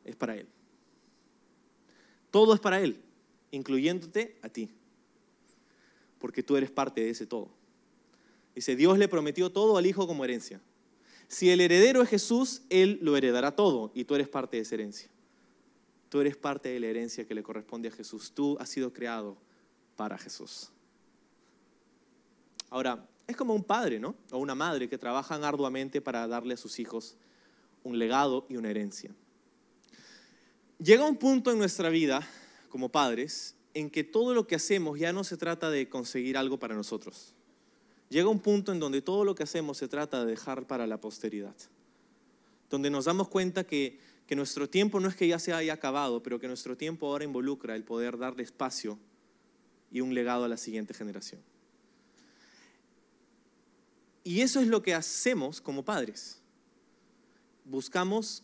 es 0.05 0.15
para 0.15 0.35
Él. 0.35 0.47
Todo 2.31 2.53
es 2.53 2.59
para 2.59 2.79
Él, 2.79 3.01
incluyéndote 3.51 4.37
a 4.41 4.49
ti, 4.49 4.69
porque 6.19 6.43
tú 6.43 6.55
eres 6.55 6.69
parte 6.69 7.01
de 7.01 7.09
ese 7.09 7.25
todo. 7.25 7.49
Dice, 8.53 8.75
Dios 8.75 8.97
le 8.97 9.07
prometió 9.07 9.51
todo 9.51 9.77
al 9.77 9.85
Hijo 9.85 10.05
como 10.05 10.23
herencia. 10.23 10.61
Si 11.27 11.49
el 11.49 11.61
heredero 11.61 12.01
es 12.01 12.09
Jesús, 12.09 12.63
Él 12.69 12.99
lo 13.01 13.15
heredará 13.15 13.55
todo 13.55 13.91
y 13.93 14.03
tú 14.03 14.15
eres 14.15 14.27
parte 14.27 14.57
de 14.57 14.63
esa 14.63 14.75
herencia. 14.75 15.09
Tú 16.09 16.21
eres 16.21 16.35
parte 16.35 16.69
de 16.69 16.79
la 16.79 16.87
herencia 16.87 17.25
que 17.25 17.35
le 17.35 17.43
corresponde 17.43 17.87
a 17.87 17.91
Jesús. 17.91 18.31
Tú 18.33 18.57
has 18.59 18.69
sido 18.69 18.91
creado 18.91 19.37
para 19.95 20.17
Jesús. 20.17 20.71
Ahora, 22.69 23.07
es 23.27 23.35
como 23.35 23.53
un 23.53 23.63
padre, 23.63 23.99
¿no? 23.99 24.15
O 24.31 24.39
una 24.39 24.55
madre 24.55 24.89
que 24.89 24.97
trabajan 24.97 25.43
arduamente 25.43 26.01
para 26.01 26.27
darle 26.27 26.55
a 26.55 26.57
sus 26.57 26.79
hijos 26.79 27.15
un 27.83 27.99
legado 27.99 28.45
y 28.49 28.57
una 28.57 28.69
herencia. 28.69 29.13
Llega 30.79 31.05
un 31.05 31.17
punto 31.17 31.51
en 31.51 31.57
nuestra 31.57 31.89
vida, 31.89 32.27
como 32.69 32.89
padres, 32.89 33.55
en 33.73 33.89
que 33.89 34.03
todo 34.03 34.33
lo 34.33 34.47
que 34.47 34.55
hacemos 34.55 34.97
ya 34.97 35.13
no 35.13 35.23
se 35.23 35.37
trata 35.37 35.69
de 35.69 35.89
conseguir 35.89 36.37
algo 36.37 36.57
para 36.57 36.75
nosotros. 36.75 37.33
Llega 38.09 38.29
un 38.29 38.39
punto 38.39 38.71
en 38.71 38.79
donde 38.79 39.01
todo 39.01 39.23
lo 39.23 39.35
que 39.35 39.43
hacemos 39.43 39.77
se 39.77 39.87
trata 39.87 40.25
de 40.25 40.31
dejar 40.31 40.65
para 40.65 40.87
la 40.87 40.99
posteridad. 40.99 41.55
Donde 42.69 42.89
nos 42.89 43.05
damos 43.05 43.27
cuenta 43.27 43.63
que, 43.63 43.99
que 44.29 44.35
nuestro 44.35 44.69
tiempo 44.69 44.99
no 44.99 45.07
es 45.07 45.15
que 45.15 45.27
ya 45.27 45.39
se 45.39 45.53
haya 45.53 45.73
acabado, 45.73 46.21
pero 46.21 46.39
que 46.39 46.47
nuestro 46.47 46.77
tiempo 46.77 47.07
ahora 47.07 47.23
involucra 47.23 47.75
el 47.75 47.83
poder 47.83 48.15
darle 48.15 48.43
espacio 48.43 48.99
y 49.89 50.01
un 50.01 50.13
legado 50.13 50.43
a 50.43 50.47
la 50.47 50.55
siguiente 50.55 50.93
generación. 50.93 51.41
Y 54.23 54.41
eso 54.41 54.59
es 54.59 54.67
lo 54.67 54.83
que 54.83 54.93
hacemos 54.93 55.61
como 55.61 55.83
padres. 55.83 56.43
Buscamos 57.65 58.43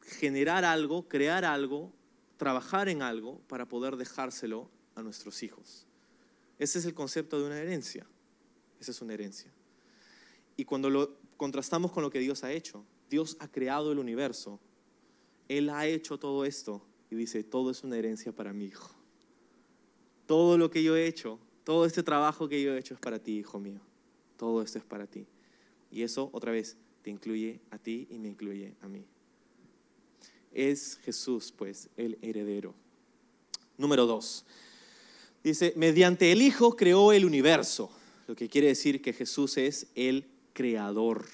generar 0.00 0.64
algo, 0.64 1.08
crear 1.08 1.44
algo, 1.44 1.92
trabajar 2.36 2.88
en 2.88 3.02
algo 3.02 3.40
para 3.48 3.66
poder 3.66 3.96
dejárselo 3.96 4.70
a 4.94 5.02
nuestros 5.02 5.42
hijos. 5.42 5.88
Ese 6.56 6.78
es 6.78 6.84
el 6.84 6.94
concepto 6.94 7.40
de 7.40 7.46
una 7.46 7.58
herencia. 7.58 8.06
Esa 8.78 8.92
es 8.92 9.02
una 9.02 9.14
herencia. 9.14 9.50
Y 10.56 10.66
cuando 10.66 10.88
lo 10.88 11.18
contrastamos 11.36 11.90
con 11.90 12.04
lo 12.04 12.10
que 12.10 12.20
Dios 12.20 12.44
ha 12.44 12.52
hecho, 12.52 12.84
Dios 13.10 13.36
ha 13.40 13.48
creado 13.48 13.90
el 13.90 13.98
universo, 13.98 14.60
Él 15.48 15.70
ha 15.70 15.86
hecho 15.86 16.18
todo 16.18 16.44
esto 16.44 16.82
y 17.10 17.16
dice, 17.16 17.44
todo 17.44 17.70
es 17.70 17.84
una 17.84 17.96
herencia 17.96 18.32
para 18.32 18.52
mi 18.52 18.66
hijo. 18.66 18.90
Todo 20.26 20.58
lo 20.58 20.70
que 20.70 20.82
yo 20.82 20.96
he 20.96 21.06
hecho, 21.06 21.38
todo 21.64 21.84
este 21.86 22.02
trabajo 22.02 22.48
que 22.48 22.62
yo 22.62 22.74
he 22.74 22.78
hecho 22.78 22.94
es 22.94 23.00
para 23.00 23.18
ti, 23.18 23.38
hijo 23.38 23.58
mío. 23.58 23.80
Todo 24.36 24.62
esto 24.62 24.78
es 24.78 24.84
para 24.84 25.06
ti. 25.06 25.26
Y 25.90 26.02
eso, 26.02 26.30
otra 26.32 26.52
vez, 26.52 26.76
te 27.02 27.10
incluye 27.10 27.60
a 27.70 27.78
ti 27.78 28.08
y 28.10 28.18
me 28.18 28.28
incluye 28.28 28.74
a 28.80 28.88
mí. 28.88 29.04
Es 30.52 30.98
Jesús, 31.04 31.52
pues, 31.56 31.88
el 31.96 32.18
heredero. 32.22 32.74
Número 33.78 34.06
dos. 34.06 34.44
Dice, 35.44 35.72
mediante 35.76 36.32
el 36.32 36.42
Hijo 36.42 36.74
creó 36.74 37.12
el 37.12 37.24
universo, 37.24 37.90
lo 38.26 38.34
que 38.34 38.48
quiere 38.48 38.68
decir 38.68 39.00
que 39.00 39.12
Jesús 39.12 39.56
es 39.58 39.86
el 39.94 40.26
creador. 40.52 41.26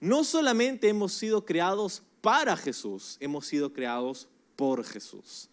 No 0.00 0.24
solamente 0.24 0.88
hemos 0.88 1.12
sido 1.12 1.44
creados 1.44 2.02
para 2.20 2.56
Jesús, 2.56 3.16
hemos 3.20 3.46
sido 3.46 3.72
creados 3.72 4.28
por 4.56 4.84
Jesús. 4.84 5.48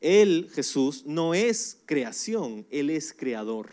Él, 0.00 0.50
Jesús, 0.52 1.04
no 1.06 1.34
es 1.34 1.78
creación, 1.86 2.66
Él 2.70 2.90
es 2.90 3.12
creador. 3.12 3.70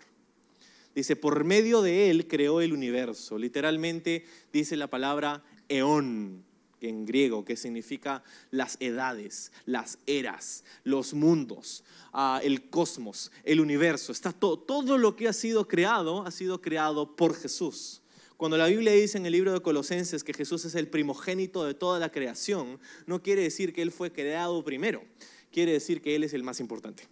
Dice, 0.93 1.15
por 1.15 1.43
medio 1.43 1.81
de 1.81 2.09
Él 2.09 2.27
creó 2.27 2.61
el 2.61 2.73
universo. 2.73 3.37
Literalmente 3.37 4.25
dice 4.51 4.75
la 4.75 4.87
palabra 4.87 5.43
eón 5.67 6.43
en 6.81 7.05
griego, 7.05 7.43
que 7.45 7.55
significa 7.55 8.23
las 8.51 8.77
edades, 8.79 9.51
las 9.65 9.99
eras, 10.07 10.63
los 10.83 11.13
mundos, 11.13 11.83
ah, 12.13 12.39
el 12.43 12.69
cosmos, 12.69 13.31
el 13.43 13.59
universo. 13.59 14.11
Está 14.11 14.31
todo, 14.31 14.59
todo 14.59 14.97
lo 14.97 15.15
que 15.15 15.27
ha 15.27 15.33
sido 15.33 15.67
creado 15.67 16.25
ha 16.25 16.31
sido 16.31 16.61
creado 16.61 17.15
por 17.15 17.35
Jesús. 17.35 18.01
Cuando 18.39 18.57
la 18.57 18.65
Biblia 18.65 18.93
dice 18.93 19.19
en 19.19 19.27
el 19.27 19.33
libro 19.33 19.53
de 19.53 19.61
Colosenses 19.61 20.23
que 20.23 20.33
Jesús 20.33 20.65
es 20.65 20.73
el 20.73 20.87
primogénito 20.87 21.63
de 21.65 21.75
toda 21.75 21.99
la 21.99 22.09
creación, 22.09 22.79
no 23.05 23.21
quiere 23.21 23.43
decir 23.43 23.73
que 23.73 23.83
Él 23.83 23.91
fue 23.91 24.11
creado 24.11 24.63
primero, 24.63 25.03
quiere 25.51 25.73
decir 25.73 26.01
que 26.01 26.15
Él 26.15 26.23
es 26.23 26.33
el 26.33 26.43
más 26.43 26.59
importante 26.59 27.07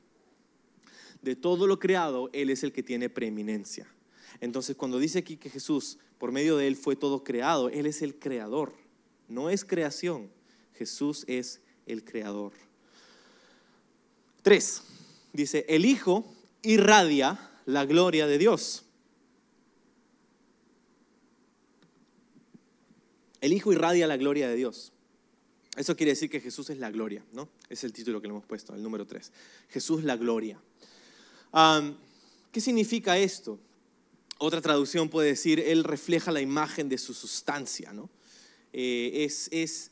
de 1.21 1.35
todo 1.35 1.67
lo 1.67 1.79
creado, 1.79 2.29
Él 2.33 2.49
es 2.49 2.63
el 2.63 2.71
que 2.71 2.83
tiene 2.83 3.09
preeminencia. 3.09 3.87
Entonces, 4.39 4.75
cuando 4.75 4.99
dice 4.99 5.19
aquí 5.19 5.37
que 5.37 5.49
Jesús, 5.49 5.97
por 6.17 6.31
medio 6.31 6.57
de 6.57 6.67
Él 6.67 6.75
fue 6.75 6.95
todo 6.95 7.23
creado, 7.23 7.69
Él 7.69 7.85
es 7.85 8.01
el 8.01 8.17
creador. 8.17 8.73
No 9.27 9.49
es 9.49 9.65
creación, 9.65 10.31
Jesús 10.75 11.25
es 11.27 11.59
el 11.85 12.05
creador. 12.05 12.53
Tres, 14.41 14.83
dice, 15.33 15.65
el 15.67 15.85
Hijo 15.85 16.25
irradia 16.61 17.39
la 17.65 17.85
gloria 17.85 18.27
de 18.27 18.37
Dios. 18.37 18.86
El 23.41 23.53
Hijo 23.53 23.71
irradia 23.71 24.07
la 24.07 24.17
gloria 24.17 24.49
de 24.49 24.55
Dios. 24.55 24.93
Eso 25.75 25.95
quiere 25.95 26.13
decir 26.13 26.29
que 26.29 26.41
Jesús 26.41 26.69
es 26.71 26.79
la 26.79 26.89
gloria, 26.89 27.23
¿no? 27.33 27.49
Es 27.69 27.83
el 27.83 27.93
título 27.93 28.19
que 28.19 28.27
le 28.27 28.31
hemos 28.31 28.45
puesto, 28.45 28.73
el 28.73 28.81
número 28.81 29.05
tres. 29.05 29.31
Jesús 29.69 30.03
la 30.03 30.17
gloria. 30.17 30.59
¿Qué 32.51 32.61
significa 32.61 33.17
esto? 33.17 33.59
Otra 34.39 34.61
traducción 34.61 35.09
puede 35.09 35.29
decir, 35.29 35.59
Él 35.59 35.83
refleja 35.83 36.31
la 36.31 36.41
imagen 36.41 36.89
de 36.89 36.97
su 36.97 37.13
sustancia, 37.13 37.93
¿no? 37.93 38.09
Eh, 38.73 39.25
es, 39.25 39.49
es, 39.51 39.91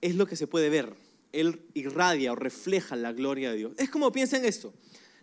es 0.00 0.14
lo 0.14 0.26
que 0.26 0.36
se 0.36 0.46
puede 0.46 0.68
ver. 0.68 0.94
Él 1.32 1.62
irradia 1.74 2.32
o 2.32 2.36
refleja 2.36 2.96
la 2.96 3.12
gloria 3.12 3.50
de 3.50 3.56
Dios. 3.56 3.72
Es 3.78 3.90
como 3.90 4.12
piensa 4.12 4.36
en 4.36 4.44
esto. 4.44 4.72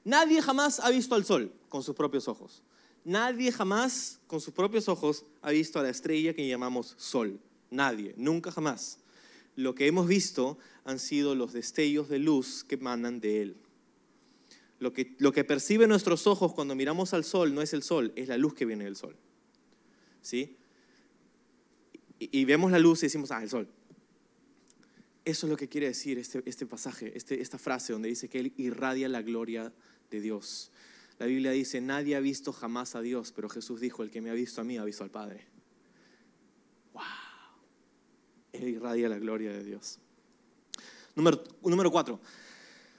Nadie 0.03 0.41
jamás 0.41 0.79
ha 0.79 0.89
visto 0.89 1.15
al 1.15 1.25
sol 1.25 1.51
con 1.69 1.83
sus 1.83 1.95
propios 1.95 2.27
ojos. 2.27 2.61
Nadie 3.05 3.51
jamás 3.51 4.19
con 4.27 4.39
sus 4.39 4.53
propios 4.53 4.87
ojos 4.87 5.25
ha 5.41 5.51
visto 5.51 5.79
a 5.79 5.83
la 5.83 5.89
estrella 5.89 6.33
que 6.33 6.47
llamamos 6.47 6.95
sol. 6.97 7.39
Nadie, 7.69 8.13
nunca 8.17 8.51
jamás. 8.51 8.99
Lo 9.55 9.75
que 9.75 9.87
hemos 9.87 10.07
visto 10.07 10.57
han 10.85 10.99
sido 10.99 11.35
los 11.35 11.53
destellos 11.53 12.09
de 12.09 12.19
luz 12.19 12.63
que 12.63 12.75
emanan 12.75 13.19
de 13.19 13.41
él. 13.41 13.57
Lo 14.79 14.93
que, 14.93 15.15
lo 15.19 15.31
que 15.31 15.43
perciben 15.43 15.89
nuestros 15.89 16.27
ojos 16.27 16.53
cuando 16.53 16.75
miramos 16.75 17.13
al 17.13 17.23
sol 17.23 17.53
no 17.53 17.61
es 17.61 17.73
el 17.73 17.83
sol, 17.83 18.11
es 18.15 18.27
la 18.27 18.37
luz 18.37 18.53
que 18.53 18.65
viene 18.65 18.85
del 18.85 18.95
sol. 18.95 19.15
¿Sí? 20.21 20.57
Y, 22.19 22.45
vemos 22.45 22.71
la 22.71 22.79
luz 22.79 22.99
y 23.03 23.07
decimos, 23.07 23.31
ah, 23.31 23.43
el 23.43 23.49
sol. 23.49 23.67
Eso 25.25 25.45
es 25.45 25.49
lo 25.49 25.57
que 25.57 25.67
quiere 25.67 25.87
decir 25.87 26.17
este, 26.17 26.41
este 26.45 26.65
pasaje, 26.65 27.11
este, 27.15 27.41
esta 27.41 27.57
frase 27.57 27.93
donde 27.93 28.09
dice 28.09 28.29
que 28.29 28.39
Él 28.39 28.53
irradia 28.57 29.09
la 29.09 29.21
gloria 29.21 29.73
de 30.09 30.21
Dios. 30.21 30.71
La 31.19 31.25
Biblia 31.25 31.51
dice, 31.51 31.79
nadie 31.79 32.15
ha 32.15 32.19
visto 32.19 32.51
jamás 32.51 32.95
a 32.95 33.01
Dios, 33.01 33.31
pero 33.31 33.49
Jesús 33.49 33.79
dijo, 33.79 34.03
el 34.03 34.11
que 34.11 34.21
me 34.21 34.29
ha 34.29 34.33
visto 34.33 34.61
a 34.61 34.63
mí 34.63 34.77
ha 34.77 34.83
visto 34.83 35.03
al 35.03 35.11
Padre. 35.11 35.45
¡Wow! 36.93 37.03
Él 38.51 38.69
irradia 38.69 39.09
la 39.09 39.19
gloria 39.19 39.51
de 39.51 39.63
Dios. 39.63 39.99
Número, 41.15 41.43
número 41.61 41.91
cuatro, 41.91 42.19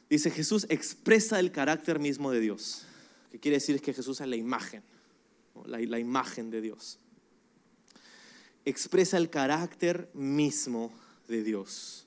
Dice, 0.09 0.31
Jesús 0.31 0.67
expresa 0.69 1.41
el 1.41 1.51
carácter 1.51 1.99
mismo 1.99 2.31
de 2.31 2.41
Dios. 2.41 2.87
Que 3.31 3.41
quiere 3.41 3.57
decir 3.57 3.81
que 3.81 3.93
Jesús 3.93 4.21
es 4.21 4.29
la 4.29 4.37
imagen, 4.37 4.83
la, 5.67 5.79
la 5.79 5.99
imagen 5.99 6.51
de 6.51 6.61
Dios. 6.61 6.99
Expresa 8.65 9.17
el 9.17 9.31
carácter 9.31 10.11
mismo 10.15 10.93
de 11.27 11.43
Dios. 11.43 12.07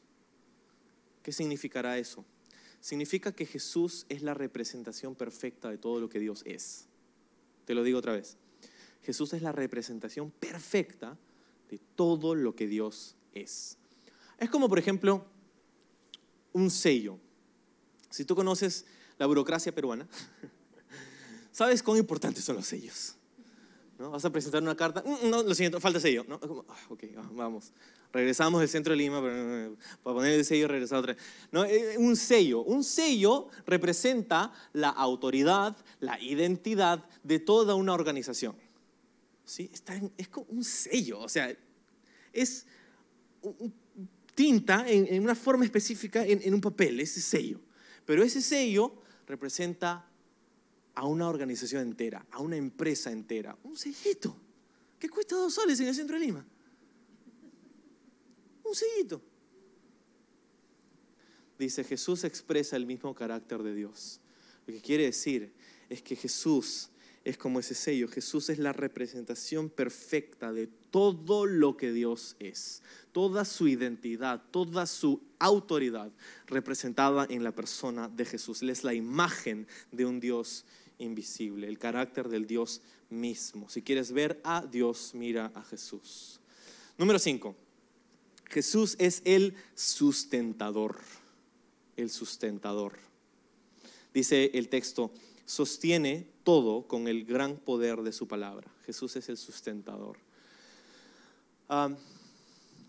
¿Qué 1.21 1.31
significará 1.31 1.97
eso? 1.97 2.23
Significa 2.87 3.33
que 3.33 3.45
Jesús 3.45 4.05
es 4.07 4.21
la 4.21 4.33
representación 4.33 5.13
perfecta 5.13 5.69
de 5.69 5.77
todo 5.77 5.99
lo 5.99 6.07
que 6.07 6.21
Dios 6.21 6.41
es. 6.45 6.87
Te 7.65 7.73
lo 7.73 7.83
digo 7.83 7.99
otra 7.99 8.13
vez. 8.13 8.37
Jesús 9.03 9.33
es 9.33 9.41
la 9.41 9.51
representación 9.51 10.31
perfecta 10.31 11.17
de 11.69 11.79
todo 11.97 12.33
lo 12.33 12.55
que 12.55 12.65
Dios 12.65 13.17
es. 13.33 13.77
Es 14.37 14.49
como, 14.49 14.69
por 14.69 14.79
ejemplo, 14.79 15.25
un 16.53 16.71
sello. 16.71 17.19
Si 18.09 18.23
tú 18.23 18.35
conoces 18.35 18.85
la 19.17 19.25
burocracia 19.25 19.75
peruana, 19.75 20.07
sabes 21.51 21.83
cuán 21.83 21.97
importantes 21.97 22.45
son 22.45 22.55
los 22.55 22.67
sellos. 22.67 23.17
¿No? 23.99 24.11
Vas 24.11 24.23
a 24.23 24.31
presentar 24.31 24.63
una 24.63 24.77
carta, 24.77 25.03
mm, 25.05 25.29
no, 25.29 25.43
lo 25.43 25.53
siento, 25.55 25.81
falta 25.81 25.99
sello. 25.99 26.23
¿no? 26.25 26.39
Ah, 26.69 26.77
ok, 26.87 27.03
ah, 27.17 27.29
vamos. 27.33 27.73
Regresamos 28.13 28.61
del 28.61 28.69
centro 28.69 28.91
de 28.91 28.97
Lima 28.97 29.21
para, 29.21 29.69
poner 30.03 30.33
el 30.33 30.45
sello 30.45 30.67
regresar 30.67 30.99
otra. 30.99 31.15
¿No? 31.51 31.65
Eh, 31.65 31.97
un 31.97 32.15
sello. 32.15 32.61
Un 32.61 32.83
sello 32.83 33.49
representa 33.65 34.53
la 34.73 34.89
autoridad, 34.89 35.75
la 35.99 36.19
identidad 36.21 37.03
de 37.23 37.39
toda 37.39 37.75
una 37.75 37.93
organización. 37.93 38.55
¿Sí? 39.45 39.69
Está 39.73 39.99
es 40.17 40.27
como 40.29 40.47
un 40.49 40.63
sello, 40.63 41.19
o 41.19 41.29
sea, 41.29 41.55
es 42.33 42.65
tinta 44.35 44.85
en, 44.87 45.21
una 45.23 45.35
forma 45.35 45.63
específica 45.65 46.25
en, 46.25 46.41
en 46.43 46.53
un 46.53 46.61
papel, 46.61 46.99
ese 46.99 47.21
sello. 47.21 47.59
Pero 48.05 48.23
ese 48.23 48.41
sello 48.41 49.01
representa 49.25 50.05
a 50.95 51.05
una 51.05 51.29
organización 51.29 51.83
entera, 51.83 52.25
a 52.31 52.39
una 52.39 52.55
empresa 52.55 53.11
entera. 53.11 53.57
Un 53.63 53.77
sellito 53.77 54.35
que 54.99 55.09
cuesta 55.09 55.35
dos 55.35 55.53
soles 55.53 55.79
en 55.79 55.87
el 55.87 55.95
centro 55.95 56.17
de 56.17 56.25
Lima. 56.25 56.45
Un 58.67 58.75
sellito. 58.75 59.21
dice, 61.57 61.83
Jesús 61.83 62.23
expresa 62.23 62.75
el 62.75 62.85
mismo 62.85 63.15
carácter 63.15 63.63
de 63.63 63.73
Dios. 63.73 64.19
Lo 64.67 64.73
que 64.73 64.81
quiere 64.81 65.05
decir 65.05 65.51
es 65.89 66.01
que 66.01 66.15
Jesús 66.15 66.89
es 67.23 67.37
como 67.37 67.59
ese 67.59 67.73
sello. 67.73 68.07
Jesús 68.07 68.49
es 68.49 68.59
la 68.59 68.73
representación 68.73 69.69
perfecta 69.69 70.53
de 70.53 70.67
todo 70.67 71.45
lo 71.45 71.75
que 71.75 71.91
Dios 71.91 72.35
es. 72.39 72.83
Toda 73.11 73.43
su 73.43 73.67
identidad, 73.67 74.43
toda 74.51 74.85
su 74.85 75.21
autoridad 75.39 76.11
representada 76.45 77.25
en 77.29 77.43
la 77.43 77.53
persona 77.53 78.07
de 78.07 78.25
Jesús. 78.25 78.61
Él 78.61 78.69
es 78.69 78.83
la 78.83 78.93
imagen 78.93 79.67
de 79.91 80.05
un 80.05 80.19
Dios 80.19 80.65
invisible, 80.99 81.67
el 81.67 81.79
carácter 81.79 82.29
del 82.29 82.47
Dios 82.47 82.81
mismo. 83.09 83.69
Si 83.69 83.81
quieres 83.81 84.11
ver 84.11 84.39
a 84.43 84.65
Dios, 84.65 85.11
mira 85.13 85.51
a 85.55 85.63
Jesús. 85.63 86.39
Número 86.97 87.19
5. 87.19 87.66
Jesús 88.49 88.95
es 88.99 89.21
el 89.25 89.55
sustentador. 89.75 90.99
El 91.95 92.09
sustentador. 92.09 92.93
Dice 94.13 94.51
el 94.53 94.69
texto, 94.69 95.11
sostiene 95.45 96.27
todo 96.43 96.87
con 96.87 97.07
el 97.07 97.25
gran 97.25 97.57
poder 97.57 98.01
de 98.01 98.11
su 98.11 98.27
palabra. 98.27 98.71
Jesús 98.85 99.15
es 99.15 99.29
el 99.29 99.37
sustentador. 99.37 100.17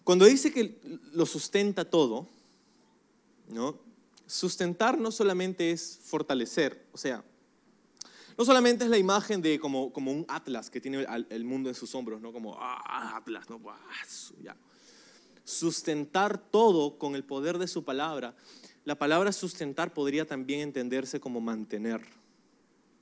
cuando 0.05 0.25
dice 0.25 0.53
que 0.53 0.81
lo 1.13 1.27
sustenta 1.27 1.85
todo, 1.85 2.29
¿no? 3.49 3.89
sustentar 4.29 4.99
no 4.99 5.11
solamente 5.11 5.73
es 5.73 5.99
fortalecer, 6.05 6.87
o 6.93 6.99
sea, 6.99 7.25
no 8.37 8.45
solamente 8.45 8.85
es 8.85 8.91
la 8.91 8.99
imagen 8.99 9.43
de 9.43 9.59
como, 9.59 9.93
como 9.93 10.13
un 10.13 10.25
atlas 10.29 10.71
que 10.71 10.81
tiene 10.81 11.05
el 11.31 11.45
mundo 11.45 11.69
en 11.69 11.75
sus 11.75 11.93
hombros, 11.97 12.21
¿no? 12.21 12.33
Como, 12.33 12.57
ah, 12.57 13.17
atlas, 13.17 13.51
¿no? 13.51 13.61
Ya. 14.41 14.55
Sustentar 15.49 16.37
todo 16.37 16.99
con 16.99 17.15
el 17.15 17.25
poder 17.25 17.57
de 17.57 17.69
su 17.69 17.83
palabra. 17.83 18.35
La 18.85 18.99
palabra 18.99 19.33
sustentar 19.33 19.95
podría 19.95 20.27
también 20.27 20.61
entenderse 20.61 21.21
como 21.21 21.41
mantener. 21.41 22.03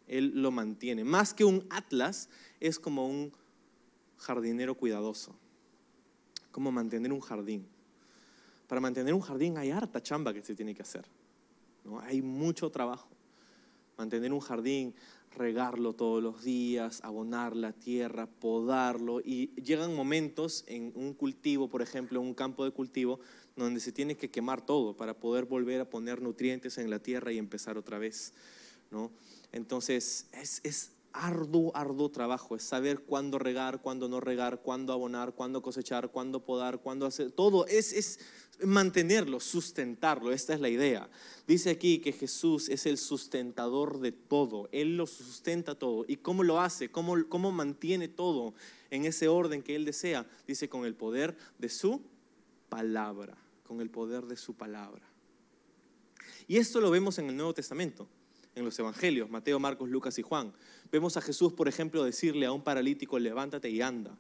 Él 0.07 0.31
lo 0.33 0.53
mantiene. 0.53 1.03
Más 1.03 1.35
que 1.35 1.45
un 1.45 1.67
atlas, 1.71 2.29
es 2.61 2.79
como 2.79 3.09
un 3.09 3.33
jardinero 4.17 4.77
cuidadoso. 4.77 5.35
Como 6.53 6.71
mantener 6.71 7.13
un 7.13 7.21
jardín. 7.21 7.67
Para 8.69 8.81
mantener 8.81 9.13
un 9.13 9.23
jardín 9.23 9.59
hay 9.59 9.73
harta 9.73 10.01
chamba 10.01 10.33
que 10.33 10.41
se 10.41 10.55
tiene 10.55 10.73
que 10.73 10.83
hacer. 10.83 11.05
Hay 12.03 12.23
mucho 12.23 12.71
trabajo. 12.71 13.09
Mantener 13.99 14.33
un 14.33 14.39
jardín, 14.39 14.95
regarlo 15.37 15.93
todos 15.93 16.23
los 16.23 16.43
días, 16.43 17.01
abonar 17.05 17.55
la 17.55 17.73
tierra, 17.73 18.27
podarlo. 18.27 19.21
Y 19.21 19.55
llegan 19.63 19.95
momentos 19.95 20.65
en 20.67 20.93
un 20.95 21.15
cultivo, 21.15 21.69
por 21.69 21.83
ejemplo, 21.83 22.21
en 22.21 22.27
un 22.27 22.35
campo 22.35 22.65
de 22.65 22.73
cultivo, 22.73 23.21
donde 23.55 23.81
se 23.81 23.93
tiene 23.93 24.17
que 24.17 24.31
quemar 24.31 24.65
todo 24.65 24.97
para 24.97 25.15
poder 25.15 25.45
volver 25.45 25.81
a 25.81 25.91
poner 25.91 26.21
nutrientes 26.21 26.79
en 26.79 26.91
la 26.91 26.99
tierra 26.99 27.33
y 27.33 27.39
empezar 27.39 27.79
otra 27.79 27.99
vez. 27.99 28.35
¿no? 28.91 29.13
Entonces, 29.53 30.27
es, 30.33 30.61
es 30.65 30.96
arduo, 31.17 31.73
arduo 31.75 32.11
trabajo, 32.11 32.57
es 32.57 32.63
saber 32.63 33.01
cuándo 33.01 33.39
regar, 33.39 33.81
cuándo 33.81 34.09
no 34.09 34.21
regar, 34.21 34.61
cuándo 34.61 34.93
abonar, 34.93 35.33
cuándo 35.33 35.63
cosechar, 35.63 36.11
cuándo 36.11 36.45
podar, 36.45 36.81
cuándo 36.81 37.07
hacer, 37.07 37.31
todo 37.31 37.67
es, 37.67 37.93
es 37.93 38.21
mantenerlo, 38.63 39.41
sustentarlo, 39.41 40.33
esta 40.33 40.55
es 40.55 40.61
la 40.61 40.69
idea. 40.69 41.09
Dice 41.47 41.71
aquí 41.71 41.99
que 41.99 42.13
Jesús 42.13 42.69
es 42.69 42.87
el 42.87 42.99
sustentador 42.99 44.01
de 44.01 44.13
todo, 44.13 44.69
Él 44.73 44.97
lo 44.97 45.07
sustenta 45.07 45.75
todo. 45.75 46.05
¿Y 46.07 46.17
cómo 46.17 46.43
lo 46.43 46.61
hace? 46.61 46.91
¿Cómo, 46.91 47.17
cómo 47.29 47.51
mantiene 47.51 48.09
todo 48.09 48.55
en 48.91 49.05
ese 49.07 49.29
orden 49.29 49.63
que 49.63 49.75
Él 49.75 49.85
desea? 49.85 50.27
Dice 50.47 50.69
con 50.69 50.85
el 50.85 50.95
poder 50.95 51.37
de 51.59 51.69
su 51.69 52.03
palabra, 52.69 53.37
con 53.65 53.81
el 53.81 53.91
poder 53.91 54.27
de 54.27 54.37
su 54.37 54.55
palabra. 54.55 55.03
Y 56.49 56.59
esto 56.59 56.81
lo 56.81 56.91
vemos 56.91 57.19
en 57.19 57.29
el 57.29 57.37
Nuevo 57.37 57.55
Testamento 57.55 58.07
en 58.57 58.65
los 58.65 58.77
evangelios, 58.79 59.29
Mateo, 59.31 59.61
Marcos, 59.61 59.89
Lucas 59.91 60.19
y 60.19 60.23
Juan. 60.23 60.53
Vemos 60.91 61.17
a 61.19 61.21
Jesús, 61.21 61.53
por 61.53 61.69
ejemplo, 61.69 62.03
decirle 62.03 62.47
a 62.47 62.53
un 62.53 62.63
paralítico, 62.63 63.19
levántate 63.19 63.69
y 63.69 63.83
anda. 63.83 64.19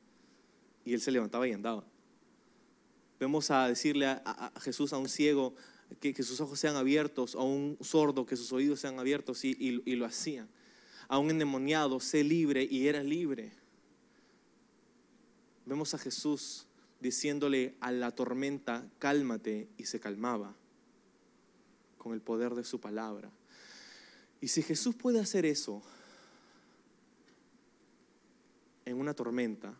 Y 0.84 0.92
él 0.92 1.00
se 1.00 1.10
levantaba 1.10 1.48
y 1.48 1.52
andaba. 1.52 1.84
Vemos 3.18 3.50
a 3.50 3.66
decirle 3.66 4.06
a, 4.06 4.52
Jesús, 4.60 4.92
a 4.92 4.98
un 4.98 5.08
ciego, 5.08 5.54
que, 6.00 6.22
sus 6.22 6.40
ojos 6.42 6.60
sean 6.60 6.76
abiertos, 6.76 7.34
a 7.34 7.40
un 7.40 7.78
sordo, 7.80 8.26
que 8.26 8.36
sus 8.36 8.52
oídos 8.52 8.78
sean 8.78 8.98
abiertos 8.98 9.42
y, 9.42 9.96
lo 9.96 10.04
hacían. 10.04 10.48
A 11.08 11.18
un 11.18 11.30
endemoniado, 11.30 11.98
sé 11.98 12.22
libre 12.22 12.62
y 12.70 12.88
era 12.88 13.02
libre. 13.02 13.52
Vemos 15.64 15.94
a 15.94 15.98
Jesús 15.98 16.66
diciéndole 17.00 17.74
a 17.80 17.90
la 17.90 18.10
tormenta, 18.10 18.86
cálmate, 18.98 19.68
y 19.78 19.86
se 19.86 19.98
calmaba 19.98 20.54
con 21.96 22.12
el 22.12 22.20
poder 22.20 22.54
de 22.54 22.64
su 22.64 22.80
palabra. 22.80 23.30
Y 24.40 24.48
si 24.48 24.62
Jesús 24.62 24.94
puede 24.94 25.20
hacer 25.20 25.46
eso 25.46 25.82
en 28.84 28.98
una 28.98 29.14
tormenta, 29.14 29.74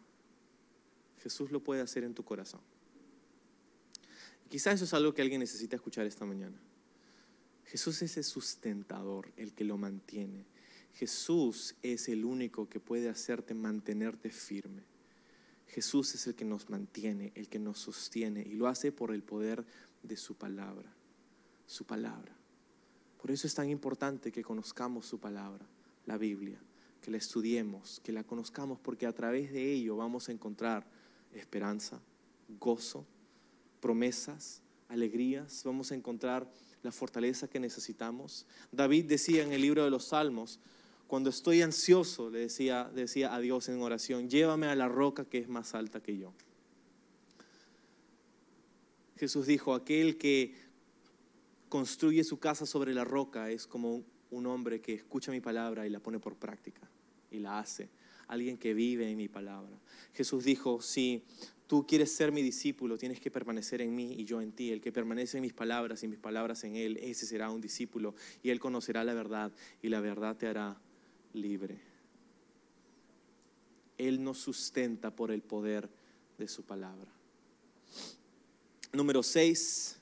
Jesús 1.22 1.50
lo 1.50 1.62
puede 1.62 1.80
hacer 1.80 2.04
en 2.04 2.14
tu 2.14 2.24
corazón. 2.24 2.60
Quizás 4.48 4.74
eso 4.74 4.84
es 4.84 4.94
algo 4.94 5.12
que 5.12 5.22
alguien 5.22 5.40
necesita 5.40 5.76
escuchar 5.76 6.06
esta 6.06 6.24
mañana. 6.24 6.56
Jesús 7.64 8.00
es 8.02 8.16
el 8.16 8.24
sustentador, 8.24 9.32
el 9.36 9.52
que 9.52 9.64
lo 9.64 9.76
mantiene. 9.76 10.46
Jesús 10.94 11.74
es 11.82 12.08
el 12.08 12.24
único 12.24 12.68
que 12.68 12.80
puede 12.80 13.08
hacerte 13.08 13.54
mantenerte 13.54 14.30
firme. 14.30 14.82
Jesús 15.68 16.14
es 16.14 16.26
el 16.28 16.34
que 16.34 16.44
nos 16.44 16.70
mantiene, 16.70 17.32
el 17.34 17.48
que 17.48 17.58
nos 17.58 17.80
sostiene 17.80 18.42
y 18.42 18.54
lo 18.54 18.68
hace 18.68 18.92
por 18.92 19.12
el 19.12 19.22
poder 19.22 19.64
de 20.02 20.16
su 20.16 20.36
palabra. 20.36 20.94
Su 21.66 21.84
palabra. 21.84 22.35
Por 23.20 23.30
eso 23.30 23.46
es 23.46 23.54
tan 23.54 23.68
importante 23.70 24.30
que 24.30 24.42
conozcamos 24.42 25.06
su 25.06 25.18
palabra, 25.18 25.66
la 26.06 26.18
Biblia, 26.18 26.58
que 27.00 27.10
la 27.10 27.16
estudiemos, 27.16 28.00
que 28.04 28.12
la 28.12 28.24
conozcamos, 28.24 28.78
porque 28.78 29.06
a 29.06 29.12
través 29.12 29.52
de 29.52 29.72
ello 29.72 29.96
vamos 29.96 30.28
a 30.28 30.32
encontrar 30.32 30.86
esperanza, 31.32 32.00
gozo, 32.60 33.04
promesas, 33.80 34.62
alegrías, 34.88 35.62
vamos 35.64 35.92
a 35.92 35.94
encontrar 35.94 36.50
la 36.82 36.92
fortaleza 36.92 37.48
que 37.48 37.60
necesitamos. 37.60 38.46
David 38.70 39.06
decía 39.06 39.42
en 39.42 39.52
el 39.52 39.62
libro 39.62 39.84
de 39.84 39.90
los 39.90 40.06
Salmos, 40.06 40.60
cuando 41.06 41.30
estoy 41.30 41.62
ansioso, 41.62 42.30
le 42.30 42.40
decía, 42.40 42.90
decía 42.94 43.34
a 43.34 43.40
Dios 43.40 43.68
en 43.68 43.80
oración, 43.80 44.28
llévame 44.28 44.66
a 44.66 44.74
la 44.74 44.88
roca 44.88 45.24
que 45.24 45.38
es 45.38 45.48
más 45.48 45.74
alta 45.74 46.02
que 46.02 46.16
yo. 46.16 46.32
Jesús 49.16 49.46
dijo, 49.46 49.74
aquel 49.74 50.18
que 50.18 50.54
construye 51.76 52.24
su 52.24 52.38
casa 52.38 52.64
sobre 52.64 52.94
la 52.94 53.04
roca 53.04 53.50
es 53.50 53.66
como 53.66 54.02
un 54.30 54.46
hombre 54.46 54.80
que 54.80 54.94
escucha 54.94 55.30
mi 55.30 55.42
palabra 55.42 55.86
y 55.86 55.90
la 55.90 56.00
pone 56.00 56.18
por 56.18 56.34
práctica 56.34 56.80
y 57.30 57.38
la 57.38 57.58
hace. 57.58 57.90
Alguien 58.28 58.56
que 58.56 58.72
vive 58.72 59.10
en 59.10 59.18
mi 59.18 59.28
palabra. 59.28 59.78
Jesús 60.14 60.44
dijo, 60.44 60.80
si 60.80 61.22
tú 61.66 61.86
quieres 61.86 62.10
ser 62.10 62.32
mi 62.32 62.40
discípulo, 62.40 62.96
tienes 62.96 63.20
que 63.20 63.30
permanecer 63.30 63.82
en 63.82 63.94
mí 63.94 64.14
y 64.14 64.24
yo 64.24 64.40
en 64.40 64.52
ti. 64.52 64.72
El 64.72 64.80
que 64.80 64.90
permanece 64.90 65.36
en 65.36 65.42
mis 65.42 65.52
palabras 65.52 66.02
y 66.02 66.08
mis 66.08 66.18
palabras 66.18 66.64
en 66.64 66.76
él, 66.76 66.96
ese 66.96 67.26
será 67.26 67.50
un 67.50 67.60
discípulo 67.60 68.14
y 68.42 68.48
él 68.48 68.58
conocerá 68.58 69.04
la 69.04 69.12
verdad 69.12 69.52
y 69.82 69.90
la 69.90 70.00
verdad 70.00 70.34
te 70.34 70.46
hará 70.46 70.80
libre. 71.34 71.78
Él 73.98 74.24
nos 74.24 74.38
sustenta 74.38 75.14
por 75.14 75.30
el 75.30 75.42
poder 75.42 75.90
de 76.38 76.48
su 76.48 76.62
palabra. 76.62 77.12
Número 78.94 79.22
6 79.22 79.95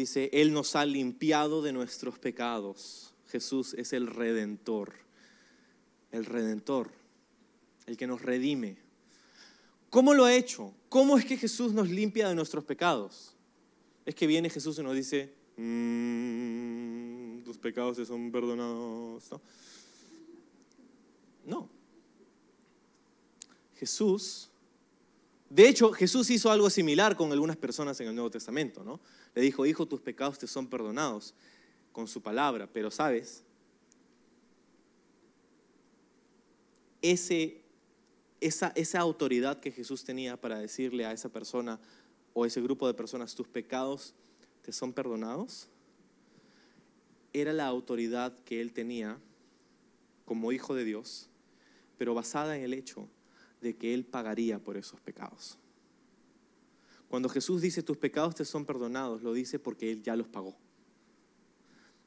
dice, 0.00 0.30
Él 0.32 0.52
nos 0.52 0.76
ha 0.76 0.84
limpiado 0.84 1.62
de 1.62 1.72
nuestros 1.72 2.18
pecados. 2.18 3.14
Jesús 3.28 3.74
es 3.74 3.92
el 3.92 4.06
redentor, 4.06 4.94
el 6.10 6.24
redentor, 6.24 6.90
el 7.86 7.96
que 7.96 8.06
nos 8.06 8.22
redime. 8.22 8.76
¿Cómo 9.88 10.14
lo 10.14 10.24
ha 10.24 10.34
hecho? 10.34 10.74
¿Cómo 10.88 11.16
es 11.16 11.24
que 11.24 11.36
Jesús 11.36 11.72
nos 11.72 11.88
limpia 11.88 12.28
de 12.28 12.34
nuestros 12.34 12.64
pecados? 12.64 13.34
Es 14.04 14.14
que 14.14 14.26
viene 14.26 14.50
Jesús 14.50 14.78
y 14.78 14.82
nos 14.82 14.94
dice, 14.94 15.32
mm, 15.56 17.42
tus 17.44 17.58
pecados 17.58 17.96
se 17.96 18.06
son 18.06 18.30
perdonados. 18.32 19.30
¿No? 19.30 19.40
no. 21.46 21.68
Jesús 23.76 24.50
de 25.50 25.68
hecho, 25.68 25.90
Jesús 25.90 26.30
hizo 26.30 26.50
algo 26.52 26.70
similar 26.70 27.16
con 27.16 27.32
algunas 27.32 27.56
personas 27.56 28.00
en 28.00 28.06
el 28.06 28.14
Nuevo 28.14 28.30
Testamento, 28.30 28.84
¿no? 28.84 29.00
Le 29.34 29.42
dijo, 29.42 29.66
hijo, 29.66 29.86
tus 29.86 30.00
pecados 30.00 30.38
te 30.38 30.46
son 30.46 30.66
perdonados 30.66 31.34
con 31.92 32.08
su 32.08 32.22
palabra, 32.22 32.68
pero 32.72 32.90
sabes, 32.90 33.44
Ese, 37.02 37.62
esa, 38.42 38.72
esa 38.74 39.00
autoridad 39.00 39.58
que 39.58 39.72
Jesús 39.72 40.04
tenía 40.04 40.38
para 40.38 40.58
decirle 40.58 41.06
a 41.06 41.12
esa 41.12 41.30
persona 41.30 41.80
o 42.34 42.44
ese 42.44 42.60
grupo 42.60 42.86
de 42.86 42.92
personas, 42.92 43.34
tus 43.34 43.48
pecados 43.48 44.14
te 44.60 44.70
son 44.70 44.92
perdonados, 44.92 45.68
era 47.32 47.54
la 47.54 47.66
autoridad 47.66 48.38
que 48.40 48.60
él 48.60 48.74
tenía 48.74 49.18
como 50.30 50.52
hijo 50.52 50.76
de 50.76 50.84
Dios, 50.84 51.28
pero 51.98 52.14
basada 52.14 52.56
en 52.56 52.62
el 52.62 52.72
hecho 52.72 53.08
de 53.60 53.76
que 53.76 53.94
Él 53.94 54.04
pagaría 54.04 54.58
por 54.58 54.76
esos 54.76 55.00
pecados. 55.00 55.58
Cuando 57.10 57.28
Jesús 57.28 57.60
dice 57.60 57.82
tus 57.82 57.96
pecados 57.96 58.36
te 58.36 58.44
son 58.44 58.64
perdonados, 58.64 59.20
lo 59.24 59.32
dice 59.32 59.58
porque 59.58 59.90
Él 59.90 60.00
ya 60.00 60.14
los 60.14 60.28
pagó. 60.28 60.56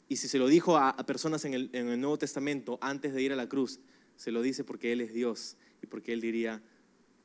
Y 0.08 0.16
si 0.16 0.30
se 0.30 0.40
lo 0.40 0.48
dijo 0.48 0.78
a, 0.78 0.96
personas 1.06 1.44
en 1.44 1.54
el, 1.54 1.70
en 1.74 1.90
el 1.90 2.00
Nuevo 2.00 2.18
Testamento 2.18 2.80
antes 2.80 3.14
de 3.14 3.22
ir 3.22 3.34
a 3.34 3.36
la 3.36 3.50
cruz, 3.50 3.82
se 4.16 4.32
lo 4.32 4.42
dice 4.42 4.64
porque 4.64 4.94
Él 4.94 5.02
es 5.02 5.14
Dios 5.14 5.58
y 5.82 5.88
porque 5.88 6.14
Él 6.14 6.22
diría, 6.22 6.64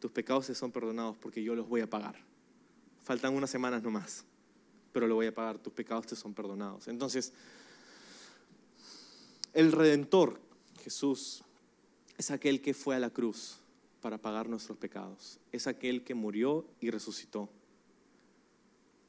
tus 0.01 0.11
pecados 0.11 0.49
te 0.49 0.57
son 0.57 0.73
perdonados 0.73 1.17
porque 1.19 1.41
yo 1.45 1.55
los 1.55 1.69
voy 1.69 1.81
a 1.81 1.89
pagar. 1.89 2.17
Faltan 3.05 3.33
unas 3.37 3.49
semanas 3.49 3.81
nomás, 3.81 4.25
pero 4.93 5.07
lo 5.07 5.15
voy 5.15 5.27
a 5.27 5.35
pagar, 5.35 5.61
tus 5.61 5.73
pecados 5.73 6.05
te 6.09 6.17
son 6.17 6.35
perdonados. 6.35 6.89
Entonces, 6.89 7.33
el 9.53 9.71
Redentor, 9.71 10.41
Jesús, 10.83 11.45
es 12.17 12.33
aquel 12.33 12.61
que 12.61 12.75
fue 12.75 12.97
a 12.97 12.99
la 12.99 13.11
cruz 13.11 13.61
para 14.01 14.19
pagar 14.19 14.49
nuestros 14.49 14.77
pecados. 14.79 15.39
Es 15.53 15.69
aquel 15.69 16.03
que 16.03 16.15
murió 16.15 16.67
y 16.81 16.91
resucitó 16.91 17.49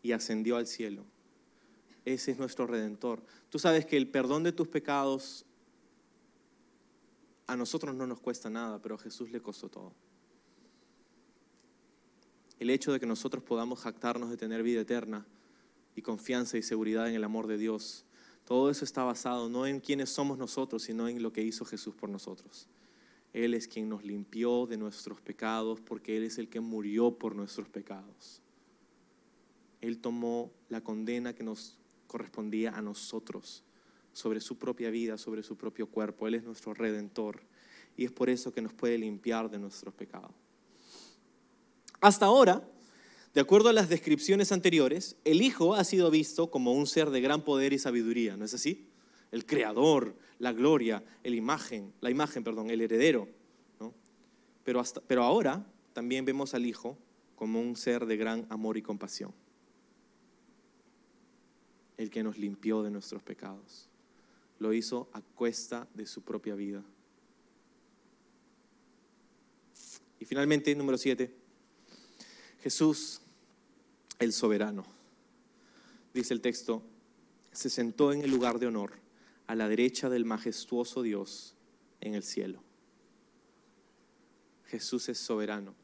y 0.01 0.11
ascendió 0.11 0.57
al 0.57 0.67
cielo. 0.67 1.05
Ese 2.05 2.31
es 2.31 2.37
nuestro 2.37 2.65
redentor. 2.65 3.23
Tú 3.49 3.59
sabes 3.59 3.85
que 3.85 3.97
el 3.97 4.07
perdón 4.07 4.43
de 4.43 4.51
tus 4.51 4.67
pecados 4.67 5.45
a 7.47 7.55
nosotros 7.55 7.95
no 7.95 8.07
nos 8.07 8.19
cuesta 8.19 8.49
nada, 8.49 8.81
pero 8.81 8.95
a 8.95 8.99
Jesús 8.99 9.31
le 9.31 9.41
costó 9.41 9.69
todo. 9.69 9.93
El 12.59 12.69
hecho 12.69 12.91
de 12.91 12.99
que 12.99 13.05
nosotros 13.05 13.43
podamos 13.43 13.79
jactarnos 13.79 14.29
de 14.29 14.37
tener 14.37 14.63
vida 14.63 14.81
eterna 14.81 15.25
y 15.95 16.01
confianza 16.01 16.57
y 16.57 16.61
seguridad 16.61 17.09
en 17.09 17.15
el 17.15 17.23
amor 17.23 17.47
de 17.47 17.57
Dios, 17.57 18.05
todo 18.45 18.69
eso 18.69 18.83
está 18.83 19.03
basado 19.03 19.49
no 19.49 19.65
en 19.65 19.79
quiénes 19.79 20.09
somos 20.09 20.37
nosotros, 20.37 20.83
sino 20.83 21.07
en 21.07 21.21
lo 21.21 21.31
que 21.31 21.43
hizo 21.43 21.65
Jesús 21.65 21.95
por 21.95 22.09
nosotros. 22.09 22.67
Él 23.33 23.53
es 23.53 23.67
quien 23.67 23.89
nos 23.89 24.03
limpió 24.03 24.65
de 24.65 24.77
nuestros 24.77 25.21
pecados 25.21 25.79
porque 25.81 26.17
Él 26.17 26.23
es 26.23 26.37
el 26.37 26.49
que 26.49 26.59
murió 26.59 27.11
por 27.11 27.35
nuestros 27.35 27.69
pecados. 27.69 28.41
Él 29.81 29.99
tomó 29.99 30.51
la 30.69 30.81
condena 30.81 31.33
que 31.33 31.43
nos 31.43 31.77
correspondía 32.07 32.71
a 32.71 32.81
nosotros 32.81 33.63
sobre 34.11 34.41
su 34.41 34.57
propia 34.57 34.89
vida, 34.89 35.17
sobre 35.17 35.43
su 35.43 35.55
propio 35.55 35.87
cuerpo. 35.87 36.27
Él 36.27 36.35
es 36.35 36.43
nuestro 36.43 36.73
redentor 36.73 37.41
y 37.95 38.05
es 38.05 38.11
por 38.11 38.29
eso 38.29 38.51
que 38.51 38.61
nos 38.61 38.73
puede 38.73 38.97
limpiar 38.97 39.49
de 39.49 39.59
nuestros 39.59 39.93
pecados. 39.93 40.31
Hasta 42.01 42.25
ahora, 42.25 42.67
de 43.33 43.41
acuerdo 43.41 43.69
a 43.69 43.73
las 43.73 43.89
descripciones 43.89 44.51
anteriores, 44.51 45.15
el 45.23 45.41
Hijo 45.41 45.75
ha 45.75 45.83
sido 45.83 46.09
visto 46.09 46.49
como 46.49 46.73
un 46.73 46.87
ser 46.87 47.09
de 47.09 47.21
gran 47.21 47.43
poder 47.43 47.73
y 47.73 47.79
sabiduría, 47.79 48.35
¿no 48.35 48.45
es 48.45 48.53
así? 48.53 48.89
El 49.31 49.45
creador, 49.45 50.15
la 50.39 50.53
gloria, 50.53 51.03
el 51.23 51.35
imagen, 51.35 51.93
la 52.01 52.09
imagen, 52.09 52.43
perdón, 52.43 52.69
el 52.69 52.81
heredero. 52.81 53.27
Pero, 54.63 54.79
hasta, 54.79 55.01
pero 55.01 55.23
ahora 55.23 55.65
también 55.93 56.25
vemos 56.25 56.53
al 56.53 56.65
Hijo 56.65 56.97
como 57.35 57.61
un 57.61 57.75
ser 57.75 58.05
de 58.05 58.17
gran 58.17 58.45
amor 58.49 58.77
y 58.77 58.81
compasión 58.81 59.33
el 61.99 62.09
que 62.09 62.23
nos 62.23 62.37
limpió 62.37 62.81
de 62.81 62.89
nuestros 62.89 63.21
pecados. 63.21 63.89
Lo 64.57 64.73
hizo 64.73 65.09
a 65.11 65.21
cuesta 65.21 65.85
de 65.93 66.07
su 66.07 66.21
propia 66.21 66.55
vida. 66.55 66.81
Y 70.17 70.23
finalmente, 70.23 70.73
número 70.75 70.97
siete, 70.97 71.35
Jesús, 72.61 73.19
el 74.17 74.31
soberano. 74.31 74.85
Dice 76.13 76.33
el 76.33 76.39
texto, 76.39 76.81
se 77.51 77.69
sentó 77.69 78.13
en 78.13 78.21
el 78.21 78.31
lugar 78.31 78.59
de 78.59 78.67
honor 78.67 78.93
a 79.47 79.55
la 79.55 79.67
derecha 79.67 80.09
del 80.09 80.23
majestuoso 80.23 81.01
Dios 81.01 81.53
en 81.99 82.15
el 82.15 82.23
cielo. 82.23 82.63
Jesús 84.67 85.09
es 85.09 85.17
soberano. 85.17 85.75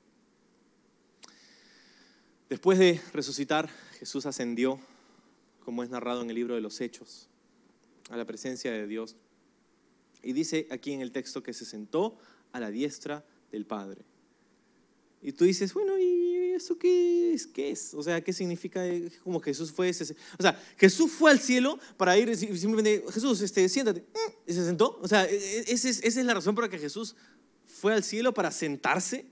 Después 2.47 2.79
de 2.79 3.01
resucitar, 3.11 3.69
Jesús 3.99 4.25
ascendió 4.25 4.79
como 5.65 5.83
es 5.83 5.89
narrado 5.89 6.21
en 6.21 6.29
el 6.29 6.35
libro 6.35 6.53
de 6.53 6.61
los 6.61 6.79
Hechos, 6.79 7.27
a 8.11 8.15
la 8.15 8.25
presencia 8.25 8.71
de 8.71 8.85
Dios. 8.85 9.15
Y 10.21 10.31
dice 10.31 10.67
aquí 10.69 10.93
en 10.93 11.01
el 11.01 11.11
texto 11.11 11.41
que 11.41 11.53
se 11.53 11.65
sentó 11.65 12.17
a 12.51 12.59
la 12.59 12.69
diestra 12.69 13.25
del 13.51 13.65
Padre. 13.65 14.05
Y 15.23 15.31
tú 15.31 15.43
dices, 15.43 15.73
bueno, 15.73 15.97
¿y 15.97 16.53
eso 16.53 16.77
qué 16.77 17.33
es? 17.33 17.47
¿Qué 17.47 17.71
es? 17.71 17.95
O 17.95 18.03
sea, 18.03 18.23
¿qué 18.23 18.31
significa? 18.31 18.83
Como 19.23 19.39
Jesús 19.39 19.71
fue 19.71 19.89
ese, 19.89 20.15
O 20.37 20.41
sea, 20.43 20.61
Jesús 20.77 21.11
fue 21.11 21.31
al 21.31 21.39
cielo 21.39 21.79
para 21.97 22.15
ir 22.15 22.37
simplemente, 22.37 23.03
Jesús, 23.11 23.41
este, 23.41 23.67
siéntate. 23.67 24.05
Y 24.45 24.53
se 24.53 24.63
sentó. 24.63 24.99
O 25.01 25.07
sea, 25.07 25.25
e, 25.25 25.35
e, 25.35 25.59
esa 25.67 25.89
es, 25.89 26.03
esa 26.03 26.19
es 26.19 26.25
la 26.27 26.35
razón 26.35 26.53
por 26.53 26.63
la 26.63 26.69
que 26.69 26.77
Jesús 26.77 27.15
fue 27.65 27.91
al 27.91 28.03
cielo 28.03 28.35
para 28.35 28.51
sentarse. 28.51 29.25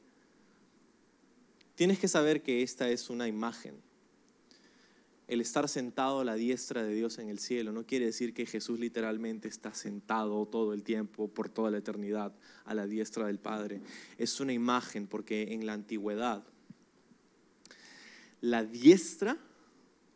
Tienes 1.75 1.99
que 1.99 2.07
saber 2.07 2.41
que 2.41 2.63
esta 2.63 2.89
es 2.89 3.11
una 3.11 3.27
imagen 3.27 3.75
el 5.27 5.41
estar 5.41 5.69
sentado 5.69 6.19
a 6.19 6.25
la 6.25 6.35
diestra 6.35 6.83
de 6.83 6.93
Dios 6.93 7.17
en 7.17 7.29
el 7.29 7.39
cielo 7.39 7.71
no 7.71 7.85
quiere 7.85 8.05
decir 8.05 8.33
que 8.33 8.45
Jesús 8.45 8.79
literalmente 8.79 9.47
está 9.47 9.73
sentado 9.73 10.45
todo 10.45 10.73
el 10.73 10.83
tiempo, 10.83 11.27
por 11.27 11.49
toda 11.49 11.71
la 11.71 11.77
eternidad, 11.77 12.33
a 12.65 12.73
la 12.73 12.85
diestra 12.85 13.27
del 13.27 13.39
Padre. 13.39 13.81
Es 14.17 14.39
una 14.39 14.53
imagen 14.53 15.07
porque 15.07 15.53
en 15.53 15.65
la 15.65 15.73
antigüedad 15.73 16.43
la 18.41 18.65
diestra, 18.65 19.37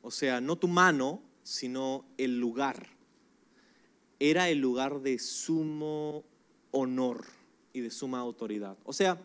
o 0.01 0.12
sea, 0.12 0.41
no 0.41 0.58
tu 0.58 0.68
mano, 0.68 1.22
sino 1.43 2.05
el 2.18 2.39
lugar, 2.39 2.89
era 4.20 4.49
el 4.49 4.60
lugar 4.60 5.01
de 5.01 5.18
sumo 5.20 6.26
honor 6.72 7.26
y 7.72 7.80
de 7.80 7.89
suma 7.91 8.20
autoridad. 8.20 8.78
O 8.84 8.91
sea, 8.91 9.18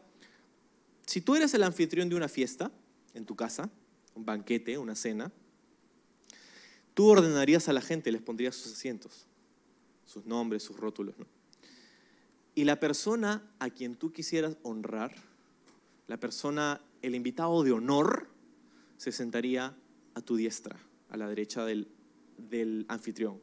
si 1.06 1.20
tú 1.20 1.34
eres 1.34 1.52
el 1.54 1.64
anfitrión 1.64 2.08
de 2.08 2.14
una 2.14 2.28
fiesta 2.28 2.70
en 3.14 3.26
tu 3.26 3.34
casa, 3.34 3.68
un 4.14 4.24
banquete, 4.24 4.78
una 4.78 4.94
cena, 4.94 5.32
Tú 6.94 7.08
ordenarías 7.08 7.68
a 7.68 7.72
la 7.72 7.80
gente, 7.80 8.12
les 8.12 8.22
pondrías 8.22 8.54
sus 8.54 8.72
asientos, 8.72 9.26
sus 10.04 10.26
nombres, 10.26 10.62
sus 10.62 10.76
rótulos. 10.76 11.14
Y 12.54 12.64
la 12.64 12.78
persona 12.78 13.42
a 13.58 13.70
quien 13.70 13.96
tú 13.96 14.12
quisieras 14.12 14.56
honrar, 14.62 15.14
la 16.06 16.18
persona, 16.18 16.82
el 17.00 17.14
invitado 17.14 17.62
de 17.62 17.72
honor, 17.72 18.28
se 18.98 19.10
sentaría 19.10 19.74
a 20.14 20.20
tu 20.20 20.36
diestra, 20.36 20.78
a 21.08 21.16
la 21.16 21.28
derecha 21.28 21.64
del, 21.64 21.88
del 22.36 22.84
anfitrión. 22.88 23.40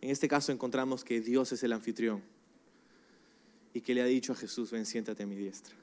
En 0.00 0.10
este 0.10 0.28
caso 0.28 0.52
encontramos 0.52 1.04
que 1.04 1.20
Dios 1.20 1.50
es 1.52 1.62
el 1.64 1.72
anfitrión 1.72 2.22
y 3.74 3.80
que 3.80 3.94
le 3.94 4.02
ha 4.02 4.06
dicho 4.06 4.32
a 4.32 4.36
Jesús, 4.36 4.70
ven, 4.70 4.86
siéntate 4.86 5.24
a 5.24 5.26
mi 5.26 5.34
diestra. 5.34 5.74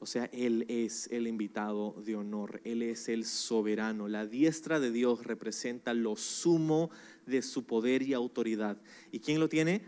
O 0.00 0.06
sea, 0.06 0.26
Él 0.26 0.64
es 0.68 1.08
el 1.10 1.26
invitado 1.26 1.92
de 2.04 2.14
honor, 2.14 2.60
Él 2.64 2.82
es 2.82 3.08
el 3.08 3.24
soberano. 3.24 4.06
La 4.06 4.26
diestra 4.26 4.78
de 4.78 4.92
Dios 4.92 5.24
representa 5.24 5.92
lo 5.92 6.14
sumo 6.16 6.90
de 7.26 7.42
su 7.42 7.64
poder 7.64 8.02
y 8.02 8.14
autoridad. 8.14 8.80
¿Y 9.10 9.18
quién 9.18 9.40
lo 9.40 9.48
tiene? 9.48 9.82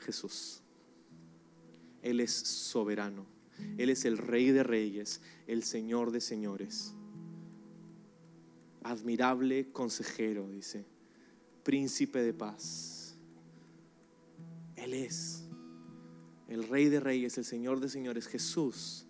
Jesús. 0.00 0.62
Él 2.02 2.20
es 2.20 2.32
soberano. 2.32 3.26
Él 3.78 3.90
es 3.90 4.04
el 4.04 4.18
rey 4.18 4.50
de 4.50 4.62
reyes, 4.62 5.20
el 5.46 5.62
señor 5.62 6.10
de 6.10 6.20
señores. 6.20 6.94
Admirable 8.82 9.70
consejero, 9.70 10.50
dice. 10.50 10.86
Príncipe 11.62 12.22
de 12.22 12.32
paz. 12.32 13.16
Él 14.74 14.94
es 14.94 15.44
el 16.48 16.66
rey 16.66 16.88
de 16.88 16.98
reyes, 16.98 17.38
el 17.38 17.44
señor 17.44 17.78
de 17.78 17.88
señores, 17.88 18.26
Jesús 18.26 19.06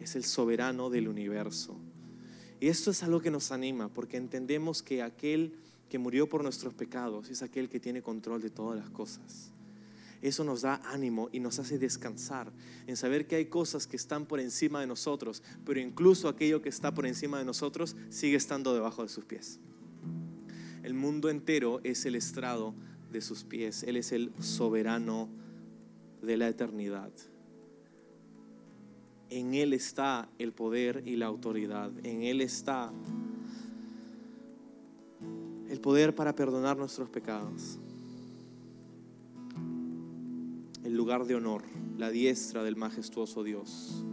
es 0.00 0.16
el 0.16 0.24
soberano 0.24 0.90
del 0.90 1.08
universo. 1.08 1.76
Y 2.60 2.68
esto 2.68 2.90
es 2.90 3.02
algo 3.02 3.20
que 3.20 3.30
nos 3.30 3.52
anima 3.52 3.88
porque 3.88 4.16
entendemos 4.16 4.82
que 4.82 5.02
aquel 5.02 5.54
que 5.88 5.98
murió 5.98 6.28
por 6.28 6.42
nuestros 6.42 6.74
pecados 6.74 7.30
es 7.30 7.42
aquel 7.42 7.68
que 7.68 7.80
tiene 7.80 8.02
control 8.02 8.40
de 8.40 8.50
todas 8.50 8.78
las 8.78 8.90
cosas. 8.90 9.50
Eso 10.22 10.42
nos 10.42 10.62
da 10.62 10.80
ánimo 10.86 11.28
y 11.32 11.40
nos 11.40 11.58
hace 11.58 11.78
descansar 11.78 12.50
en 12.86 12.96
saber 12.96 13.26
que 13.26 13.36
hay 13.36 13.46
cosas 13.46 13.86
que 13.86 13.96
están 13.96 14.24
por 14.24 14.40
encima 14.40 14.80
de 14.80 14.86
nosotros, 14.86 15.42
pero 15.66 15.80
incluso 15.80 16.28
aquello 16.28 16.62
que 16.62 16.70
está 16.70 16.94
por 16.94 17.06
encima 17.06 17.38
de 17.38 17.44
nosotros 17.44 17.94
sigue 18.08 18.36
estando 18.36 18.72
debajo 18.72 19.02
de 19.02 19.10
sus 19.10 19.24
pies. 19.26 19.60
El 20.82 20.94
mundo 20.94 21.28
entero 21.28 21.80
es 21.84 22.06
el 22.06 22.14
estrado 22.14 22.74
de 23.10 23.20
sus 23.20 23.44
pies. 23.44 23.82
Él 23.84 23.96
es 23.96 24.12
el 24.12 24.32
soberano 24.40 25.28
de 26.22 26.36
la 26.36 26.48
eternidad. 26.48 27.12
En 29.34 29.52
Él 29.52 29.72
está 29.72 30.28
el 30.38 30.52
poder 30.52 31.02
y 31.04 31.16
la 31.16 31.26
autoridad. 31.26 31.90
En 32.04 32.22
Él 32.22 32.40
está 32.40 32.92
el 35.68 35.80
poder 35.80 36.14
para 36.14 36.36
perdonar 36.36 36.76
nuestros 36.76 37.10
pecados. 37.10 37.80
El 40.84 40.96
lugar 40.96 41.24
de 41.24 41.34
honor, 41.34 41.64
la 41.98 42.10
diestra 42.10 42.62
del 42.62 42.76
majestuoso 42.76 43.42
Dios. 43.42 44.04